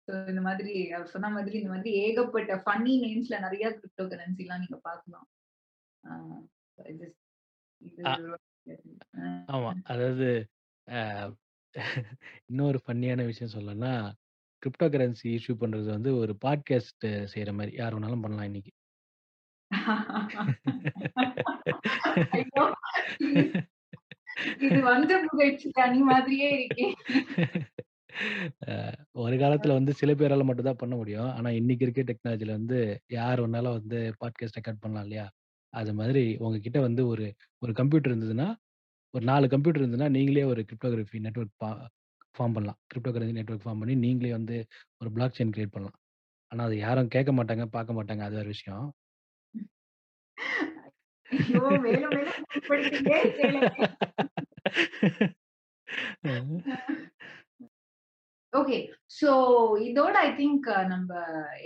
[0.09, 0.74] ஸோ இந்த மாதிரி
[1.12, 4.05] சொன்ன மாதிரி இந்த மாதிரி ஏகப்பட்ட ஃபன்னி நேம்ஸ்ல நெறைய கிரிப்டோ
[4.62, 4.77] நீங்க
[6.93, 7.06] இது
[7.82, 8.12] இது அ
[9.20, 9.70] அ ஆமா.
[9.93, 10.27] அதாவது
[12.51, 13.93] இன்னொரு ஃபன்னியான விஷயம் சொல்லணும்னா,
[14.66, 17.72] கிரிப்டோ கரன்சி இஷ்யூ பண்றது வந்து ஒரு பாட்காஸ்ட் செய்ற மாரி.
[17.76, 18.72] யார் வேணாலும் பண்ணலாம் இன்னைக்கு.
[22.32, 22.64] ஐயோ!
[23.24, 23.43] இது
[24.66, 26.86] இது வஞ்ச புகழ்ச்சி அணி மாதிரியே இருக்கே.
[28.64, 28.74] அ
[29.16, 31.30] ஒரு காலத்துல வந்து சில பேரால மட்டும் தான் பண்ண முடியும்.
[31.36, 32.78] ஆனா இன்னைக்கு இருக்க டெக்னாலஜில வந்து
[33.10, 35.26] யார் வேணாலும் வந்து பாட்காஸ்ட் ரெக்கார்ட் பண்ணலாம் இல்லையா?
[35.74, 37.26] அது மாதிரி உங்ககிட்ட வந்து ஒரு
[37.62, 38.48] ஒரு கம்ப்யூட்டர் இருந்ததுன்னா,
[39.14, 41.70] ஒரு 4 கம்ப்யூட்டர் இருந்ததுன்னா, நீங்களே ஒரு கிரிப்டோகிராஃபி நெட்வொர்க் பா
[42.36, 42.78] ஃபார்ம் பண்ணலாம்.
[42.86, 44.56] கிரிப்டோ கரன்சி நெட்வொர்க் ஃபார்ம் பண்ணி நீங்களே வந்து
[45.00, 45.98] ஒரு பிளாக் செயின் கிரியேட் பண்ணலாம்.
[46.52, 48.22] ஆனா அத யாரும் கேட்க மாட்டாங்க, பார்க்க மாட்டாங்க.
[48.22, 48.86] அது வேற விஷயம்.
[51.28, 51.60] ஐயோ!
[51.84, 53.62] மேலும் மேலும் புண்படுத்திட்டே இருக்கேனே.
[58.52, 58.76] ஓகே.
[59.10, 59.30] ஸோ
[59.86, 61.12] இதோட ஐ திங்க் நம்ப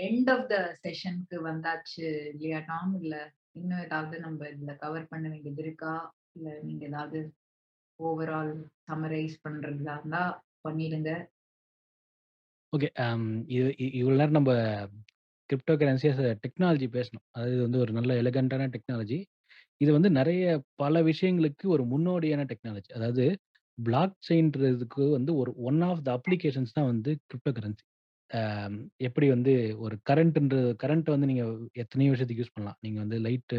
[0.06, 2.94] எண்ட் ஆஃப் த செஷனுக்கு வந்தாச்சு இல்லையா டாம்?
[3.02, 3.14] இல்ல
[3.52, 5.94] இன்னும் ஏதாவது நம்ப இதுல கவர் பண்ண வேண்டியது இருக்கா?
[6.36, 7.20] இல்ல நீங்க ஏதாவது
[8.00, 8.52] ஓவரால்
[8.86, 10.22] சம்மரைஸ் பண்றதா இருந்தா
[10.64, 11.10] பண்ணிடுங்க.
[12.72, 12.88] ஓகே.
[13.04, 14.50] அம் இது இ இவ்வளோ நேரம் நம்ம
[15.50, 17.24] cryptocurrency as a technology பேசணும்.
[17.34, 19.18] அதாவது இது வந்து ஒரு நல்ல எலகன்ட்டான டெக்னாலஜி.
[19.80, 20.44] இது வந்து நெறைய
[20.82, 22.90] பல விஷயங்களுக்கு ஒரு முன்னோடியான டெக்னாலஜி.
[22.98, 23.24] அதாவது
[23.78, 27.84] பிளாக் செயின்றதுக்கு வந்து ஒரு ஒன் ஆஃப் த அப்ளிகேஷன்ஸ் தான் வந்து கிரிப்டோ கரன்சி.
[28.30, 29.54] அம் எப்படி வந்து
[29.84, 31.44] ஒரு கரண்ட்ன்ற கரண்ட்டை வந்து நீங்க
[31.82, 32.80] எத்தனையோ விஷயத்துக்கு யூஸ் பண்ணலாம்.
[32.84, 33.58] நீங்க வந்து லைட்டு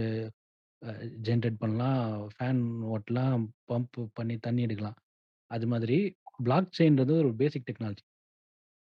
[0.82, 0.91] அ
[1.26, 2.03] ஜெனரேட் பண்ணலாம்,
[2.34, 2.61] ஃபேன்
[2.94, 4.98] ஓட்டலாம், பம்ப் பண்ணி தண்ணி எடுக்கலாம்.
[5.52, 5.98] அது மாதிரி
[6.41, 8.03] பிளாக் செயின்றது ஒரு பேசிக் டெக்னாலஜி.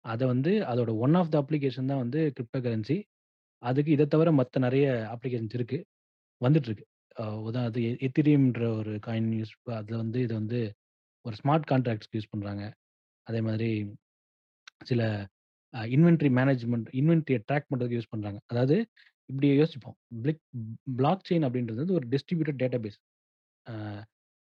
[0.05, 2.97] அத வந்து அதோட ஒன் ஆஃப் த அப்ளிகேஷன் தான் வந்து கிரிப்டோ கரன்சி.
[3.63, 5.79] அதுக்கு இத தவிர மத்த நெறைய அப்ளிகேஷன்ஸ் இருக்கு.
[6.41, 6.87] வந்துட்டுருக்கு.
[7.17, 10.61] அ உதாரணத்துக்கு எ எத்திரியம்ன்ற ஒரு காயின் யூஸ் அதுல வந்து இது வந்து
[11.25, 12.65] ஒரு ஸ்மார்ட் கான்ட்ராக்ட்ஸ்க்கு யூஸ் பண்றாங்க.
[13.27, 13.71] அதே மாதிரி
[14.83, 15.01] சில
[15.75, 18.39] அ இன்வென்டரி மேனேஜ்மென்ட் இன்வென்டரிய ட்ராக் பண்றதுக்கு யூஸ் பண்றாங்க.
[18.53, 18.77] அதாவது
[19.29, 19.97] இப்படி யோசிப்போம்.
[20.23, 20.43] பிளிக்
[20.99, 22.99] பிளாக் செயின் அப்படின்றது வந்து ஒரு distributed database.
[23.67, 23.75] Uh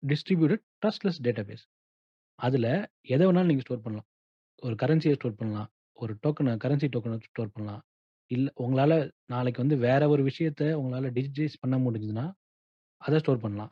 [0.03, 1.65] distributed trustless database.
[2.39, 2.67] அதுல
[3.07, 4.07] எத வேணாலும் நீங்க ஸ்டோர் பண்ணலாம்.
[4.63, 5.69] ஒரு கரன்சிய ஸ்டோர் பண்ணலாம்.
[5.97, 7.81] ஒரு டோக்கன கரன்சி டோக்கன ஸ்டோர் பண்ணலாம்.
[8.31, 8.93] இல்ல உங்களால
[9.25, 12.25] நாளைக்கு வந்து வேற ஒரு விஷயத்த உங்களால டிஜிட்டைஸ் பண்ண முடிஞ்சதுன்னா,
[13.01, 13.71] அத ஸ்டோர் பண்ணலாம்.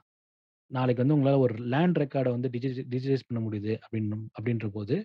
[0.71, 4.95] நாளைக்கு வந்து உங்களால ஒரு லேண்ட் ரெக்கார்ட வந்து டிஜி டிஜிட்டைஸ் பண்ண முடியுது அப்படின்னு அப்படின்ற போது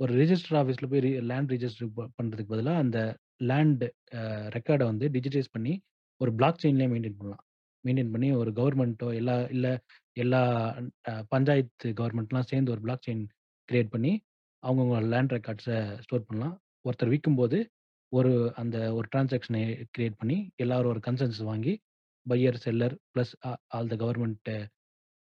[0.00, 2.98] ஒரு ரிஜிஸ்டர் ஆஃபீஸ்ல போய் ரி லேண்ட் ரிஜிஸ்டர் ப பண்றதுக்கு பதிலா அந்த
[3.44, 3.84] லேண்ட்
[4.16, 4.22] அ
[4.56, 5.74] ரெக்கார்ட வந்து டிஜிட்டைஸ் பண்ணி
[6.20, 7.44] ஒரு பிளாக் செயின்லயே மெயின்டெயின் பண்ணலாம்.
[7.84, 9.68] மெயின்டெயின் பண்ணி ஒரு கவர்ன்மென்ட்டோ எல்லா இல்ல
[10.16, 10.40] எல்லா
[11.04, 13.22] அ பஞ்சாயத்து கவர்மெண்ட்லாம் சேர்ந்து ஒரு பிளாக் செயின்
[13.68, 14.12] கிரியேட் பண்ணி
[14.62, 15.70] அவங்கவங்க லேண்ட் ரெக்கார்ட்ஸ
[16.04, 16.54] ஸ்டோர் பண்ணலாம்.
[16.84, 17.58] ஒருத்தர் விக்கும்போது
[18.12, 19.58] ஒரு அந்த ஒரு டிரான்சாக்ஷன
[19.94, 21.72] கிரியேட் பண்ணி எல்லாரும் ஒரு கன்சென்சஸ் வாங்கி
[22.26, 24.50] buyer, seller plus uh all the government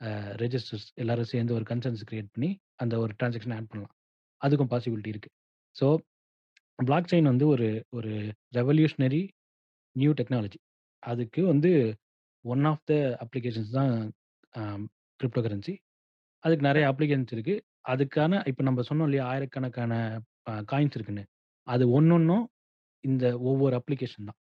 [0.01, 0.11] uh
[0.43, 2.51] registers எல்லாரும் சேர்ந்து ஒரு கன்சென்சஸ் கிரியேட் பண்ணி
[2.83, 3.95] அந்த ஒரு டிரான்சாக்ஷன ஆட் பண்ணலாம்.
[4.43, 5.31] அதுக்கும் பாசிபிலிட்டி இருக்கு.
[5.77, 5.87] ஸோ
[6.79, 8.13] பிளாக் செயின் வந்து ஒரு ஒரு
[8.57, 9.23] ரெவல்யூஷனரி
[9.97, 10.59] நியூ டெக்னாலஜி.
[11.03, 11.71] அதுக்கு வந்து
[12.45, 12.95] ஒன் ஆஃப் த
[13.25, 13.93] அப்ளிகேஷன்ஸ் தான்
[14.59, 14.63] அ
[15.21, 15.75] கிரிப்டோ கரன்சி.
[16.45, 17.57] அதுக்கு நெறைய அப்ளிகேஷன்ஸ் இருக்கு.
[17.89, 19.27] அதுக்கான இப்ப நம்ம சொன்னோம் இல்லையா?
[19.33, 19.93] ஆயிரக்கணக்கான
[20.47, 21.25] அ காயின்ஸ் இருக்குன்னு.
[21.67, 22.45] அது ஒண்ணொண்ணும்
[23.05, 24.39] இந்த ஒவ்வொரு அப்ளிகேஷன் தான்.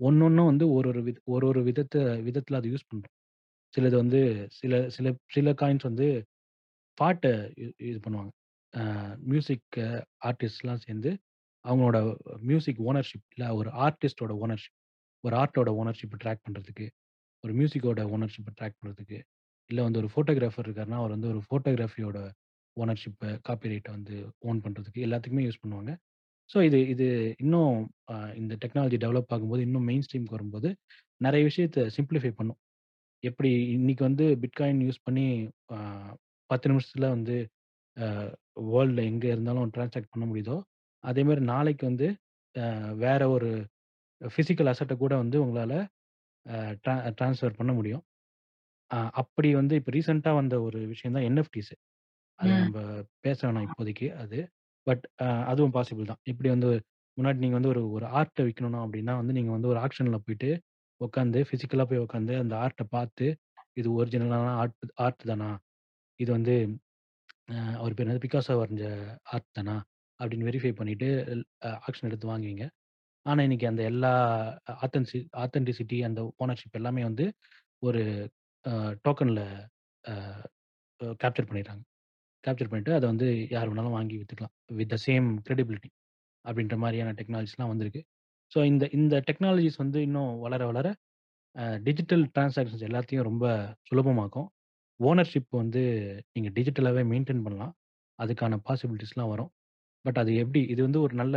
[0.00, 1.96] ஒண்ணொண்ணும் வந்து ஒரு ஒரு வித ஒரு ஒரு விதத்த
[2.26, 3.14] விதத்துல அத யூஸ் பண்றோம்.
[3.74, 4.20] சிலது வந்து
[4.58, 6.06] சில சில சில காயின்ஸ் வந்து
[6.98, 7.26] பாட்ட
[7.58, 8.32] இ இது பண்ணுவாங்க.
[8.74, 8.82] அ
[9.30, 9.76] மியூசிக்
[10.24, 11.10] ஆர்டிஸ்ட்ஸ்லாம் சேர்ந்து
[11.64, 11.98] அவங்களோட
[12.44, 14.76] மியூசிக் ஓனர்ஷிப் இல்ல ஒரு ஆர்டிஸ்ட்டோட ஓனர்ஷிப்
[15.24, 16.86] ஒரு ஆர்ட்டோட ஓனர்ஷிப்ப ட்ராக் பண்றதுக்கு,
[17.44, 19.18] ஒரு மியூசிக்கோட ஓனர்ஷிப்ப ட்ராக் பண்றதுக்கு,
[19.70, 22.18] இல்ல வந்து ஒரு ஃபோட்டோகிராஃபர் இருக்காருன்னா, அவர் வந்து ஒரு ஃபோட்டோகிராஃபியோட
[22.76, 24.14] ஓனர்ஷிப்ப காப்பிரைட்ட வந்து
[24.44, 25.92] ஓன் பண்றதுக்கு எல்லாத்துக்குமே யூஸ் பண்ணுவாங்க.
[26.50, 27.06] ஸோ இது இது
[27.44, 27.76] இன்னும்
[28.12, 30.70] அ இந்த டெக்னாலஜி டெவலப் ஆகும்போது, இன்னும் மெயின் ஸ்ட்ரீம்க்கு வரும்போது,
[31.20, 32.60] நெறைய விஷயத்த சிம்ப்ளிஃபை பண்ணும்.
[33.24, 35.26] எப்படி இன்னைக்கு வந்து பிட்காயின் யூஸ் பண்ணி
[35.74, 35.78] அ
[36.50, 37.36] 10 நிமிஷத்துல வந்து
[37.96, 38.06] அ
[38.84, 40.56] எங்கே எங்க இருந்தாலும் டிரான்சாக்ட் பண்ண முடியுதோ,
[41.04, 42.08] அதேமாதிரி நாளைக்கு வந்து
[42.56, 42.66] அ
[43.04, 43.50] வேற ஒரு
[44.20, 45.74] ஃபிசிக்கல் அசெட்ட கூட வந்து உங்களால
[46.46, 48.04] அ ட்ரா ட்ரான்ஸ்ஃபர் பண்ண முடியும்.
[49.14, 51.72] அப்படி வந்து இப்ப ரீசென்ட்டா வந்த ஒரு விஷயம் தான் என்எஃப்டிஸ்.
[52.38, 52.60] அத ம்.
[52.60, 52.78] நம்ப
[53.24, 54.38] பேச வேணாம் இப்போதைக்கு அது.
[54.86, 56.22] பட் அ அதுவும் பாசிபிள் தான்.
[56.26, 56.70] எப்படி வந்து
[57.16, 60.50] முன்னாடி நீங்க வந்து ஒரு ஒரு ஆர்ட்ட விக்கணும் அப்படின்னா வந்து நீங்க வந்து ஒரு ஆக்ஷன்ல போயிட்டு
[61.00, 63.26] உட்காந்து பிசிக்கலா போய் உட்காந்து அந்த ஆர்ட்ட பார்த்து,
[63.76, 65.50] இது ஒரிஜினலான ஆர்ட் ஆர்ட் தானா?
[66.20, 66.54] இது வந்து
[67.50, 68.84] அ அவர் பேர் என்னது பிக்காசோ வரைஞ்ச
[69.32, 69.76] ஆர்ட் தானா?
[70.20, 71.08] அப்படின்னு வெரிஃபை பண்ணிட்டு
[71.64, 72.64] அ ஆக்ஷன் எடுத்து வாங்குவீங்க.
[73.26, 74.12] ஆனா இன்னைக்கு அந்த எல்லா
[74.82, 77.26] ஆத்தன்சி ஆத்தென்டிசிட்டி அந்த ஓனர்ஷிப் எல்லாமே வந்து
[77.82, 78.02] ஒரு
[78.64, 78.72] அ
[79.04, 79.40] டோக்கன்ல
[80.04, 80.14] அ
[81.20, 81.82] கேப்சர் பண்ணிடுறாங்க.
[82.44, 84.54] கேப்சர் பண்ணிட்டு அத வந்து யார் வேணாலும் வாங்கி வித்துக்கலாம்.
[84.78, 85.90] வித் த சேம் கிரெடிபிலிட்டி
[86.44, 88.02] அப்படின்ற மாரியான டெக்னாலஜிஸ்லாம் வந்திருக்கு.
[88.52, 90.88] ஸோ இந்த இந்த டெக்னாலஜிஸ் வந்து இன்னும் வளர வளர
[91.56, 93.46] அ டிஜிட்டல் டிரான்சாக்ஷன்ஸ் எல்லாத்தையும் ரொம்ப
[93.88, 94.48] சுலபமாக்கும்.
[95.00, 95.82] ஓனர்ஷிப் வந்து
[96.34, 97.74] நீங்க டிஜிட்டலாவே மெயின்டெயின் பண்ணலாம்.
[98.18, 99.52] அதுக்கான பாசிபிலிட்டீஸ்லாம் வரும்.
[100.04, 101.36] பட் அது எப்படி இது வந்து ஒரு நல்ல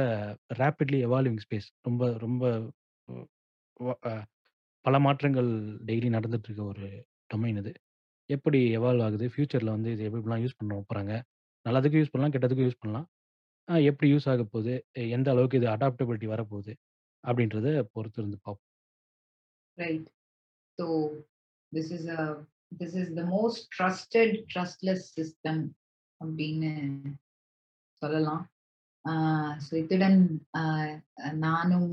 [0.59, 1.69] ராப்பிட்லி எவால்விங் ஸ்பேஸ்.
[1.87, 2.43] ரொம்ப ரொம்ப
[3.79, 4.13] வ அ
[4.85, 5.49] பல மாற்றங்கள்
[5.87, 6.87] டெய்லி நடந்துட்டு இருக்க ஒரு
[7.29, 7.71] டொமைன் இது.
[8.29, 9.25] எப்படி எவால்வ் ஆகுது?
[9.33, 11.13] ஃபியூச்சர்ல வந்து இது எப்படிலாம் யூஸ் பண்ண போறாங்க?
[11.65, 13.07] நல்லதுக்கும் யூஸ் பண்ணலாம், கெட்டதுக்கும் யூஸ் பண்ணலாம்.
[13.67, 14.73] அ எப்படி யூஸ் ஆக போகுது?
[15.17, 16.73] எந்த அளவுக்கு இது அடாப்டபிலிட்டி வரப்போகுது?
[17.23, 18.69] அப்படின்றத பொறுத்து இருந்து பார்ப்போம்.
[19.77, 20.07] Right.
[20.79, 20.85] So
[21.71, 22.07] this is
[22.81, 25.63] this is the most trusted trustless system
[26.21, 26.71] அப்படின்னு
[28.01, 28.43] சொல்லலாம்.
[29.05, 29.11] ஆ
[29.65, 30.19] ஸோ இத்துடன்
[31.45, 31.89] நானும்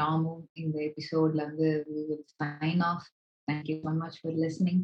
[0.00, 3.06] டாமும் இந்த எபிசோட்ல வந்து we sign off.
[3.50, 4.80] Thank you so much for listening.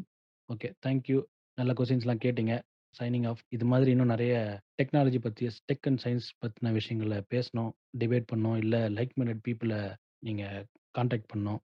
[0.49, 0.69] Okay.
[0.85, 1.17] Thank you.
[1.59, 2.53] நல்ல கொஸ்டின்ஸ்லாம் கேட்டீங்க.
[2.99, 3.41] Signing off.
[3.55, 4.33] இது மாதிரி இன்னும் நிறைய
[4.81, 9.79] டெக்னாலஜி பற்றி டெக் அண்ட் சயின்ஸ் பற்றின விஷயங்களை பேசணும், டிபேட் பண்ணோம் இல்லை லைக் மைண்டட் பீப்புளை
[10.25, 10.65] நீங்கள்
[10.97, 11.61] காண்டாக்ட் பண்ணணும்.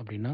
[0.00, 0.32] அப்படின்னா,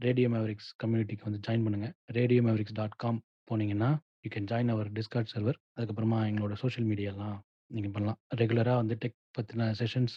[0.00, 3.18] ரேடியோ மேவரிக்ஸ் கம்யூனிட்டிக்கு வந்து ஜாயின் பண்ணுங்கள் ரேடியோ மெமரிக்ஸ் டாட் காம்
[3.50, 3.90] போனீங்கன்னா,
[4.22, 5.60] you can join our Discord server.
[5.76, 7.38] அதுக்கப்புறமா எங்களோட சோஷியல் மீடியாலாம்
[7.74, 8.18] நீங்கள் பண்ணலாம்.
[8.40, 10.16] ரெகுலராக வந்து டெக் பற்றின செஷன்ஸ்,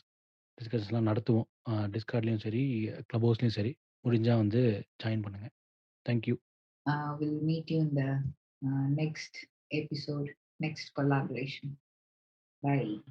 [0.57, 1.47] டிஸ்கஷன்ஸ்லாம் நடத்துவோம்.
[1.95, 2.63] டிஸ்கார்ட்லேயும் சரி,
[3.07, 3.71] க்ளப் ஹவுஸ்லேயும் சரி.
[4.03, 4.61] முடிஞ்சா வந்து
[5.03, 5.49] ஜாயின் பண்ணுங்க.
[6.09, 6.35] Thank you.
[6.89, 8.09] Uh, we'll meet you in the
[8.67, 9.33] uh, next
[9.69, 11.69] episode, next collaboration.
[12.63, 13.03] Bye.